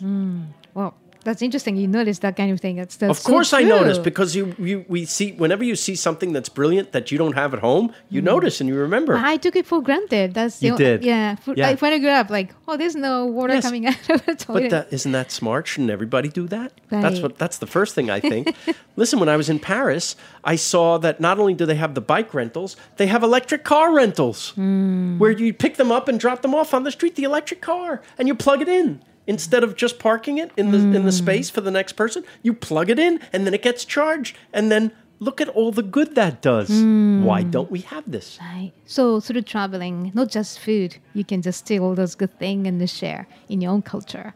Well, 0.74 0.92
that's 1.26 1.42
interesting. 1.42 1.76
You 1.76 1.86
notice 1.88 2.18
that 2.20 2.34
kind 2.40 2.50
of 2.50 2.58
thing. 2.60 2.76
That's, 2.76 2.96
that's 2.96 3.10
Of 3.10 3.18
so 3.18 3.28
course, 3.32 3.52
I 3.52 3.62
notice 3.62 3.98
because 3.98 4.34
you, 4.38 4.54
you 4.58 4.84
we 4.88 5.04
see 5.04 5.32
whenever 5.32 5.64
you 5.70 5.76
see 5.76 5.94
something 5.96 6.32
that's 6.32 6.48
brilliant 6.48 6.92
that 6.92 7.10
you 7.12 7.18
don't 7.18 7.34
have 7.34 7.52
at 7.52 7.60
home, 7.60 7.92
you 8.08 8.22
notice 8.22 8.60
and 8.60 8.68
you 8.70 8.76
remember. 8.76 9.14
I 9.16 9.36
took 9.36 9.56
it 9.56 9.66
for 9.66 9.82
granted. 9.82 10.32
That's 10.32 10.62
You 10.62 10.72
o- 10.74 10.76
did. 10.78 11.04
Yeah. 11.04 11.34
For, 11.36 11.52
Yeah. 11.54 11.66
Like 11.68 11.82
when 11.82 11.92
I 11.92 11.98
grew 11.98 12.08
up, 12.22 12.30
like, 12.30 12.54
oh, 12.68 12.76
there's 12.76 12.96
no 12.96 13.26
water 13.26 13.54
Yes. 13.54 13.64
coming 13.64 13.86
out 13.90 14.08
of 14.10 14.24
the 14.24 14.34
toilet. 14.34 14.62
But 14.62 14.70
that, 14.70 14.92
isn't 14.92 15.12
that 15.12 15.30
smart? 15.32 15.66
Shouldn't 15.66 15.90
everybody 15.90 16.28
do 16.30 16.46
that? 16.48 16.72
That's 16.88 17.20
what. 17.20 17.36
That's 17.36 17.58
the 17.58 17.66
first 17.66 17.94
thing 17.94 18.08
I 18.08 18.20
think. 18.20 18.54
Listen, 18.96 19.18
when 19.20 19.28
I 19.28 19.36
was 19.36 19.48
in 19.50 19.58
Paris, 19.58 20.16
I 20.44 20.56
saw 20.56 20.96
that 20.98 21.20
not 21.20 21.38
only 21.38 21.54
do 21.54 21.66
they 21.66 21.74
have 21.74 21.94
the 21.94 22.00
bike 22.00 22.32
rentals, 22.32 22.76
they 22.96 23.08
have 23.08 23.22
electric 23.22 23.64
car 23.64 23.92
rentals, 23.92 24.50
Hmm. 24.50 25.18
where 25.18 25.32
you 25.32 25.52
pick 25.52 25.74
them 25.76 25.90
up 25.92 26.08
and 26.08 26.18
drop 26.18 26.40
them 26.42 26.54
off 26.54 26.72
on 26.72 26.84
the 26.84 26.90
street, 26.90 27.16
the 27.16 27.24
electric 27.24 27.60
car, 27.60 28.00
and 28.18 28.28
you 28.28 28.34
plug 28.34 28.62
it 28.62 28.68
in 28.68 29.02
instead 29.26 29.62
of 29.64 29.76
just 29.76 29.98
parking 29.98 30.38
it 30.38 30.50
in 30.56 30.70
the 30.70 30.78
in 30.78 31.04
the 31.04 31.12
Hmm. 31.12 31.24
space 31.24 31.50
for 31.50 31.60
the 31.60 31.70
next 31.70 31.92
person. 31.94 32.24
You 32.42 32.52
plug 32.52 32.90
it 32.90 32.98
in, 32.98 33.20
and 33.32 33.46
then 33.46 33.54
it 33.54 33.62
gets 33.62 33.84
charged, 33.84 34.36
and 34.52 34.70
then. 34.70 34.92
Look 35.18 35.40
at 35.40 35.48
all 35.48 35.72
the 35.72 35.82
good 35.82 36.14
that 36.14 36.42
does. 36.42 36.68
Hmm. 36.68 37.24
Why 37.24 37.42
don't 37.42 37.70
we 37.70 37.80
have 37.80 38.04
this? 38.06 38.38
Right. 38.38 38.72
So 38.84 39.18
through 39.18 39.40
traveling, 39.48 40.12
not 40.12 40.28
just 40.28 40.58
food, 40.58 40.98
you 41.14 41.24
can 41.24 41.40
just 41.40 41.60
steal 41.60 41.84
all 41.84 41.94
those 41.94 42.14
good 42.14 42.38
things 42.38 42.68
and 42.68 42.90
share 42.90 43.26
in 43.48 43.62
your 43.62 43.72
own 43.72 43.80
culture. 43.80 44.34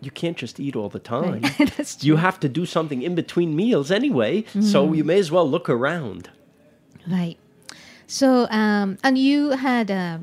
You 0.00 0.10
can't 0.10 0.38
just 0.38 0.58
eat 0.58 0.74
all 0.76 0.88
the 0.88 0.98
time. 0.98 1.42
That's 1.76 2.02
You 2.02 2.16
have 2.16 2.40
to 2.40 2.48
do 2.48 2.64
something 2.64 3.02
in 3.02 3.14
between 3.14 3.54
meals 3.54 3.90
anyway, 3.90 4.44
so 4.62 4.86
Hmm. 4.86 4.94
you 4.94 5.04
may 5.04 5.18
as 5.18 5.30
well 5.30 5.46
look 5.46 5.68
around. 5.68 6.30
Right. 7.06 7.36
So, 8.06 8.48
um, 8.50 8.96
and 9.04 9.18
you 9.18 9.50
had 9.50 9.90
a 9.90 10.20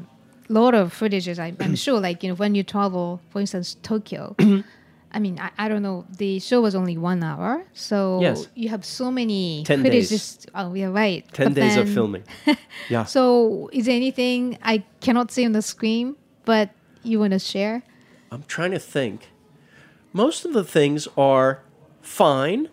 lot 0.52 0.74
of 0.76 0.94
footages, 0.94 1.40
I, 1.40 1.54
I'm 1.60 1.76
sure, 1.76 2.00
like, 2.00 2.24
you 2.24 2.30
know, 2.30 2.36
when 2.36 2.56
you 2.56 2.64
travel, 2.64 3.20
for 3.30 3.40
instance, 3.40 3.78
Tokyo. 3.84 4.36
I 5.14 5.20
mean, 5.20 5.40
I, 5.40 5.52
I 5.58 5.68
don't 5.68 5.82
know. 5.82 6.06
The 6.18 6.40
show 6.40 6.62
was 6.62 6.74
only 6.74 6.98
one 6.98 7.22
hour, 7.22 7.64
so 7.74 8.20
Yes. 8.22 8.48
you 8.56 8.70
have 8.70 8.86
so 8.86 9.12
many 9.12 9.64
10 9.66 9.84
footages. 9.84 10.10
days. 10.10 10.46
Oh, 10.56 10.74
yeah, 10.74 10.88
right. 10.88 11.26
10 11.34 11.48
But 11.48 11.54
days 11.56 11.76
of 11.78 11.90
filming. 11.90 12.24
Yeah. 12.90 13.04
So, 13.06 13.70
is 13.74 13.86
there 13.88 13.96
anything 13.96 14.58
I 14.64 14.84
cannot 15.02 15.32
see 15.32 15.46
on 15.46 15.52
the 15.52 15.62
screen, 15.62 16.16
but 16.46 16.70
you 17.04 17.20
want 17.20 17.32
to 17.34 17.40
share? 17.40 17.84
I'm 18.32 18.44
trying 18.48 18.72
to 18.72 18.80
think. 18.80 19.30
Most 20.14 20.46
of 20.46 20.54
the 20.54 20.64
things 20.64 21.08
are 21.18 21.62
fine, 22.02 22.70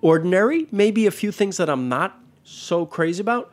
ordinary, 0.00 0.66
maybe 0.70 1.06
a 1.06 1.10
few 1.10 1.30
things 1.32 1.56
that 1.56 1.68
I'm 1.68 1.88
not 1.88 2.18
so 2.44 2.86
crazy 2.86 3.20
about. 3.20 3.50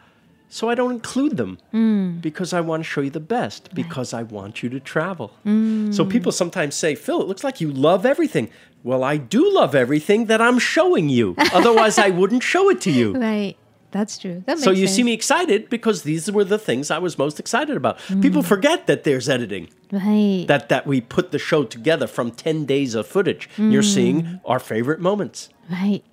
So 0.53 0.67
I 0.67 0.75
don't 0.75 0.91
include 0.91 1.37
them 1.37 1.59
mm. 1.73 2.21
because 2.21 2.51
I 2.51 2.59
want 2.59 2.83
to 2.83 2.89
show 2.89 2.99
you 2.99 3.09
the 3.09 3.21
best, 3.21 3.73
because 3.73 4.13
I 4.13 4.23
want 4.23 4.61
you 4.61 4.67
to 4.69 4.81
travel. 4.81 5.31
Mm. 5.45 5.93
So 5.93 6.03
people 6.03 6.33
sometimes 6.33 6.75
say, 6.75 6.93
Phil, 6.93 7.21
it 7.21 7.27
looks 7.29 7.41
like 7.41 7.61
you 7.61 7.71
love 7.71 8.05
everything. 8.05 8.49
Well, 8.83 9.01
I 9.01 9.15
do 9.15 9.49
love 9.49 9.75
everything 9.75 10.25
that 10.25 10.41
I'm 10.41 10.59
showing 10.59 11.07
you. 11.07 11.35
Otherwise, 11.53 11.97
I 11.97 12.09
wouldn't 12.09 12.43
show 12.43 12.69
it 12.69 12.81
to 12.81 12.91
you. 12.91 13.13
Right. 13.13 13.55
That's 13.91 14.17
true. 14.17 14.43
That 14.45 14.55
makes 14.57 14.63
So 14.63 14.71
you 14.71 14.87
sense. 14.87 14.95
see 14.97 15.03
me 15.03 15.13
excited 15.13 15.69
because 15.69 16.03
these 16.03 16.29
were 16.29 16.43
the 16.43 16.57
things 16.57 16.91
I 16.91 16.97
was 16.97 17.17
most 17.17 17.39
excited 17.39 17.77
about. 17.77 17.97
People 18.21 18.41
mm. 18.41 18.45
forget 18.45 18.87
that 18.87 19.05
there's 19.05 19.29
editing. 19.29 19.69
Right. 19.89 20.45
That 20.47 20.67
that 20.67 20.85
we 20.85 20.99
put 20.99 21.31
the 21.31 21.39
show 21.39 21.63
together 21.63 22.07
from 22.07 22.31
10 22.31 22.65
days 22.65 22.93
of 22.93 23.07
footage. 23.07 23.49
You're 23.57 23.83
seeing 23.83 24.41
our 24.43 24.59
favorite 24.59 24.99
moments. 24.99 25.49
right. 25.69 26.03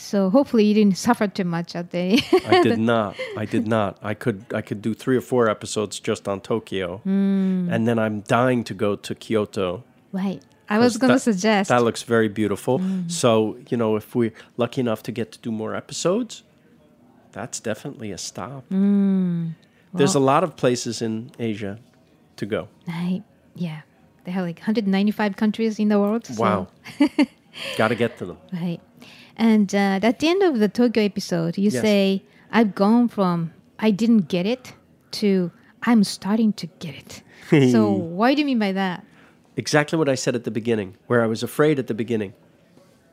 So 0.00 0.30
hopefully 0.30 0.64
you 0.64 0.74
didn't 0.74 0.96
suffer 0.96 1.26
too 1.26 1.44
much 1.44 1.74
at 1.74 1.90
the. 1.90 2.22
I 2.46 2.62
did 2.62 2.78
not. 2.94 3.16
I 3.36 3.44
did 3.44 3.66
not. 3.66 3.98
I 4.00 4.14
could 4.14 4.44
I 4.54 4.62
could 4.62 4.80
do 4.80 4.94
3 4.94 5.16
or 5.16 5.20
4 5.20 5.48
episodes 5.50 5.98
just 6.00 6.28
on 6.28 6.40
Tokyo. 6.40 6.98
Hmm. 6.98 7.68
And 7.72 7.86
then 7.88 7.98
I'm 7.98 8.20
dying 8.20 8.62
to 8.64 8.74
go 8.74 8.96
to 8.96 9.14
Kyoto. 9.14 9.82
right. 10.12 10.40
I 10.70 10.78
was 10.78 10.98
going 10.98 11.12
to 11.14 11.18
suggest. 11.18 11.70
That 11.70 11.82
looks 11.82 12.02
very 12.02 12.28
beautiful. 12.28 12.78
Hmm. 12.78 13.08
So, 13.08 13.56
you 13.70 13.76
know, 13.78 13.96
if 13.96 14.14
we're 14.14 14.34
lucky 14.58 14.82
enough 14.82 15.02
to 15.04 15.12
get 15.12 15.32
to 15.32 15.38
do 15.38 15.50
more 15.50 15.74
episodes, 15.74 16.42
that's 17.32 17.58
definitely 17.58 18.12
a 18.12 18.18
stop. 18.18 18.64
Hmm. 18.68 19.48
There's 19.94 20.14
a 20.14 20.20
lot 20.20 20.44
of 20.44 20.56
places 20.56 21.00
in 21.00 21.30
Asia 21.38 21.78
to 22.36 22.44
go. 22.46 22.68
Right. 22.86 23.22
Yeah. 23.54 23.80
They 24.24 24.32
have 24.32 24.44
like 24.44 24.58
195 24.58 25.36
countries 25.36 25.78
in 25.78 25.88
the 25.88 25.98
world. 25.98 26.26
so- 26.26 26.42
Wow. 26.42 26.68
Got 27.78 27.88
to 27.88 27.94
get 27.96 28.18
to 28.18 28.26
them. 28.26 28.38
Right. 28.52 28.80
And 29.38 29.74
uh, 29.74 30.00
at 30.02 30.18
the 30.18 30.28
end 30.28 30.42
of 30.42 30.58
the 30.58 30.68
Tokyo 30.68 31.04
episode, 31.04 31.56
you 31.56 31.70
Yes. 31.70 31.82
say, 31.82 32.22
I've 32.50 32.74
gone 32.74 33.08
from 33.08 33.52
I 33.78 33.90
didn't 33.92 34.28
get 34.28 34.46
it 34.46 34.74
to 35.12 35.52
I'm 35.84 36.02
starting 36.04 36.52
to 36.54 36.66
get 36.80 36.94
it. 36.96 37.22
so, 37.72 37.90
why 37.90 38.34
do 38.34 38.40
you 38.40 38.46
mean 38.46 38.58
by 38.58 38.72
that? 38.72 39.04
Exactly 39.56 39.96
what 39.98 40.08
I 40.08 40.16
said 40.16 40.34
at 40.34 40.44
the 40.44 40.50
beginning, 40.50 40.96
where 41.06 41.22
I 41.22 41.26
was 41.26 41.42
afraid 41.42 41.78
at 41.78 41.86
the 41.86 41.94
beginning. 41.94 42.34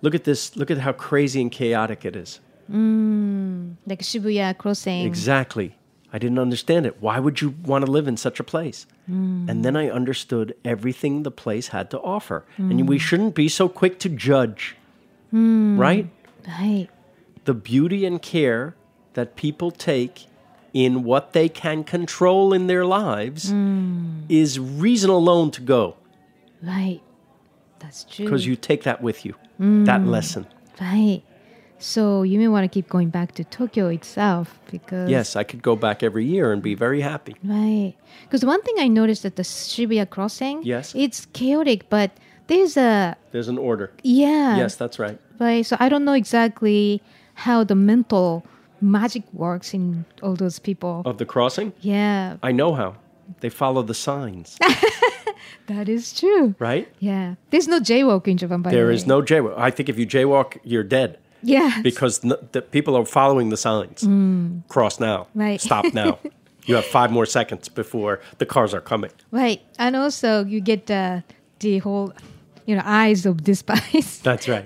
Look 0.01 0.15
at 0.15 0.23
this. 0.23 0.55
Look 0.55 0.71
at 0.71 0.79
how 0.79 0.91
crazy 0.91 1.41
and 1.41 1.51
chaotic 1.51 2.05
it 2.05 2.15
is. 2.15 2.39
Mm, 2.71 3.75
like 3.85 4.01
Shibuya 4.01 4.57
crossing. 4.57 5.05
Exactly. 5.05 5.77
I 6.11 6.17
didn't 6.17 6.39
understand 6.39 6.85
it. 6.85 7.01
Why 7.01 7.19
would 7.19 7.41
you 7.41 7.55
want 7.65 7.85
to 7.85 7.91
live 7.91 8.07
in 8.07 8.15
such 8.15 8.39
a 8.39 8.43
place? 8.43 8.87
Mm. 9.09 9.49
And 9.49 9.65
then 9.65 9.75
I 9.75 9.89
understood 9.89 10.55
everything 10.63 11.23
the 11.23 11.31
place 11.31 11.69
had 11.69 11.91
to 11.91 11.99
offer. 11.99 12.45
And 12.57 12.79
mm. 12.79 12.87
we 12.87 12.97
shouldn't 12.97 13.35
be 13.35 13.49
so 13.49 13.67
quick 13.67 13.99
to 13.99 14.09
judge. 14.09 14.75
Right? 15.31 16.07
Right. 16.47 16.87
The 17.45 17.53
beauty 17.53 18.05
and 18.05 18.21
care 18.21 18.75
that 19.13 19.35
people 19.35 19.71
take 19.71 20.25
in 20.73 21.03
what 21.03 21.33
they 21.33 21.47
can 21.47 21.83
control 21.83 22.53
in 22.53 22.67
their 22.67 22.85
lives 22.85 23.49
hmm. 23.49 24.21
is 24.27 24.59
reason 24.59 25.09
alone 25.09 25.51
to 25.51 25.61
go 25.61 25.95
Right. 26.61 27.01
That's 27.79 28.03
true. 28.03 28.25
because 28.25 28.45
you 28.45 28.55
take 28.55 28.83
that 28.83 29.01
with 29.01 29.25
you, 29.25 29.35
hmm. 29.57 29.85
that 29.85 30.05
lesson. 30.05 30.47
Right. 30.81 31.21
So, 31.77 32.23
you 32.23 32.39
may 32.39 32.47
want 32.47 32.63
to 32.63 32.69
keep 32.69 32.89
going 32.89 33.09
back 33.09 33.33
to 33.33 33.43
Tokyo 33.43 33.89
itself 33.89 34.59
because. 34.71 35.09
Yes, 35.09 35.35
I 35.35 35.43
could 35.43 35.61
go 35.61 35.75
back 35.75 36.03
every 36.03 36.25
year 36.25 36.51
and 36.51 36.61
be 36.61 36.73
very 36.73 37.01
happy. 37.01 37.35
Right. 37.43 37.93
Because 38.23 38.45
one 38.45 38.61
thing 38.61 38.75
I 38.79 38.87
noticed 38.87 39.25
at 39.25 39.35
the 39.35 39.43
Shibuya 39.43 40.09
crossing. 40.09 40.63
Yes. 40.63 40.93
It's 40.95 41.25
chaotic, 41.27 41.89
but 41.89 42.11
there's 42.47 42.77
a. 42.77 43.15
There's 43.31 43.47
an 43.47 43.57
order. 43.57 43.91
Yeah. 44.03 44.57
Yes, 44.57 44.75
that's 44.75 44.99
right. 44.99 45.19
Right. 45.39 45.65
So 45.65 45.75
I 45.79 45.89
don't 45.89 46.05
know 46.05 46.13
exactly 46.13 47.01
how 47.35 47.63
the 47.63 47.75
mental 47.75 48.45
magic 48.81 49.23
works 49.33 49.73
in 49.73 50.05
all 50.21 50.35
those 50.35 50.59
people. 50.59 51.01
Of 51.05 51.17
the 51.17 51.25
crossing? 51.25 51.73
Yeah, 51.81 52.37
I 52.43 52.51
know 52.51 52.73
how. 52.73 52.95
They 53.39 53.49
follow 53.49 53.81
the 53.81 53.95
signs, 53.95 54.55
that 55.67 55.89
is 55.89 56.13
true. 56.13 56.53
right? 56.59 56.87
Yeah. 56.99 57.35
There's 57.49 57.67
no 57.67 57.79
jaywalk 57.79 58.27
in 58.27 58.37
Japan, 58.37 58.61
by 58.61 58.69
the 58.69 58.75
There 58.75 58.87
way. 58.87 58.93
is 58.93 59.07
no 59.07 59.21
jaywalk. 59.21 59.55
I 59.57 59.71
think 59.71 59.89
if 59.89 59.97
you 59.97 60.05
jaywalk, 60.05 60.57
you're 60.63 60.83
dead 60.83 61.17
Yeah. 61.41 61.81
because 61.81 62.23
n- 62.23 62.33
the 62.51 62.61
people 62.61 62.95
are 62.95 63.05
following 63.05 63.49
the 63.49 63.57
signs. 63.57 64.07
Cross 64.69 64.99
now. 64.99 65.27
Right. 65.33 65.59
Stop 65.59 65.91
now. 65.93 66.19
you 66.65 66.75
have 66.75 66.85
five 66.85 67.11
more 67.11 67.25
seconds 67.25 67.67
before 67.67 68.21
the 68.37 68.45
cars 68.45 68.73
are 68.75 68.81
coming. 68.81 69.11
Right. 69.31 69.61
And 69.79 69.95
also, 69.95 70.45
you 70.45 70.61
get 70.61 70.89
uh, 70.91 71.21
the 71.59 71.79
whole, 71.79 72.13
you 72.65 72.75
know, 72.75 72.81
eyes 72.85 73.25
of 73.25 73.43
despise. 73.43 74.19
That's 74.23 74.47
right. 74.47 74.65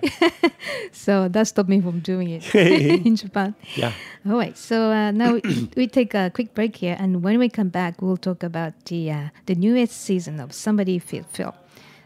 so 0.91 1.27
that 1.27 1.47
stopped 1.47 1.69
me 1.69 1.81
from 1.81 1.99
doing 1.99 2.29
it 2.29 2.55
in 3.05 3.15
Japan. 3.15 3.55
Yeah. 3.75 3.93
All 4.25 4.37
right. 4.37 4.57
So 4.57 4.91
uh, 4.91 5.11
now 5.11 5.33
we, 5.33 5.69
we 5.75 5.87
take 5.87 6.13
a 6.13 6.31
quick 6.33 6.53
break 6.53 6.77
here, 6.77 6.95
and 6.99 7.23
when 7.23 7.39
we 7.39 7.49
come 7.49 7.69
back, 7.69 8.01
we'll 8.01 8.17
talk 8.17 8.43
about 8.43 8.73
the 8.85 9.11
uh, 9.11 9.29
the 9.45 9.55
newest 9.55 10.01
season 10.01 10.39
of 10.39 10.53
Somebody 10.53 10.99
Feed 10.99 11.25
Phil, 11.27 11.53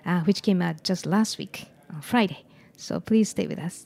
uh, 0.05 0.21
which 0.21 0.41
came 0.41 0.61
out 0.61 0.83
just 0.83 1.05
last 1.05 1.37
week 1.37 1.67
on 1.93 2.01
Friday. 2.01 2.43
So 2.75 2.99
please 2.99 3.29
stay 3.29 3.47
with 3.47 3.59
us. 3.59 3.85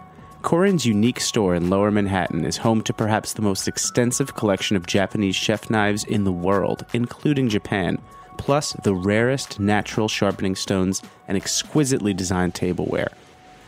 Korin's 0.41 0.87
unique 0.87 1.19
store 1.19 1.53
in 1.53 1.69
Lower 1.69 1.91
Manhattan 1.91 2.45
is 2.45 2.57
home 2.57 2.81
to 2.83 2.93
perhaps 2.93 3.33
the 3.33 3.43
most 3.43 3.67
extensive 3.67 4.35
collection 4.35 4.75
of 4.75 4.87
Japanese 4.87 5.35
chef 5.35 5.69
knives 5.69 6.03
in 6.03 6.23
the 6.23 6.31
world, 6.31 6.83
including 6.93 7.47
Japan, 7.47 7.99
plus 8.37 8.73
the 8.83 8.95
rarest 8.95 9.59
natural 9.59 10.07
sharpening 10.07 10.55
stones 10.55 11.03
and 11.27 11.37
exquisitely 11.37 12.13
designed 12.13 12.55
tableware. 12.55 13.11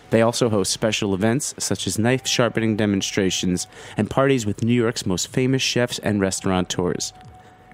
They 0.10 0.24
also 0.24 0.50
host 0.50 0.74
special 0.74 1.14
events 1.14 1.54
such 1.60 1.86
as 1.86 2.00
knife 2.00 2.26
sharpening 2.26 2.76
demonstrations 2.76 3.68
and 3.96 4.10
parties 4.10 4.46
with 4.46 4.64
New 4.64 4.74
York's 4.74 5.06
most 5.06 5.28
famous 5.28 5.62
chefs 5.62 6.00
and 6.00 6.20
restaurateurs. 6.20 7.14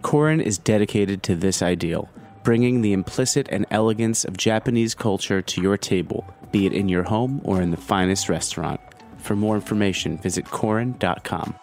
Korin 0.01 0.41
is 0.41 0.57
dedicated 0.57 1.23
to 1.23 1.35
this 1.35 1.61
ideal, 1.61 2.09
bringing 2.43 2.81
the 2.81 2.93
implicit 2.93 3.47
and 3.49 3.65
elegance 3.71 4.25
of 4.25 4.35
Japanese 4.35 4.93
culture 4.93 5.41
to 5.41 5.61
your 5.61 5.77
table, 5.77 6.25
be 6.51 6.65
it 6.65 6.73
in 6.73 6.89
your 6.89 7.03
home 7.03 7.39
or 7.45 7.61
in 7.61 7.71
the 7.71 7.77
finest 7.77 8.27
restaurant. 8.27 8.79
For 9.29 9.35
more 9.35 9.53
information, 9.53 10.17
visit 10.17 10.45
Korin.com. 10.45 11.53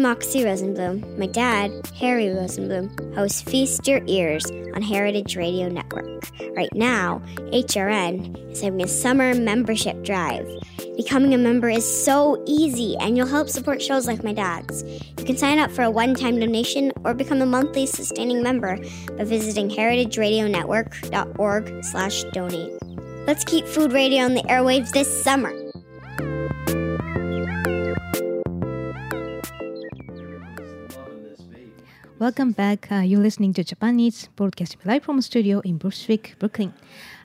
Moxie 0.00 0.44
Rosenblum. 0.44 1.18
My 1.18 1.26
dad, 1.26 1.70
Harry 1.94 2.26
Rosenblum, 2.26 3.14
hosts 3.14 3.42
Feast 3.42 3.86
Your 3.86 4.00
Ears 4.06 4.46
on 4.74 4.80
Heritage 4.80 5.36
Radio 5.36 5.68
Network. 5.68 6.24
Right 6.56 6.74
now, 6.74 7.20
HRN 7.52 8.50
is 8.50 8.62
having 8.62 8.82
a 8.82 8.88
summer 8.88 9.34
membership 9.34 10.02
drive. 10.02 10.48
Becoming 10.96 11.34
a 11.34 11.38
member 11.38 11.68
is 11.68 11.86
so 11.86 12.42
easy, 12.46 12.96
and 13.00 13.14
you'll 13.16 13.26
help 13.26 13.50
support 13.50 13.82
shows 13.82 14.06
like 14.06 14.24
my 14.24 14.32
dad's. 14.32 14.82
You 15.18 15.24
can 15.24 15.36
sign 15.36 15.58
up 15.58 15.70
for 15.70 15.82
a 15.82 15.90
one-time 15.90 16.40
donation 16.40 16.92
or 17.04 17.12
become 17.12 17.42
a 17.42 17.46
monthly 17.46 17.84
sustaining 17.84 18.42
member 18.42 18.78
by 19.18 19.24
visiting 19.24 19.68
heritageradionetwork.org 19.68 21.84
slash 21.84 22.24
donate. 22.32 22.72
Let's 23.26 23.44
keep 23.44 23.66
food 23.66 23.92
radio 23.92 24.24
on 24.24 24.32
the 24.32 24.44
airwaves 24.44 24.92
this 24.92 25.22
summer. 25.22 25.69
Welcome 32.20 32.52
back. 32.52 32.92
Uh, 32.92 32.96
you're 32.96 33.22
listening 33.22 33.54
to 33.54 33.64
Japan 33.64 33.98
Eats 33.98 34.28
broadcasting 34.36 34.82
live 34.84 35.04
from 35.04 35.16
a 35.16 35.22
studio 35.22 35.60
in 35.60 35.78
Bushwick, 35.78 36.34
Brooklyn. 36.38 36.74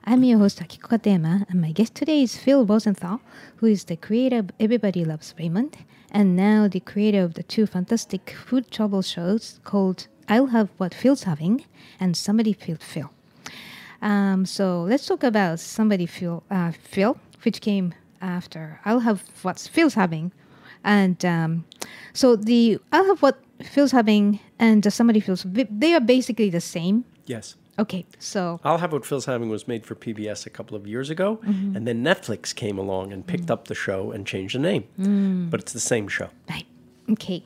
I'm 0.04 0.24
your 0.24 0.38
host 0.38 0.58
Akiko 0.60 0.88
Katayama, 0.88 1.44
and 1.50 1.60
my 1.60 1.72
guest 1.72 1.94
today 1.94 2.22
is 2.22 2.38
Phil 2.38 2.64
Rosenthal, 2.64 3.20
who 3.56 3.66
is 3.66 3.84
the 3.84 3.96
creator 3.96 4.38
of 4.38 4.52
Everybody 4.58 5.04
Loves 5.04 5.34
Raymond, 5.38 5.76
and 6.10 6.34
now 6.34 6.66
the 6.66 6.80
creator 6.80 7.22
of 7.22 7.34
the 7.34 7.42
two 7.42 7.66
fantastic 7.66 8.34
food 8.46 8.70
travel 8.70 9.02
shows 9.02 9.60
called 9.64 10.06
I'll 10.30 10.46
Have 10.46 10.70
What 10.78 10.94
Phil's 10.94 11.24
Having 11.24 11.66
and 12.00 12.16
Somebody 12.16 12.54
Feed 12.54 12.82
Phil. 12.82 13.10
Um, 14.00 14.46
so 14.46 14.80
let's 14.80 15.04
talk 15.04 15.22
about 15.22 15.60
Somebody 15.60 16.06
Feed 16.06 16.40
uh, 16.50 16.72
Phil, 16.72 17.18
which 17.42 17.60
came 17.60 17.92
after 18.22 18.80
I'll 18.86 19.00
Have 19.00 19.22
What 19.42 19.58
Phil's 19.58 19.92
Having. 19.92 20.32
And 20.82 21.22
um, 21.22 21.66
so 22.14 22.34
the 22.34 22.78
I'll 22.92 23.04
Have 23.04 23.20
What 23.20 23.38
Phil's 23.62 23.92
Having 23.92 24.40
and 24.58 24.86
uh, 24.86 24.90
Somebody 24.90 25.20
Feels, 25.20 25.44
they 25.44 25.94
are 25.94 26.00
basically 26.00 26.50
the 26.50 26.60
same. 26.60 27.04
Yes. 27.26 27.56
Okay, 27.78 28.06
so 28.18 28.58
I'll 28.64 28.78
Have 28.78 28.92
What 28.92 29.04
Phil's 29.04 29.26
Having 29.26 29.50
was 29.50 29.68
made 29.68 29.84
for 29.84 29.94
PBS 29.94 30.46
a 30.46 30.50
couple 30.50 30.76
of 30.76 30.86
years 30.86 31.10
ago, 31.10 31.38
and 31.44 31.86
then 31.86 32.02
Netflix 32.02 32.54
came 32.54 32.78
along 32.78 33.12
and 33.12 33.26
picked 33.26 33.50
up 33.50 33.68
the 33.68 33.74
show 33.74 34.12
and 34.12 34.26
changed 34.26 34.54
the 34.54 34.60
name. 34.60 35.48
But 35.50 35.60
it's 35.60 35.74
the 35.74 35.80
same 35.80 36.08
show. 36.08 36.30
Right. 36.48 36.64
Okay. 37.10 37.42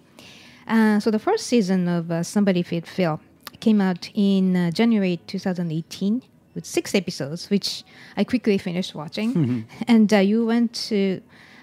Uh, 0.69 1.01
so 1.01 1.11
the 1.11 1.19
first 1.19 1.49
season 1.49 1.89
of 1.89 2.13
uh, 2.13 2.23
Somebody 2.23 2.63
Feed 2.63 2.87
Phil 2.87 3.21
came 3.59 3.81
out 3.81 4.09
in 4.15 4.57
uh, 4.57 4.71
January 4.71 5.19
2018 5.27 6.23
with 6.55 6.65
six 6.65 6.95
episodes, 6.95 7.51
which 7.51 7.83
I 8.17 8.23
quickly 8.23 8.57
finished 8.57 8.95
watching. 8.95 9.67
and 9.89 10.13
uh, 10.15 10.19
you 10.19 10.47
went 10.47 10.73
to 10.89 11.21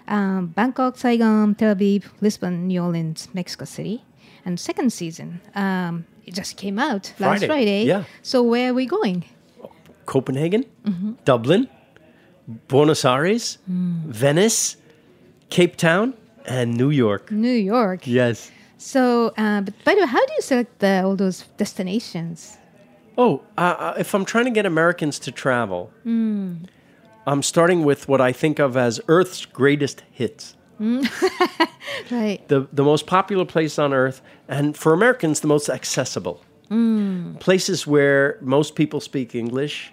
um, 0.10 0.48
Bangkok, 0.48 0.98
Saigon, 0.98 1.56
Tel 1.56 1.76
Aviv, 1.76 2.06
Lisbon, 2.20 2.68
New 2.68 2.82
Orleans, 2.82 3.30
Mexico 3.34 3.66
City. 3.66 4.04
And 4.48 4.58
second 4.58 4.94
season, 4.94 5.42
um, 5.56 6.06
it 6.26 6.34
just 6.34 6.56
came 6.56 6.80
out 6.80 7.12
last 7.20 7.40
Friday, 7.40 7.48
Friday. 7.48 7.84
yeah. 7.84 8.06
So 8.22 8.42
where 8.42 8.72
are 8.72 8.74
we 8.74 8.86
going? 8.86 9.26
Copenhagen, 10.06 10.64
Dublin, 11.26 11.68
Buenos 12.70 13.04
Aires, 13.04 13.58
Venice, 13.68 14.78
Cape 15.50 15.76
Town, 15.76 16.14
and 16.46 16.78
New 16.78 16.92
York. 16.92 17.30
New 17.30 17.52
York. 17.52 18.08
Yes. 18.08 18.50
So, 18.78 19.34
uh, 19.38 19.60
but 19.62 19.74
by 19.84 19.96
the 19.96 20.02
way, 20.02 20.08
how 20.08 20.26
do 20.26 20.34
you 20.34 20.42
select 20.42 20.80
the, 20.80 21.04
all 21.04 21.18
those 21.18 21.44
destinations? 21.58 22.58
Oh, 23.18 23.42
uh, 23.58 23.62
uh, 23.62 23.94
if 24.00 24.16
I'm 24.16 24.24
trying 24.24 24.46
to 24.46 24.52
get 24.52 24.66
Americans 24.66 25.20
to 25.20 25.32
travel, 25.34 25.92
I'm 26.06 27.44
starting 27.44 27.84
with 27.84 28.08
what 28.08 28.22
I 28.22 28.32
think 28.32 28.60
of 28.60 28.78
as 28.78 29.02
Earth's 29.10 29.46
greatest 29.46 30.04
hits. 30.10 30.56
Mm. 30.80 31.68
Right. 32.12 32.48
The, 32.48 32.68
the 32.72 32.84
most 32.84 33.08
popular 33.08 33.46
place 33.46 33.80
on 33.80 33.94
Earth, 33.94 34.22
and 34.48 34.78
for 34.78 34.94
Americans, 34.94 35.40
the 35.40 35.48
most 35.48 35.70
accessible. 35.70 36.44
Mm. 36.70 37.40
Places 37.40 37.88
where 37.88 38.38
most 38.42 38.76
people 38.76 39.00
speak 39.00 39.36
English. 39.36 39.92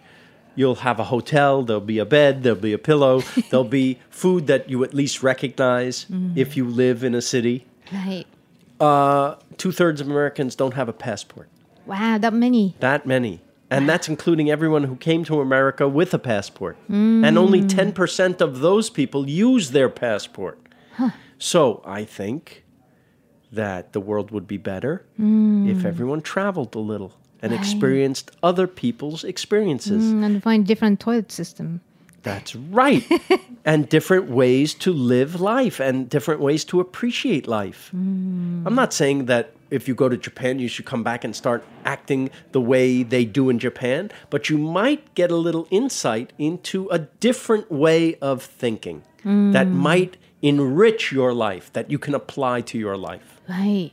You'll 0.57 0.77
have 0.77 1.01
a 1.01 1.05
hotel, 1.05 1.63
there'll 1.63 1.81
be 1.81 1.99
a 1.99 2.05
bed, 2.05 2.45
there'll 2.45 2.59
be 2.59 2.73
a 2.73 2.79
pillow, 2.79 3.23
there'll 3.51 3.65
be 3.65 3.99
food 4.11 4.47
that 4.47 4.71
you 4.71 4.85
at 4.85 4.95
least 4.95 5.23
recognize 5.23 6.05
mm-hmm. 6.05 6.39
if 6.39 6.57
you 6.57 6.65
live 6.65 7.03
in 7.03 7.15
a 7.15 7.23
city. 7.23 7.67
Right. 7.93 8.27
Uh, 8.79 9.37
Two 9.57 9.73
thirds 9.73 10.01
of 10.01 10.09
Americans 10.09 10.55
don't 10.55 10.75
have 10.75 10.89
a 10.89 10.93
passport. 10.93 11.49
Wow, 11.87 12.19
that 12.19 12.33
many. 12.33 12.77
That 12.81 13.07
many. 13.07 13.41
And 13.71 13.89
that's 13.89 14.09
including 14.09 14.51
everyone 14.51 14.85
who 14.85 14.95
came 14.95 15.25
to 15.25 15.41
America 15.41 15.89
with 15.89 16.15
a 16.15 16.19
passport. 16.19 16.77
And 16.89 17.37
only 17.37 17.61
mm. 17.61 17.93
10% 17.93 18.41
of 18.41 18.61
those 18.61 18.89
people 18.89 19.29
use 19.29 19.73
their 19.73 19.89
passport. 19.89 20.64
So 21.39 21.83
I 21.85 22.05
think 22.05 22.65
that 23.53 23.93
the 23.93 24.01
world 24.01 24.31
would 24.31 24.47
be 24.47 24.57
better 24.57 25.05
hmm. 25.17 25.69
if 25.69 25.85
everyone 25.85 26.21
traveled 26.21 26.75
a 26.75 26.79
little 26.79 27.13
and 27.43 27.53
experienced 27.53 28.31
other 28.43 28.67
people's 28.67 29.23
experiences. 29.23 30.03
Mm, 30.03 30.25
and 30.25 30.43
find 30.43 30.67
different 30.67 30.99
toilet 30.99 31.31
system. 31.31 31.83
That's 32.23 32.57
right. 32.57 33.07
and 33.67 33.87
different 33.87 34.31
ways 34.31 34.73
to 34.75 34.93
live 34.95 35.43
life 35.43 35.79
and 35.79 36.09
different 36.09 36.41
ways 36.41 36.65
to 36.67 36.81
appreciate 36.81 37.47
life. 37.47 37.91
Hmm. 37.91 38.67
I'm 38.67 38.75
not 38.75 38.95
saying 38.95 39.27
that 39.27 39.53
if 39.71 39.87
you 39.87 39.95
go 39.95 40.09
to 40.09 40.17
Japan, 40.17 40.59
you 40.59 40.69
should 40.69 40.87
come 40.87 41.03
back 41.03 41.23
and 41.23 41.37
start 41.37 41.65
acting 41.85 42.31
the 42.53 42.63
way 42.63 43.03
they 43.03 43.27
do 43.27 43.51
in 43.51 43.59
Japan, 43.59 44.11
but 44.31 44.49
you 44.49 44.57
might 44.57 45.15
get 45.15 45.31
a 45.31 45.37
little 45.37 45.69
insight 45.71 46.33
into 46.39 46.89
a 46.89 47.01
different 47.01 47.71
way 47.71 48.15
of 48.17 48.43
thinking 48.43 49.03
that 49.25 49.67
hmm. 49.67 49.77
might 49.77 50.17
enrich 50.45 51.11
your 51.13 51.33
life, 51.33 51.73
that 51.73 51.91
you 51.91 51.99
can 51.99 52.15
apply 52.15 52.61
to 52.71 52.77
your 52.79 52.97
life. 52.97 53.41
Right. 53.49 53.91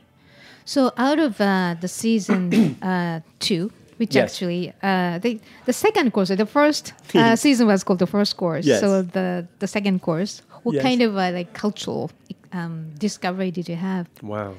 So 0.64 0.92
out 0.96 1.18
of 1.18 1.40
uh, 1.40 1.74
the 1.80 1.88
season 1.88 2.76
uh, 2.82 3.20
two, 3.40 3.70
which 3.98 4.14
Yes. 4.14 4.22
actually 4.34 4.72
uh, 4.82 5.18
the 5.24 5.40
the 5.66 5.72
second 5.72 6.12
course, 6.12 6.28
the 6.28 6.46
first 6.46 6.92
uh, 7.14 7.34
season 7.36 7.66
was 7.66 7.82
called 7.84 7.98
the 7.98 8.06
first 8.06 8.36
course. 8.36 8.64
Yes. 8.66 8.80
So 8.80 9.02
the 9.02 9.46
the 9.58 9.66
second 9.66 10.00
course, 10.02 10.42
what 10.64 10.74
Yes. 10.74 10.82
kind 10.82 11.00
of 11.02 11.16
uh, 11.16 11.30
like 11.38 11.50
cultural 11.54 12.10
um, 12.52 12.74
discovery 12.98 13.50
did 13.50 13.66
you 13.68 13.76
have? 13.76 14.06
Wow. 14.22 14.52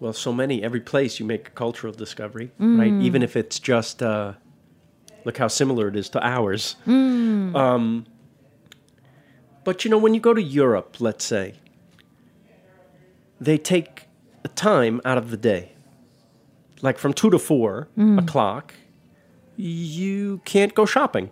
Well, 0.00 0.12
so 0.12 0.32
many. 0.32 0.62
Every 0.62 0.80
place 0.92 1.18
you 1.20 1.26
make 1.26 1.44
a 1.48 1.54
cultural 1.54 1.92
discovery, 1.92 2.50
right? 2.58 2.92
Even 3.00 3.22
if 3.22 3.34
it's 3.36 3.58
just, 3.58 4.02
uh, 4.02 4.34
look 5.24 5.38
how 5.38 5.48
similar 5.48 5.88
it 5.88 5.96
is 5.96 6.10
to 6.10 6.18
ours. 6.20 6.76
Um, 6.86 8.04
but 9.66 9.84
you 9.84 9.90
know, 9.90 9.98
when 9.98 10.14
you 10.14 10.20
go 10.20 10.32
to 10.32 10.40
Europe, 10.40 11.00
let's 11.00 11.24
say, 11.24 11.54
they 13.40 13.58
take 13.58 14.04
a 14.44 14.48
time 14.48 15.00
out 15.04 15.18
of 15.18 15.32
the 15.32 15.36
day. 15.36 15.72
Like 16.82 16.98
from 16.98 17.12
two 17.12 17.30
to 17.30 17.38
four 17.40 17.88
mm. 17.98 18.16
o'clock, 18.16 18.74
you 19.56 20.40
can't 20.44 20.72
go 20.72 20.86
shopping. 20.86 21.30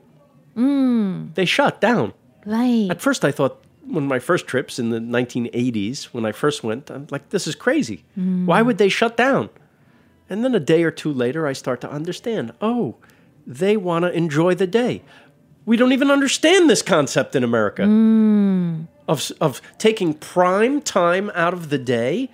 Mm. 0.57 1.32
They 1.37 1.45
shut 1.45 1.80
down. 1.80 2.12
Right. 2.45 2.89
At 2.91 3.01
first, 3.01 3.24
I 3.24 3.30
thought 3.30 3.64
when 3.87 4.09
my 4.09 4.18
first 4.18 4.49
trips 4.49 4.80
in 4.80 4.91
the 4.91 4.99
1980s, 4.99 6.07
when 6.07 6.26
I 6.26 6.32
first 6.32 6.64
went, 6.64 6.91
I'm 6.91 7.07
like, 7.11 7.28
this 7.28 7.47
is 7.47 7.55
crazy. 7.55 8.05
Mm. 8.18 8.47
Why 8.47 8.62
would 8.62 8.78
they 8.78 8.89
shut 8.89 9.16
down? 9.16 9.49
And 10.28 10.43
then 10.43 10.57
a 10.57 10.61
day 10.61 10.82
or 10.82 10.91
two 10.91 11.12
later, 11.12 11.47
I 11.47 11.53
start 11.53 11.80
to 11.82 11.91
understand. 11.91 12.53
Oh, 12.61 12.97
they 13.47 13.76
want 13.76 14.05
to 14.05 14.11
enjoy 14.11 14.57
the 14.57 14.66
day. 14.66 15.03
We 15.66 15.76
don't 15.76 15.92
even 15.92 16.10
understand 16.10 16.68
this 16.68 16.82
concept 16.82 17.34
in 17.34 17.42
America 17.44 17.82
of, 19.08 19.32
of 19.40 19.62
taking 19.78 20.14
prime 20.14 20.80
time 20.82 21.30
out 21.34 21.54
of 21.54 21.70
the 21.70 21.78
day 21.78 22.30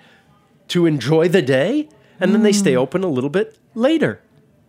to 0.69 0.87
enjoy 0.87 1.29
the 1.29 1.43
day 1.43 1.89
and 2.19 2.35
then 2.35 2.43
they 2.43 2.53
stay 2.53 2.77
open 2.77 3.03
a 3.05 3.09
little 3.09 3.31
bit 3.31 3.59
later. 3.75 4.21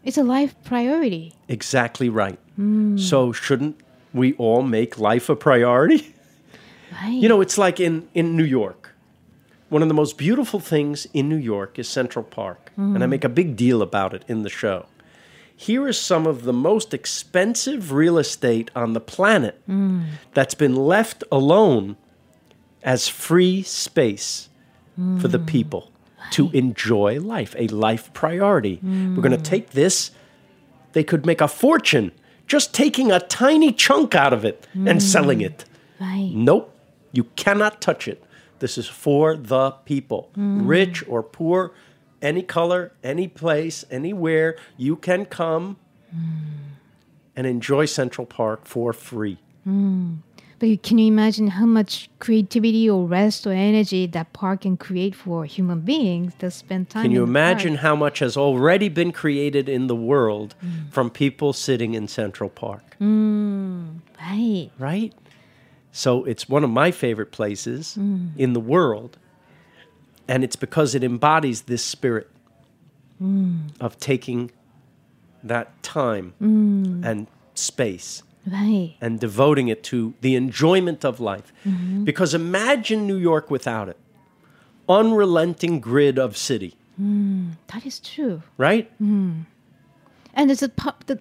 It's 0.04 0.18
a 0.18 0.24
life 0.24 0.56
priority. 0.64 1.34
Exactly 1.48 2.10
right. 2.10 2.40
Mm. 2.60 3.00
So 3.00 3.32
shouldn't 3.32 3.80
we 4.14 4.34
all 4.34 4.62
make 4.64 4.98
life 4.98 5.30
a 5.30 5.36
priority? 5.36 6.14
Right. 6.92 7.14
You 7.14 7.30
know, 7.30 7.42
it's 7.42 7.58
like 7.58 7.80
in, 7.80 8.08
in 8.14 8.36
New 8.36 8.44
York. 8.44 8.94
One 9.70 9.82
of 9.82 9.88
the 9.88 9.94
most 9.94 10.18
beautiful 10.18 10.60
things 10.60 11.08
in 11.14 11.30
New 11.30 11.38
York 11.38 11.80
is 11.80 11.88
Central 11.88 12.24
Park. 12.26 12.72
And 12.76 12.98
I 13.04 13.06
Mm. 13.06 13.10
make 13.10 13.24
a 13.24 13.30
big 13.30 13.56
deal 13.56 13.82
about 13.82 14.14
it 14.14 14.24
in 14.28 14.44
the 14.44 14.50
show. 14.50 14.86
Here 15.62 15.88
is 15.88 16.00
some 16.00 16.26
of 16.26 16.42
the 16.44 16.54
most 16.54 16.92
expensive 16.92 17.92
real 17.92 18.18
estate 18.18 18.72
on 18.76 18.94
the 18.94 19.00
planet 19.00 19.62
Mm. 19.70 20.06
that's 20.34 20.56
been 20.56 20.76
left 20.76 21.24
alone 21.32 21.98
as 22.82 23.08
free 23.08 23.62
space 23.62 24.50
for 25.20 25.28
the 25.28 25.38
Mm. 25.40 25.46
people 25.46 25.92
to 26.32 26.50
enjoy 26.52 27.20
life, 27.20 27.54
a 27.60 27.68
life 27.68 28.12
priority. 28.14 28.80
We're 28.82 29.22
going 29.28 29.38
to 29.44 29.50
take 29.56 29.72
this, 29.72 30.10
they 30.94 31.04
could 31.04 31.26
make 31.28 31.42
a 31.42 31.48
fortune 31.48 32.12
just 32.48 32.74
taking 32.74 33.12
a 33.12 33.20
tiny 33.20 33.72
chunk 33.72 34.16
out 34.16 34.34
of 34.34 34.44
it 34.44 34.66
and 34.74 35.02
selling 35.02 35.42
it. 35.42 35.66
Right. 36.00 36.32
Nope, 36.34 36.74
you 37.12 37.26
cannot 37.36 37.82
touch 37.82 38.08
it. 38.08 38.24
This 38.60 38.78
is 38.80 38.88
for 38.88 39.36
the 39.38 39.72
people, 39.86 40.30
Mm. 40.36 40.68
rich 40.68 41.04
or 41.08 41.22
poor, 41.22 41.72
any 42.22 42.42
color, 42.44 42.92
any 43.04 43.28
place, 43.28 43.84
anywhere. 43.92 44.56
You 44.78 44.96
can 44.96 45.26
come 45.26 45.78
and 47.36 47.48
enjoy 47.48 47.86
Central 47.86 48.26
Park 48.28 48.66
for 48.66 48.94
free. 48.94 49.38
Mm. 49.68 50.18
But 50.60 50.84
can 50.84 51.00
you 51.00 51.08
imagine 51.08 51.48
how 51.48 51.66
much 51.66 52.08
creativity 52.20 52.88
or 52.88 53.08
rest 53.08 53.48
or 53.48 53.52
energy 53.52 54.06
that 54.08 54.32
park 54.32 54.62
can 54.62 54.78
create 54.78 55.16
for 55.16 55.44
human 55.46 55.80
beings 55.82 56.34
to 56.38 56.52
spend 56.52 56.88
time? 56.92 57.02
Can 57.04 57.12
you 57.12 57.24
in 57.24 57.34
the 57.34 57.40
park? 57.40 57.52
imagine 57.52 57.76
how 57.78 57.96
much 57.96 58.20
has 58.20 58.38
already 58.38 58.88
been 58.88 59.12
created 59.12 59.68
in 59.68 59.88
the 59.88 59.96
world 59.96 60.54
from 60.92 61.10
people 61.10 61.52
sitting 61.54 61.96
in 61.96 62.08
Central 62.08 62.48
Park? 62.50 62.96
Mm, 63.02 64.02
right. 64.20 64.70
Right? 64.78 65.14
So 65.92 66.24
it's 66.26 66.48
one 66.48 66.64
of 66.64 66.70
my 66.70 66.92
favorite 66.92 67.32
places 67.32 67.98
Mm. 68.00 68.38
in 68.38 68.54
the 68.54 68.60
world. 68.60 69.18
And 70.32 70.44
it's 70.46 70.56
because 70.56 70.96
it 70.96 71.04
embodies 71.04 71.60
this 71.64 71.84
spirit 71.84 72.28
Mm. 73.22 73.70
of 73.80 73.92
taking 74.00 74.50
that 75.44 75.68
time 75.84 76.34
Mm. 76.42 77.04
and 77.10 77.28
space 77.54 78.24
Right. 78.50 78.96
and 79.02 79.20
devoting 79.20 79.68
it 79.68 79.84
to 79.92 80.14
the 80.22 80.34
enjoyment 80.36 81.04
of 81.10 81.20
life. 81.20 81.52
Mhm. 81.68 82.06
Because 82.06 82.34
imagine 82.34 83.06
New 83.06 83.18
York 83.18 83.52
without 83.52 83.88
it. 83.90 83.98
Unrelenting 84.88 85.80
grid 85.82 86.18
of 86.18 86.36
city, 86.36 86.74
Mm, 87.00 87.58
that 87.68 87.86
is 87.86 88.00
true. 88.00 88.42
right? 88.58 88.90
Mm. 89.02 89.46
And 90.34 90.50
it's 90.52 90.64
a 90.64 90.72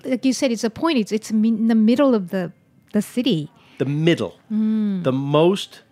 like 0.05 0.25
you 0.25 0.33
said, 0.33 0.51
it's 0.53 0.65
a 0.65 0.71
point. 0.71 0.97
It's 0.99 1.13
it's 1.13 1.31
in 1.31 1.69
the 1.69 1.75
middle 1.91 2.15
of 2.15 2.31
the 2.31 2.53
the 2.93 3.03
city. 3.03 3.51
The 3.79 3.85
middle, 3.85 4.35
Mm. 4.51 5.03
the 5.03 5.13
most 5.13 5.83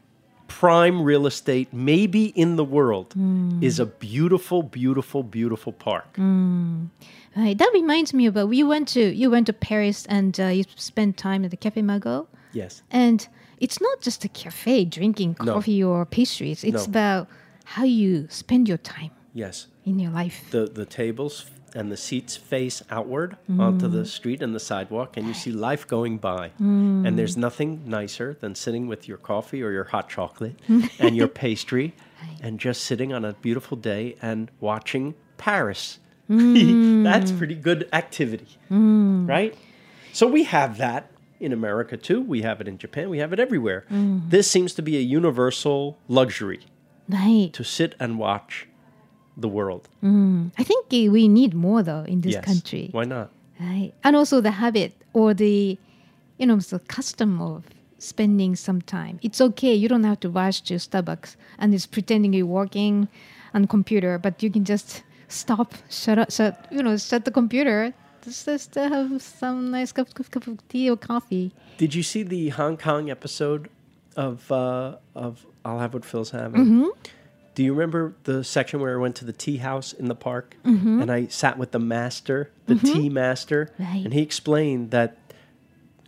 prime 0.48 1.02
real 1.02 1.26
estate 1.26 1.68
maybe 1.72 2.24
in 2.34 2.56
the 2.56 2.64
world 2.64 3.14
Mm. 3.16 3.62
is 3.62 3.78
a 3.78 3.86
beautiful, 3.86 4.62
beautiful, 4.62 5.22
beautiful 5.22 5.72
park. 5.72 6.14
Mm. 6.16 6.88
Right. 7.36 7.56
That 7.58 7.70
reminds 7.72 8.12
me 8.12 8.26
about 8.26 8.50
you 8.52 8.66
went 8.66 8.88
to 8.94 9.00
you 9.00 9.30
went 9.30 9.46
to 9.46 9.52
Paris 9.52 10.06
and 10.08 10.38
uh, 10.40 10.46
you 10.46 10.64
spent 10.76 11.16
time 11.16 11.44
at 11.44 11.50
the 11.50 11.56
Cafe 11.56 11.82
Magot. 11.82 12.26
Yes. 12.52 12.82
And 12.90 13.28
it's 13.60 13.80
not 13.80 14.00
just 14.00 14.24
a 14.24 14.28
cafe 14.28 14.84
drinking 14.84 15.36
No. 15.40 15.54
coffee 15.54 15.84
or 15.84 16.04
pastries. 16.06 16.64
It's 16.64 16.86
No. 16.86 16.90
about 16.90 17.28
how 17.64 17.84
you 17.84 18.26
spend 18.30 18.66
your 18.68 18.78
time 18.78 19.10
Yes. 19.34 19.66
in 19.84 19.98
your 20.00 20.10
life. 20.12 20.36
The 20.50 20.66
the 20.66 20.86
tables 20.86 21.44
and 21.74 21.90
the 21.92 21.96
seats 21.96 22.36
face 22.36 22.82
outward 22.90 23.36
onto 23.58 23.88
the 23.88 24.02
Mm. 24.02 24.06
street 24.06 24.42
and 24.42 24.54
the 24.54 24.60
sidewalk, 24.60 25.16
and 25.16 25.26
you 25.26 25.34
see 25.34 25.50
life 25.50 25.86
going 25.86 26.18
by. 26.18 26.50
Mm. 26.60 27.06
And 27.06 27.18
there's 27.18 27.36
nothing 27.36 27.82
nicer 27.86 28.36
than 28.40 28.54
sitting 28.54 28.86
with 28.86 29.06
your 29.08 29.18
coffee 29.18 29.62
or 29.62 29.70
your 29.72 29.84
hot 29.84 30.08
chocolate 30.08 30.56
and 30.98 31.16
your 31.16 31.28
pastry, 31.28 31.94
and 32.40 32.58
just 32.58 32.82
sitting 32.84 33.12
on 33.12 33.24
a 33.24 33.32
beautiful 33.34 33.76
day 33.76 34.16
and 34.22 34.50
watching 34.60 35.14
Paris. 35.36 35.98
Mm. 36.30 37.02
That's 37.10 37.32
pretty 37.32 37.54
good 37.54 37.88
activity, 37.92 38.48
Mm. 38.70 39.28
right? 39.28 39.56
So 40.12 40.26
we 40.26 40.44
have 40.44 40.78
that 40.78 41.10
in 41.40 41.52
America 41.52 41.96
too. 41.96 42.20
We 42.20 42.42
have 42.42 42.60
it 42.60 42.68
in 42.68 42.78
Japan. 42.78 43.08
We 43.10 43.18
have 43.18 43.32
it 43.32 43.38
everywhere. 43.40 43.84
Mm. 43.90 44.28
This 44.30 44.50
seems 44.50 44.74
to 44.74 44.82
be 44.82 44.96
a 44.96 45.00
universal 45.00 45.98
luxury 46.08 46.60
to 47.52 47.64
sit 47.64 47.94
and 47.98 48.18
watch 48.18 48.67
the 49.38 49.48
world. 49.48 49.88
Mm. 50.02 50.50
I 50.58 50.64
think 50.64 50.86
we 50.90 51.28
need 51.28 51.54
more 51.54 51.82
though 51.82 52.04
in 52.12 52.20
this 52.20 52.34
Yes. 52.34 52.44
country. 52.44 52.88
Why 52.92 53.04
not? 53.04 53.30
Right. 53.60 53.92
And 54.04 54.14
also 54.16 54.40
the 54.40 54.50
habit 54.52 54.92
or 55.12 55.32
the, 55.34 55.78
you 56.38 56.46
know, 56.46 56.56
the 56.56 56.78
custom 56.80 57.40
of 57.40 57.64
spending 57.98 58.54
some 58.56 58.80
time. 58.82 59.18
It's 59.22 59.40
okay. 59.40 59.74
You 59.74 59.88
don't 59.88 60.04
have 60.04 60.20
to 60.20 60.28
rush 60.28 60.60
to 60.62 60.74
Starbucks 60.74 61.36
and 61.58 61.74
it's 61.74 61.86
pretending 61.86 62.32
you're 62.32 62.46
working 62.46 63.08
on 63.54 63.66
computer, 63.66 64.18
but 64.18 64.42
you 64.42 64.50
can 64.50 64.64
just 64.64 65.02
stop, 65.28 65.74
shut 65.90 66.18
up, 66.18 66.30
shut, 66.30 66.66
you 66.70 66.82
know, 66.82 66.96
shut 66.96 67.24
the 67.24 67.30
computer. 67.30 67.92
Just, 68.24 68.44
just 68.46 68.74
have 68.74 69.22
some 69.22 69.70
nice 69.70 69.90
cup, 69.92 70.12
cup, 70.14 70.46
of 70.46 70.68
tea 70.68 70.90
or 70.90 70.96
coffee. 70.96 71.52
Did 71.78 71.94
you 71.94 72.02
see 72.02 72.22
the 72.24 72.48
Hong 72.50 72.76
Kong 72.76 73.10
episode 73.10 73.68
of 74.16 74.50
uh, 74.52 74.96
of 75.14 75.46
I'll 75.64 75.78
have 75.78 75.94
what 75.94 76.04
Phil's 76.04 76.30
having? 76.30 76.64
Mhm. 76.66 76.88
Do 77.58 77.64
you 77.64 77.72
remember 77.74 78.14
the 78.22 78.44
section 78.44 78.78
where 78.78 78.94
I 78.94 79.00
went 79.00 79.16
to 79.16 79.24
the 79.24 79.32
tea 79.32 79.56
house 79.56 79.92
in 79.92 80.06
the 80.06 80.14
park 80.14 80.56
Mhm. 80.64 81.02
and 81.02 81.10
I 81.10 81.26
sat 81.26 81.58
with 81.58 81.72
the 81.72 81.80
master, 81.80 82.52
the 82.66 82.74
Mhm. 82.74 82.92
tea 82.92 83.08
master, 83.08 83.72
Right. 83.80 84.04
and 84.04 84.14
he 84.14 84.22
explained 84.22 84.92
that 84.92 85.16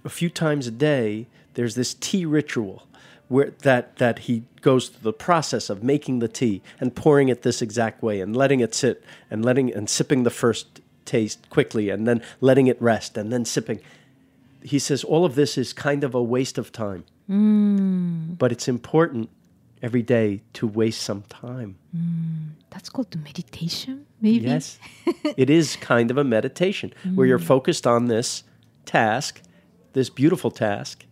a 0.04 0.08
few 0.08 0.28
times 0.30 0.68
a 0.68 0.70
day 0.70 1.26
there's 1.54 1.74
this 1.74 1.92
tea 1.94 2.24
ritual 2.24 2.86
where 3.26 3.52
that 3.62 3.96
that 3.96 4.20
he 4.20 4.44
goes 4.62 4.90
through 4.90 5.02
the 5.02 5.12
process 5.12 5.68
of 5.68 5.82
making 5.82 6.20
the 6.20 6.28
tea 6.28 6.62
and 6.78 6.94
pouring 6.94 7.28
it 7.28 7.42
this 7.42 7.60
exact 7.60 8.00
way 8.00 8.20
and 8.20 8.36
letting 8.36 8.60
it 8.60 8.72
sit 8.72 9.02
and 9.28 9.44
letting 9.44 9.74
and 9.74 9.90
sipping 9.90 10.22
the 10.22 10.30
first 10.30 10.80
taste 11.04 11.50
quickly 11.50 11.90
and 11.90 12.06
then 12.06 12.22
letting 12.40 12.68
it 12.68 12.80
rest 12.80 13.18
and 13.18 13.32
then 13.32 13.44
sipping. 13.44 13.80
He 14.62 14.78
says 14.78 15.02
all 15.02 15.24
of 15.24 15.34
this 15.34 15.58
is 15.58 15.72
kind 15.72 16.04
of 16.04 16.14
a 16.14 16.22
waste 16.22 16.58
of 16.58 16.70
time, 16.70 17.02
Mm. 17.28 18.38
but 18.38 18.52
it's 18.52 18.68
important 18.68 19.30
every 19.82 20.02
day 20.02 20.42
to 20.54 20.66
waste 20.66 21.00
some 21.02 21.22
time. 21.28 21.76
Mm. 21.96 22.50
That's 22.70 22.88
called 22.88 23.10
the 23.10 23.18
meditation, 23.18 24.06
maybe? 24.20 24.46
Yes. 24.46 24.78
it 25.36 25.48
is 25.50 25.76
kind 25.76 26.10
of 26.10 26.18
a 26.18 26.24
meditation 26.24 26.92
where 27.14 27.26
you're 27.26 27.38
Mm. 27.38 27.44
focused 27.44 27.86
on 27.86 28.06
this 28.06 28.44
task, 28.84 29.40
this 29.92 30.10
beautiful 30.10 30.50
task, 30.50 31.06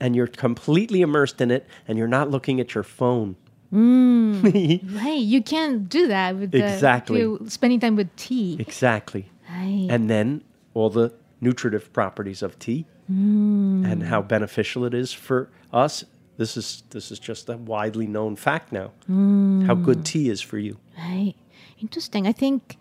and 0.00 0.14
you're 0.14 0.26
completely 0.26 1.00
immersed 1.00 1.40
in 1.40 1.50
it 1.50 1.66
and 1.88 1.98
you're 1.98 2.08
not 2.08 2.30
looking 2.30 2.60
at 2.60 2.74
your 2.74 2.84
phone. 2.84 3.36
Mm. 3.72 4.94
right. 5.02 5.18
You 5.18 5.42
can't 5.42 5.88
do 5.88 6.06
that 6.08 6.36
with 6.36 6.52
the, 6.52 6.58
Exactly. 6.72 7.20
you're 7.20 7.38
spending 7.48 7.80
time 7.80 7.96
with 7.96 8.14
tea. 8.16 8.56
Exactly. 8.60 9.30
Right. 9.50 9.88
And 9.90 10.08
then 10.08 10.42
all 10.74 10.90
the 10.90 11.12
nutritive 11.40 11.92
properties 11.92 12.42
of 12.42 12.58
tea 12.58 12.86
Mm. 13.10 13.86
and 13.90 14.02
how 14.04 14.20
beneficial 14.20 14.84
it 14.84 14.92
is 14.92 15.12
for 15.12 15.48
us. 15.72 16.04
This 16.38 16.56
is 16.56 16.82
this 16.90 17.10
is 17.10 17.18
just 17.18 17.48
a 17.48 17.56
widely 17.56 18.06
known 18.06 18.36
fact 18.36 18.72
now. 18.72 18.90
How 19.66 19.74
good 19.74 19.98
Mm. 19.98 20.04
tea 20.04 20.28
is 20.30 20.40
for 20.42 20.58
you. 20.58 20.76
Right. 20.98 21.34
Interesting. 21.80 22.26
I 22.26 22.32
think 22.32 22.76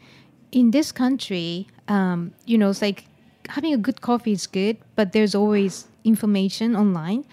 in 0.52 0.72
this 0.72 0.92
country, 0.92 1.68
um, 1.88 2.32
you 2.46 2.58
know, 2.58 2.70
it's 2.70 2.82
like 2.82 3.06
having 3.50 3.74
a 3.74 3.78
good 3.78 4.02
coffee 4.02 4.32
is 4.32 4.48
good, 4.48 4.78
but 4.96 5.12
there's 5.14 5.36
always 5.36 5.88
information 6.04 6.76
online. 6.76 7.24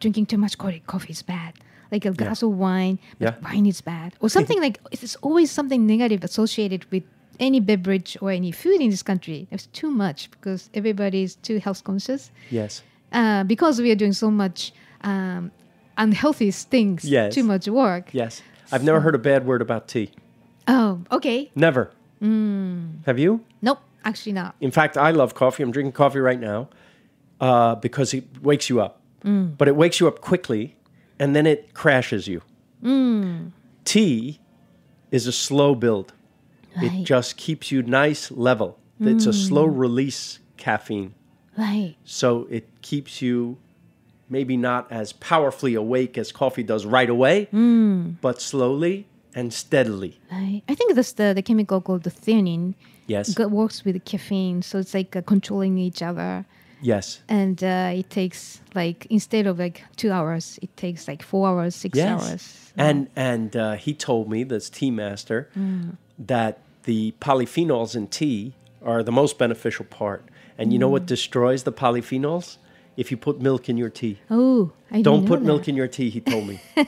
Drinking 0.00 0.26
too 0.26 0.38
much 0.38 0.56
co- 0.58 0.80
coffee 0.86 1.12
is 1.12 1.22
bad. 1.22 1.54
Like 1.92 2.04
a 2.06 2.10
glass 2.12 2.42
of 2.42 2.50
wine, 2.56 2.98
but 3.18 3.34
Yeah. 3.34 3.50
wine 3.52 3.66
is 3.66 3.80
bad. 3.80 4.14
Or 4.20 4.28
something 4.28 4.60
like 4.66 4.78
it's 4.92 5.16
always 5.22 5.50
something 5.50 5.86
negative 5.86 6.24
associated 6.24 6.84
with 6.92 7.02
any 7.38 7.60
beverage 7.60 8.16
or 8.20 8.30
any 8.30 8.52
food 8.52 8.80
in 8.80 8.90
this 8.90 9.02
country. 9.02 9.46
There's 9.50 9.66
too 9.72 9.90
much 9.90 10.30
because 10.30 10.68
everybody 10.74 11.22
is 11.22 11.36
too 11.36 11.58
health 11.58 11.82
conscious. 11.84 12.30
Yes. 12.50 12.82
Uh, 13.12 13.44
because 13.44 13.80
we 13.80 13.90
are 13.90 13.96
doing 13.96 14.12
so 14.12 14.30
much 14.30 14.72
um, 15.02 15.50
unhealthy 15.98 16.50
things, 16.50 17.04
Yes. 17.04 17.34
too 17.34 17.44
much 17.44 17.68
work. 17.68 18.10
Yes. 18.12 18.42
I've 18.72 18.84
never 18.84 19.00
heard 19.00 19.14
a 19.14 19.18
bad 19.18 19.46
word 19.46 19.62
about 19.62 19.88
tea. 19.88 20.10
Oh, 20.68 21.00
okay. 21.10 21.50
Never. 21.54 21.90
Mm. 22.22 23.04
Have 23.06 23.18
you? 23.18 23.40
Nope, 23.62 23.80
actually 24.04 24.32
not. 24.32 24.54
In 24.60 24.70
fact, 24.70 24.96
I 24.96 25.10
love 25.10 25.34
coffee. 25.34 25.62
I'm 25.62 25.72
drinking 25.72 25.92
coffee 25.92 26.20
right 26.20 26.38
now 26.40 26.68
uh, 27.40 27.74
because 27.76 28.14
it 28.14 28.24
wakes 28.42 28.68
you 28.70 28.80
up. 28.80 29.00
Mm. 29.24 29.56
But 29.58 29.68
it 29.68 29.76
wakes 29.76 30.00
you 30.00 30.06
up 30.08 30.20
quickly 30.20 30.76
and 31.18 31.34
then 31.34 31.46
it 31.46 31.74
crashes 31.74 32.28
you. 32.28 32.42
Mm. 32.82 33.52
Tea 33.84 34.38
is 35.10 35.26
a 35.26 35.32
slow 35.32 35.74
build, 35.74 36.12
Right. 36.76 36.92
it 36.92 37.04
just 37.04 37.36
keeps 37.36 37.72
you 37.72 37.82
nice, 37.82 38.30
level. 38.30 38.78
It's 39.02 39.24
a 39.26 39.32
slow 39.32 39.66
Mm. 39.66 39.78
release 39.78 40.38
caffeine. 40.58 41.14
Right. 41.56 41.96
So 42.04 42.46
it 42.50 42.68
keeps 42.82 43.20
you 43.22 43.56
maybe 44.30 44.56
not 44.56 44.90
as 44.90 45.12
powerfully 45.12 45.74
awake 45.74 46.16
as 46.16 46.32
coffee 46.32 46.62
does 46.62 46.86
right 46.86 47.10
away, 47.10 47.48
Mm. 47.52 48.14
but 48.22 48.40
slowly 48.40 49.06
and 49.34 49.52
steadily. 49.52 50.18
I, 50.30 50.62
I 50.68 50.74
think 50.74 50.94
that's 50.94 51.12
the, 51.12 51.32
the 51.34 51.42
chemical 51.42 51.80
called 51.80 52.04
the 52.04 52.10
theanine. 52.10 52.74
Yes. 53.06 53.38
It 53.38 53.50
works 53.50 53.84
with 53.84 54.02
caffeine, 54.04 54.62
so 54.62 54.78
it's 54.78 54.94
like 54.94 55.14
uh, 55.16 55.22
controlling 55.22 55.76
each 55.78 56.00
other. 56.00 56.44
Yes. 56.82 57.20
And 57.28 57.62
uh, 57.62 57.92
it 58.00 58.08
takes 58.08 58.60
like 58.74 59.06
instead 59.10 59.46
of 59.46 59.58
like 59.58 59.82
two 59.96 60.10
hours, 60.12 60.58
it 60.62 60.74
takes 60.76 61.06
like 61.08 61.22
four 61.22 61.48
hours, 61.48 61.74
six 61.74 61.98
hours. 61.98 62.72
And 62.76 63.08
and 63.16 63.54
uh, 63.56 63.74
he 63.74 63.92
told 63.94 64.30
me, 64.30 64.44
this 64.44 64.70
tea 64.70 64.90
master, 64.90 65.48
Mm. 65.58 65.96
that 66.18 66.58
the 66.84 67.12
polyphenols 67.20 67.94
in 67.94 68.06
tea 68.06 68.54
are 68.82 69.02
the 69.02 69.12
most 69.12 69.36
beneficial 69.38 69.84
part. 69.84 70.22
And 70.56 70.72
you 70.72 70.78
know 70.78 70.88
Mm. 70.88 70.92
what 70.92 71.06
destroys 71.06 71.64
the 71.64 71.72
polyphenols? 71.72 72.56
If 72.96 73.10
you 73.10 73.16
put 73.16 73.40
milk 73.40 73.68
in 73.68 73.76
your 73.76 73.88
tea. 73.88 74.18
Oh, 74.30 74.72
I 74.90 75.00
Don't 75.00 75.26
put 75.26 75.42
milk 75.42 75.68
in 75.68 75.76
your 75.76 75.88
tea, 75.88 76.10
he 76.10 76.20
told 76.20 76.46
me. 76.46 76.60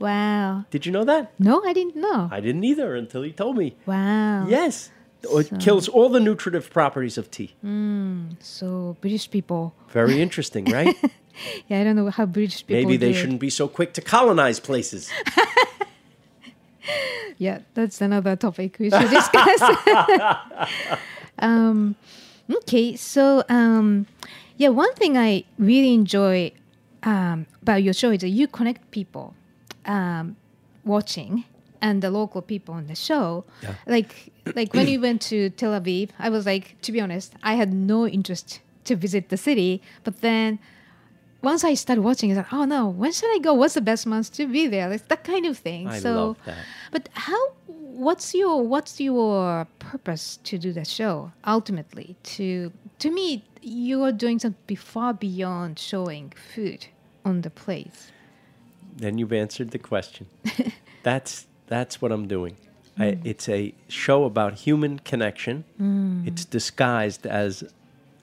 Wow. 0.00 0.64
Did 0.70 0.84
you 0.86 0.92
know 0.92 1.04
that? 1.04 1.32
No, 1.38 1.62
I 1.64 1.72
didn't 1.72 1.96
know. 1.96 2.28
I 2.30 2.40
didn't 2.40 2.64
either 2.64 2.94
until 2.94 3.22
he 3.22 3.32
told 3.32 3.56
me. 3.56 3.76
Wow. 3.86 4.46
Yes. 4.48 4.90
It 5.22 5.58
kills 5.58 5.88
all 5.88 6.08
the 6.08 6.20
nutritive 6.20 6.70
properties 6.70 7.18
of 7.18 7.30
tea. 7.30 7.54
Mm, 7.64 8.36
so 8.40 8.96
British 9.00 9.30
people. 9.30 9.74
Very 9.88 10.20
interesting, 10.22 10.64
right? 10.78 10.96
Yeah, 11.68 11.80
I 11.80 11.84
don't 11.84 11.96
know 11.96 12.10
how 12.10 12.26
British 12.26 12.66
people. 12.66 12.82
Maybe 12.82 12.96
they 12.96 13.12
shouldn't 13.12 13.40
be 13.40 13.50
so 13.50 13.68
quick 13.68 13.92
to 13.94 14.00
colonize 14.00 14.60
places. 14.60 15.10
Yeah, 17.38 17.60
that's 17.74 18.00
another 18.00 18.34
topic 18.34 18.78
we 18.80 18.90
should 18.90 19.10
discuss. 19.10 19.62
um, 21.38 21.94
okay, 22.50 22.96
so 22.96 23.44
um, 23.48 24.06
yeah, 24.58 24.68
one 24.68 24.92
thing 24.94 25.16
I 25.16 25.44
really 25.58 25.94
enjoy 25.94 26.52
um, 27.04 27.46
about 27.62 27.82
your 27.82 27.94
show 27.94 28.10
is 28.10 28.20
that 28.20 28.28
you 28.28 28.46
connect 28.48 28.90
people 28.90 29.34
um, 29.86 30.36
watching 30.84 31.44
and 31.80 32.02
the 32.02 32.10
local 32.10 32.42
people 32.42 32.74
on 32.74 32.88
the 32.88 32.94
show. 32.94 33.44
Yeah. 33.62 33.74
Like 33.86 34.32
like 34.54 34.74
when 34.74 34.88
you 34.88 35.00
went 35.06 35.22
to 35.22 35.50
Tel 35.50 35.80
Aviv, 35.80 36.10
I 36.18 36.28
was 36.28 36.44
like, 36.44 36.80
to 36.82 36.92
be 36.92 37.00
honest, 37.00 37.34
I 37.42 37.54
had 37.54 37.72
no 37.72 38.06
interest 38.06 38.60
to 38.84 38.96
visit 38.96 39.28
the 39.28 39.36
city, 39.36 39.80
but 40.02 40.20
then 40.20 40.58
once 41.40 41.62
I 41.62 41.74
started 41.74 42.02
watching, 42.02 42.30
it's 42.30 42.36
like, 42.36 42.52
oh 42.52 42.64
no, 42.64 42.88
when 42.88 43.12
should 43.12 43.32
I 43.32 43.38
go? 43.38 43.54
What's 43.54 43.74
the 43.74 43.80
best 43.80 44.06
month 44.06 44.32
to 44.34 44.46
be 44.46 44.66
there? 44.66 44.88
Like 44.88 45.06
that 45.08 45.22
kind 45.22 45.46
of 45.46 45.56
thing. 45.56 45.86
I 45.86 46.00
so, 46.00 46.14
love 46.14 46.36
that. 46.46 46.58
but 46.90 47.08
how? 47.12 47.52
What's 47.66 48.34
your 48.34 48.66
What's 48.66 49.00
your 49.00 49.66
purpose 49.78 50.38
to 50.44 50.58
do 50.58 50.72
the 50.72 50.84
show? 50.84 51.32
Ultimately, 51.46 52.16
to 52.34 52.72
to 52.98 53.10
me, 53.10 53.44
you 53.62 54.02
are 54.04 54.12
doing 54.12 54.38
something 54.38 54.76
far 54.76 55.12
beyond 55.14 55.78
showing 55.78 56.32
food 56.54 56.86
on 57.24 57.42
the 57.42 57.50
plate. 57.50 58.12
then 58.96 59.18
you've 59.18 59.32
answered 59.32 59.70
the 59.70 59.78
question. 59.78 60.26
that's 61.02 61.46
that's 61.66 62.00
what 62.02 62.10
I'm 62.10 62.26
doing. 62.26 62.56
I, 62.98 63.18
it's 63.22 63.48
a 63.48 63.74
show 63.88 64.24
about 64.24 64.54
human 64.54 64.98
connection. 64.98 65.64
Mm. 65.80 66.26
It's 66.26 66.44
disguised 66.44 67.26
as 67.26 67.62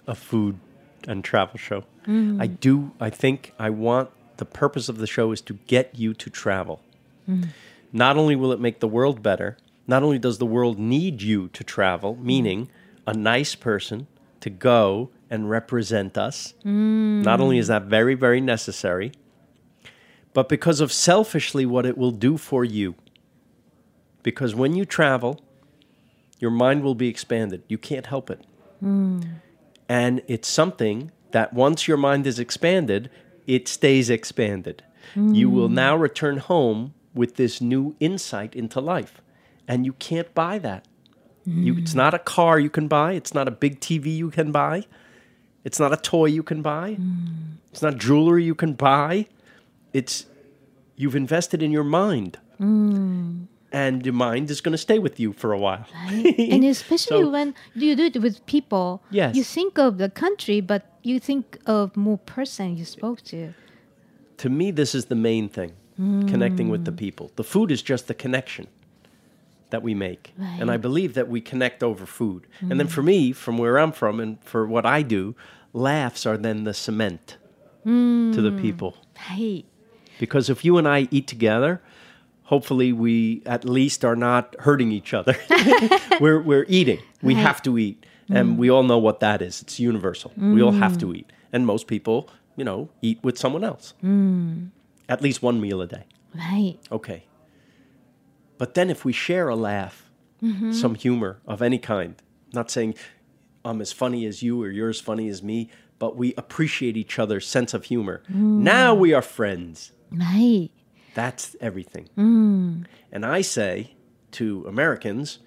a 0.05 0.15
food 0.15 0.59
and 1.07 1.23
travel 1.23 1.57
show. 1.57 1.85
Mm. 2.05 2.41
I 2.41 2.47
do. 2.47 2.91
I 2.99 3.09
think 3.09 3.53
I 3.57 3.69
want 3.69 4.09
the 4.37 4.45
purpose 4.45 4.89
of 4.89 4.97
the 4.97 5.07
show 5.07 5.31
is 5.31 5.41
to 5.41 5.53
get 5.67 5.95
you 5.95 6.13
to 6.15 6.29
travel. 6.29 6.81
Mm. 7.29 7.49
Not 7.93 8.17
only 8.17 8.35
will 8.35 8.51
it 8.51 8.59
make 8.59 8.79
the 8.81 8.87
world 8.87 9.23
better, 9.23 9.57
not 9.87 10.03
only 10.03 10.19
does 10.19 10.39
the 10.39 10.45
world 10.45 10.77
need 10.77 11.21
you 11.21 11.47
to 11.49 11.63
travel, 11.63 12.17
meaning 12.21 12.69
a 13.07 13.13
nice 13.13 13.55
person 13.55 14.07
to 14.41 14.49
go 14.49 15.09
and 15.29 15.49
represent 15.49 16.17
us. 16.17 16.53
Not 16.63 17.39
only 17.41 17.57
is 17.57 17.67
that 17.67 17.83
very, 17.83 18.15
very 18.15 18.41
necessary, 18.41 19.11
but 20.33 20.49
because 20.49 20.81
of 20.81 20.91
selfishly 20.91 21.65
what 21.65 21.85
it 21.85 21.97
will 21.97 22.11
do 22.11 22.37
for 22.37 22.63
you. 22.65 22.95
Because 24.23 24.53
when 24.55 24.75
you 24.75 24.85
travel, 24.85 25.39
your 26.39 26.51
mind 26.51 26.83
will 26.83 26.95
be 26.95 27.07
expanded. 27.07 27.63
You 27.67 27.77
can't 27.77 28.07
help 28.07 28.29
it. 28.29 28.41
And 29.87 30.21
it's 30.27 30.47
something 30.47 31.11
that 31.31 31.53
once 31.53 31.87
your 31.87 31.97
mind 31.97 32.25
is 32.27 32.39
expanded, 32.39 33.09
it 33.47 33.67
stays 33.67 34.09
expanded. 34.09 34.83
You 35.15 35.49
will 35.49 35.69
now 35.69 35.95
return 35.95 36.37
home 36.37 36.93
with 37.13 37.35
this 37.35 37.61
new 37.61 37.95
insight 37.99 38.55
into 38.55 38.81
life. 38.81 39.21
And 39.67 39.85
you 39.85 39.93
can't 39.93 40.33
buy 40.33 40.59
that. 40.59 40.85
You, 41.45 41.77
it's 41.77 41.93
not 41.93 42.13
a 42.15 42.19
car 42.19 42.59
you 42.59 42.71
can 42.71 42.87
buy, 42.87 43.13
it's 43.13 43.33
not 43.35 43.47
a 43.47 43.51
big 43.51 43.79
TV 43.79 44.07
you 44.17 44.31
can 44.31 44.51
buy, 44.51 44.85
it's 45.65 45.79
not 45.79 45.91
a 45.91 45.97
toy 45.97 46.25
you 46.27 46.43
can 46.43 46.61
buy, 46.61 46.97
it's 47.71 47.81
not 47.81 47.97
jewelry 47.97 48.43
you 48.45 48.55
can 48.55 48.73
buy. 48.73 49.27
It's 49.91 50.25
you've 50.95 51.15
invested 51.15 51.61
in 51.61 51.71
your 51.71 51.83
mind. 51.83 52.37
Mm. 52.59 53.47
And 53.71 54.05
your 54.05 54.13
mind 54.13 54.49
is 54.49 54.61
going 54.61 54.71
to 54.71 54.77
stay 54.77 54.99
with 54.99 55.19
you 55.19 55.33
for 55.33 55.51
a 55.51 55.57
while. 55.57 55.85
and 56.53 56.63
especially 56.63 57.23
So- 57.23 57.29
when 57.29 57.53
you 57.73 57.95
do 57.97 58.05
it 58.05 58.17
with 58.21 58.45
people, 58.45 59.01
Yes. 59.11 59.35
you 59.35 59.43
think 59.43 59.77
of 59.77 59.97
the 59.97 60.09
country, 60.09 60.61
but 60.61 60.81
you 61.03 61.19
think 61.19 61.57
of 61.65 61.97
more 61.97 62.17
person 62.19 62.77
you 62.77 62.85
spoke 62.85 63.21
to. 63.31 63.53
to 64.37 64.49
me, 64.49 64.71
this 64.71 64.93
is 64.95 65.05
the 65.05 65.15
main 65.15 65.49
thing 65.49 65.71
connecting 66.27 66.67
with 66.69 66.83
the 66.85 66.91
people. 66.91 67.31
The 67.37 67.43
food 67.43 67.71
is 67.71 67.81
just 67.81 68.07
the 68.07 68.13
connection 68.13 68.67
that 69.71 69.81
we 69.81 69.93
make. 69.93 70.33
And 70.59 70.69
I 70.69 70.77
believe 70.77 71.13
that 71.13 71.27
we 71.29 71.39
connect 71.41 71.83
over 71.83 72.05
food. 72.05 72.41
And 72.69 72.79
then 72.79 72.87
for 72.87 73.01
me, 73.03 73.31
from 73.33 73.57
where 73.57 73.77
I'm 73.79 73.91
from 73.93 74.19
and 74.19 74.37
for 74.43 74.61
what 74.67 74.85
I 74.85 75.01
do, 75.17 75.35
laughs 75.75 76.25
are 76.25 76.37
then 76.37 76.63
the 76.63 76.73
cement 76.73 77.37
to 77.83 78.41
the 78.41 78.51
people. 78.51 78.95
Hey, 79.17 79.65
Because 80.17 80.49
if 80.49 80.65
you 80.65 80.77
and 80.79 80.87
I 80.87 81.07
eat 81.11 81.27
together, 81.27 81.81
hopefully 82.43 82.91
we 82.93 83.43
at 83.45 83.63
least 83.65 84.03
are 84.05 84.15
not 84.15 84.55
hurting 84.59 84.91
each 84.91 85.13
other. 85.13 85.35
we're, 86.19 86.41
we're 86.41 86.65
eating. 86.67 86.99
We 87.21 87.35
Right. 87.35 87.41
have 87.45 87.61
to 87.63 87.77
eat. 87.77 88.05
And 88.29 88.57
we 88.57 88.71
all 88.71 88.81
know 88.83 88.97
what 88.97 89.19
that 89.19 89.41
is. 89.43 89.61
It's 89.61 89.79
universal. 89.79 90.31
We 90.35 90.61
all 90.63 90.71
have 90.71 90.97
to 90.99 91.07
Mm. 91.07 91.15
eat. 91.17 91.31
And 91.53 91.65
most 91.67 91.85
people, 91.85 92.27
you 92.57 92.63
know, 92.65 92.89
eat 93.03 93.19
with 93.21 93.37
someone 93.37 93.63
else. 93.63 93.93
Mm. 94.03 94.69
At 95.07 95.21
least 95.21 95.43
one 95.43 95.61
meal 95.61 95.79
a 95.81 95.87
day. 95.87 96.05
right. 96.33 96.77
Okay. 96.91 97.25
But 98.57 98.73
then 98.73 98.89
if 98.89 99.05
we 99.05 99.13
share 99.13 99.47
a 99.49 99.55
laugh, 99.55 100.09
Mhm. 100.41 100.73
some 100.73 100.95
humor 100.95 101.39
of 101.45 101.61
any 101.61 101.77
kind, 101.77 102.15
not 102.53 102.71
saying 102.71 102.95
I'm 103.65 103.81
as 103.81 103.91
funny 103.91 104.25
as 104.25 104.43
you 104.43 104.61
or 104.61 104.69
you're 104.69 104.89
as 104.89 105.01
funny 105.01 105.27
as 105.27 105.41
me, 105.41 105.69
but 105.97 106.15
we 106.15 106.33
appreciate 106.35 106.95
each 106.95 107.17
other's 107.17 107.47
sense 107.47 107.73
of 107.73 107.85
humor. 107.85 108.21
Mm. 108.31 108.59
Now 108.59 108.93
we 108.93 109.13
are 109.13 109.21
friends. 109.21 109.91
Right. 110.11 110.69
That's 111.15 111.55
everything. 111.59 112.09
Mm. 112.17 112.85
And 113.11 113.25
I 113.25 113.41
say 113.41 113.95
to 114.31 114.65
Americans, 114.67 115.39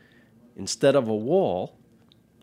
instead 0.57 0.97
of 0.97 1.09
a 1.09 1.15
wall, 1.15 1.79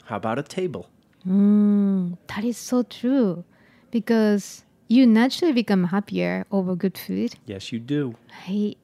how 0.05 0.17
about 0.17 0.39
a 0.39 0.43
table? 0.43 0.89
Mm, 1.27 2.17
that 2.27 2.43
is 2.43 2.57
so 2.57 2.83
true. 2.83 3.43
Because 3.91 4.63
you 4.87 5.07
naturally 5.07 5.53
become 5.53 5.85
happier 5.85 6.45
over 6.51 6.75
good 6.75 6.97
food. 6.97 7.35
Yes, 7.45 7.71
you 7.71 7.79
do. 7.79 8.15
Right. 8.47 8.77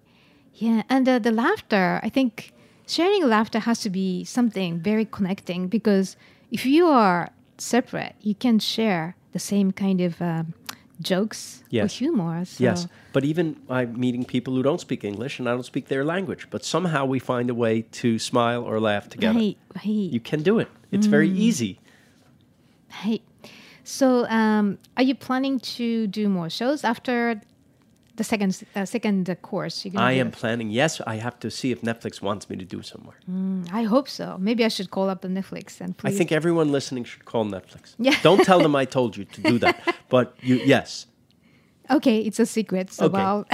Yeah. 0.55 0.83
And 0.89 1.07
uh, 1.07 1.19
the 1.19 1.31
laughter, 1.31 1.99
I 2.03 2.09
think 2.09 2.53
sharing 2.87 3.27
laughter 3.27 3.59
has 3.59 3.79
to 3.81 3.89
be 3.89 4.23
something 4.25 4.79
very 4.79 5.05
connecting 5.05 5.67
because 5.67 6.17
if 6.51 6.65
you 6.65 6.87
are 6.87 7.29
separate, 7.57 8.15
you 8.21 8.35
can 8.35 8.59
share 8.59 9.15
the 9.31 9.39
same 9.39 9.71
kind 9.71 10.01
of 10.01 10.21
um, 10.21 10.53
jokes 11.01 11.61
or 11.63 11.67
Yes. 11.69 11.97
humor. 11.97 12.45
So. 12.45 12.63
Yes. 12.63 12.87
But 13.13 13.23
even 13.25 13.55
I'm 13.69 13.99
meeting 13.99 14.25
people 14.25 14.53
who 14.55 14.61
don't 14.63 14.81
speak 14.81 15.03
English 15.03 15.39
and 15.39 15.47
I 15.49 15.53
don't 15.53 15.65
speak 15.65 15.87
their 15.87 16.03
language, 16.05 16.47
but 16.49 16.63
somehow 16.65 17.05
we 17.05 17.19
find 17.19 17.49
a 17.49 17.53
way 17.55 17.83
to 18.01 18.19
smile 18.19 18.63
or 18.63 18.79
laugh 18.79 19.09
together. 19.09 19.39
Right, 19.39 19.57
right. 19.75 19.85
You 19.85 20.19
can 20.19 20.43
do 20.43 20.59
it. 20.59 20.67
It's 20.91 21.07
very 21.07 21.29
Mm. 21.29 21.37
easy. 21.37 21.79
Right. 23.05 23.21
So, 23.83 24.27
um, 24.29 24.77
are 24.97 25.03
you 25.03 25.15
planning 25.15 25.59
to 25.77 26.07
do 26.07 26.29
more 26.29 26.49
shows 26.49 26.83
after 26.83 27.41
the 28.21 28.27
second 28.33 28.51
uh, 28.75 28.85
second 28.85 29.35
course? 29.41 29.75
You're 29.85 29.93
gonna 29.93 30.05
I 30.11 30.13
am 30.23 30.31
planning. 30.31 30.69
Yes, 30.81 31.01
I 31.13 31.15
have 31.27 31.37
to 31.39 31.49
see 31.49 31.69
if 31.75 31.79
Netflix 31.81 32.21
wants 32.21 32.43
me 32.49 32.55
to 32.63 32.65
do 32.75 32.81
some 32.83 33.01
more. 33.05 33.17
Mm, 33.29 33.61
I 33.81 33.83
hope 33.93 34.07
so. 34.07 34.25
Maybe 34.39 34.61
I 34.65 34.69
should 34.75 34.89
call 34.95 35.07
up 35.09 35.19
the 35.21 35.27
Netflix 35.37 35.81
and 35.81 35.95
I 36.03 36.11
think 36.11 36.31
everyone 36.31 36.71
listening 36.71 37.03
should 37.05 37.25
call 37.25 37.43
Netflix. 37.45 37.83
Yeah. 38.07 38.15
Don't 38.23 38.43
tell 38.49 38.59
them 38.65 38.75
I 38.83 38.85
told 38.97 39.17
you 39.17 39.25
to 39.35 39.41
do 39.53 39.57
that. 39.59 39.75
But 40.09 40.25
you, 40.41 40.55
yes, 40.75 41.07
Okay, 41.89 42.17
it's 42.27 42.39
a 42.39 42.45
secret. 42.45 42.87
So, 42.93 43.05
Okay. 43.05 43.17
well, 43.17 43.45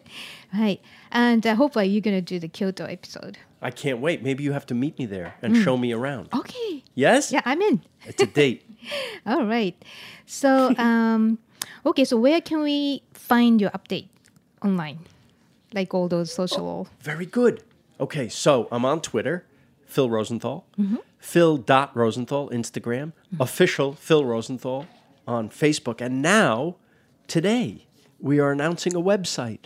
right. 0.64 0.80
And 1.12 1.46
uh, 1.46 1.54
hopefully, 1.54 1.86
you're 1.92 2.00
gonna 2.08 2.20
do 2.34 2.38
the 2.40 2.48
Kyoto 2.48 2.84
episode. 2.86 3.38
I 3.62 3.70
can't 3.70 4.00
wait. 4.00 4.22
Maybe 4.22 4.42
you 4.42 4.52
have 4.52 4.66
to 4.66 4.74
meet 4.74 4.98
me 4.98 5.06
there 5.06 5.34
and 5.42 5.54
Mm. 5.54 5.62
show 5.64 5.76
me 5.76 5.92
around. 5.92 6.28
Okay. 6.34 6.82
Yes? 6.94 7.30
Yeah, 7.32 7.42
I'm 7.44 7.62
in. 7.62 7.82
It's 8.04 8.22
a 8.22 8.26
date. 8.26 8.60
All 9.26 9.46
right. 9.46 9.76
So, 10.26 10.74
um, 10.76 11.38
okay. 11.86 12.04
So, 12.04 12.16
where 12.16 12.40
can 12.40 12.60
we 12.62 13.02
find 13.14 13.60
your 13.60 13.70
update 13.70 14.08
online? 14.64 14.98
Like 15.72 15.92
all 15.94 16.08
those 16.08 16.32
social. 16.32 16.88
Very 17.00 17.26
good. 17.26 17.62
Okay, 18.00 18.28
so 18.28 18.66
I'm 18.72 18.84
on 18.84 19.00
Twitter, 19.00 19.44
Phil 19.86 20.08
Rosenthal. 20.10 20.64
Mhm. 20.78 20.98
Phil.Rosenthal, 21.18 22.50
Instagram. 22.50 23.12
Official 23.40 23.94
Phil 23.94 24.24
Rosenthal 24.26 24.86
on 25.26 25.48
Facebook. 25.48 26.00
And 26.02 26.20
now, 26.20 26.76
today, 27.28 27.86
we 28.20 28.38
are 28.38 28.52
announcing 28.52 28.94
a 28.94 29.00
website 29.00 29.60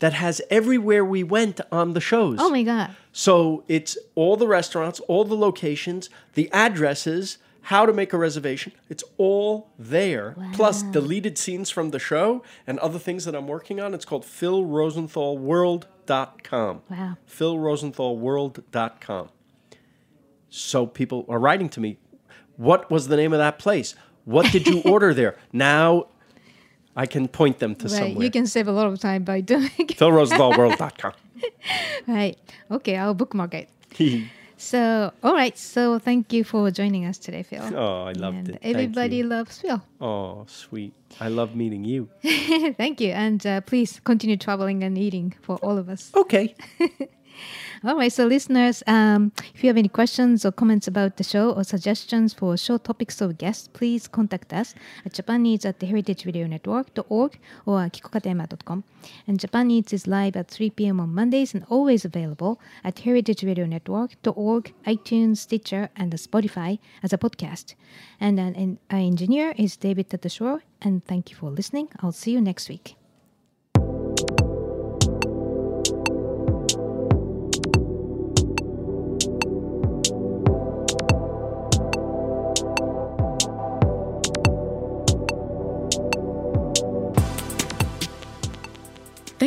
that 0.00 0.12
has 0.12 0.42
everywhere 0.50 1.04
we 1.04 1.22
went 1.22 1.60
on 1.72 1.94
the 1.94 2.00
shows. 2.00 2.38
Oh 2.40 2.50
my 2.50 2.62
god. 2.62 2.90
So 3.12 3.64
it's 3.68 3.96
all 4.14 4.36
the 4.36 4.46
restaurants, 4.46 5.00
all 5.08 5.24
the 5.24 5.34
locations, 5.36 6.10
the 6.34 6.50
addresses, 6.52 7.38
how 7.62 7.86
to 7.86 7.92
make 7.92 8.12
a 8.12 8.18
reservation. 8.18 8.72
It's 8.88 9.04
all 9.18 9.70
there. 9.78 10.34
Plus 10.54 10.82
deleted 10.82 11.36
scenes 11.38 11.70
from 11.70 11.90
the 11.90 11.98
show 11.98 12.42
and 12.66 12.78
other 12.78 12.98
things 12.98 13.24
that 13.26 13.34
I'm 13.34 13.46
working 13.46 13.78
on. 13.80 13.94
It's 13.94 14.04
called 14.04 14.24
philrosenthalworld.com. 14.24 16.82
Wow. 16.90 17.16
philrosenthalworld.com. 17.28 19.28
So 20.50 20.86
people 20.86 21.26
are 21.28 21.38
writing 21.38 21.68
to 21.70 21.80
me, 21.80 21.98
what 22.56 22.90
was 22.90 23.08
the 23.08 23.16
name 23.16 23.32
of 23.32 23.38
that 23.38 23.58
place? 23.58 23.94
What 24.24 24.50
did 24.52 24.66
you 24.66 24.80
order 24.84 25.12
there? 25.12 25.36
Now 25.52 26.06
I 26.96 27.04
can 27.06 27.28
point 27.28 27.58
them 27.58 27.74
to 27.76 27.84
Right. 27.84 27.90
somewhere. 27.92 28.24
You 28.24 28.30
can 28.30 28.46
save 28.46 28.66
a 28.68 28.72
lot 28.72 28.86
of 28.86 28.98
time 28.98 29.24
by 29.24 29.40
doing 29.42 29.70
it. 29.78 29.88
philrosenthalworld.com. 29.98 31.12
right. 32.08 32.38
Okay, 32.70 32.96
I'll 32.96 33.14
bookmark 33.14 33.54
it. 33.54 33.68
So, 34.58 35.12
all 35.22 35.34
right. 35.34 35.56
So, 35.56 35.98
thank 35.98 36.32
you 36.32 36.44
for 36.44 36.70
joining 36.70 37.06
us 37.06 37.16
today, 37.16 37.42
Phil. 37.44 37.62
Oh, 37.74 38.04
I 38.04 38.12
loved 38.12 38.36
and 38.36 38.48
it. 38.50 38.62
Thank 38.62 38.74
Everybody 38.76 39.16
you. 39.18 39.24
loves 39.24 39.60
Phil. 39.60 39.80
Oh, 40.00 40.44
sweet. 40.48 40.92
I 41.20 41.28
love 41.28 41.54
meeting 41.54 41.84
you. 41.84 42.08
thank 42.76 43.00
you. 43.00 43.12
And 43.12 43.44
uh, 43.46 43.60
please 43.62 44.00
continue 44.04 44.36
traveling 44.36 44.82
and 44.82 44.98
eating 44.98 45.34
for 45.40 45.56
all 45.56 45.78
of 45.78 45.88
us. 45.88 46.10
Okay. 46.14 46.54
All 47.84 47.96
right, 47.96 48.12
so 48.12 48.26
listeners, 48.26 48.82
um, 48.86 49.32
if 49.54 49.62
you 49.62 49.68
have 49.68 49.76
any 49.76 49.88
questions 49.88 50.44
or 50.44 50.52
comments 50.52 50.88
about 50.88 51.16
the 51.16 51.24
show 51.24 51.52
or 51.52 51.64
suggestions 51.64 52.34
for 52.34 52.56
show 52.56 52.78
topics 52.78 53.22
or 53.22 53.32
guests, 53.32 53.68
please 53.68 54.08
contact 54.08 54.52
us 54.52 54.74
at 55.04 55.12
Japan 55.12 55.46
Eats 55.46 55.64
at 55.64 55.78
the 55.80 55.86
heritageradionetwork.org 55.86 57.38
or 57.66 57.78
akikokatayama.com. 57.78 58.84
And 59.26 59.38
Japan 59.38 59.70
Eats 59.70 59.92
is 59.92 60.06
live 60.06 60.36
at 60.36 60.48
3 60.48 60.70
p.m. 60.70 61.00
on 61.00 61.14
Mondays 61.14 61.54
and 61.54 61.64
always 61.68 62.04
available 62.04 62.60
at 62.84 62.96
heritageradionetwork.org, 62.96 64.74
iTunes, 64.86 65.36
Stitcher, 65.38 65.88
and 65.96 66.12
Spotify 66.12 66.78
as 67.02 67.12
a 67.12 67.18
podcast. 67.18 67.74
And, 68.20 68.38
and 68.38 68.78
our 68.90 68.98
engineer 68.98 69.54
is 69.56 69.76
David 69.76 70.10
Tatashore. 70.10 70.60
And 70.80 71.04
thank 71.04 71.30
you 71.30 71.36
for 71.36 71.50
listening. 71.50 71.88
I'll 72.00 72.12
see 72.12 72.32
you 72.32 72.40
next 72.40 72.68
week. 72.68 72.96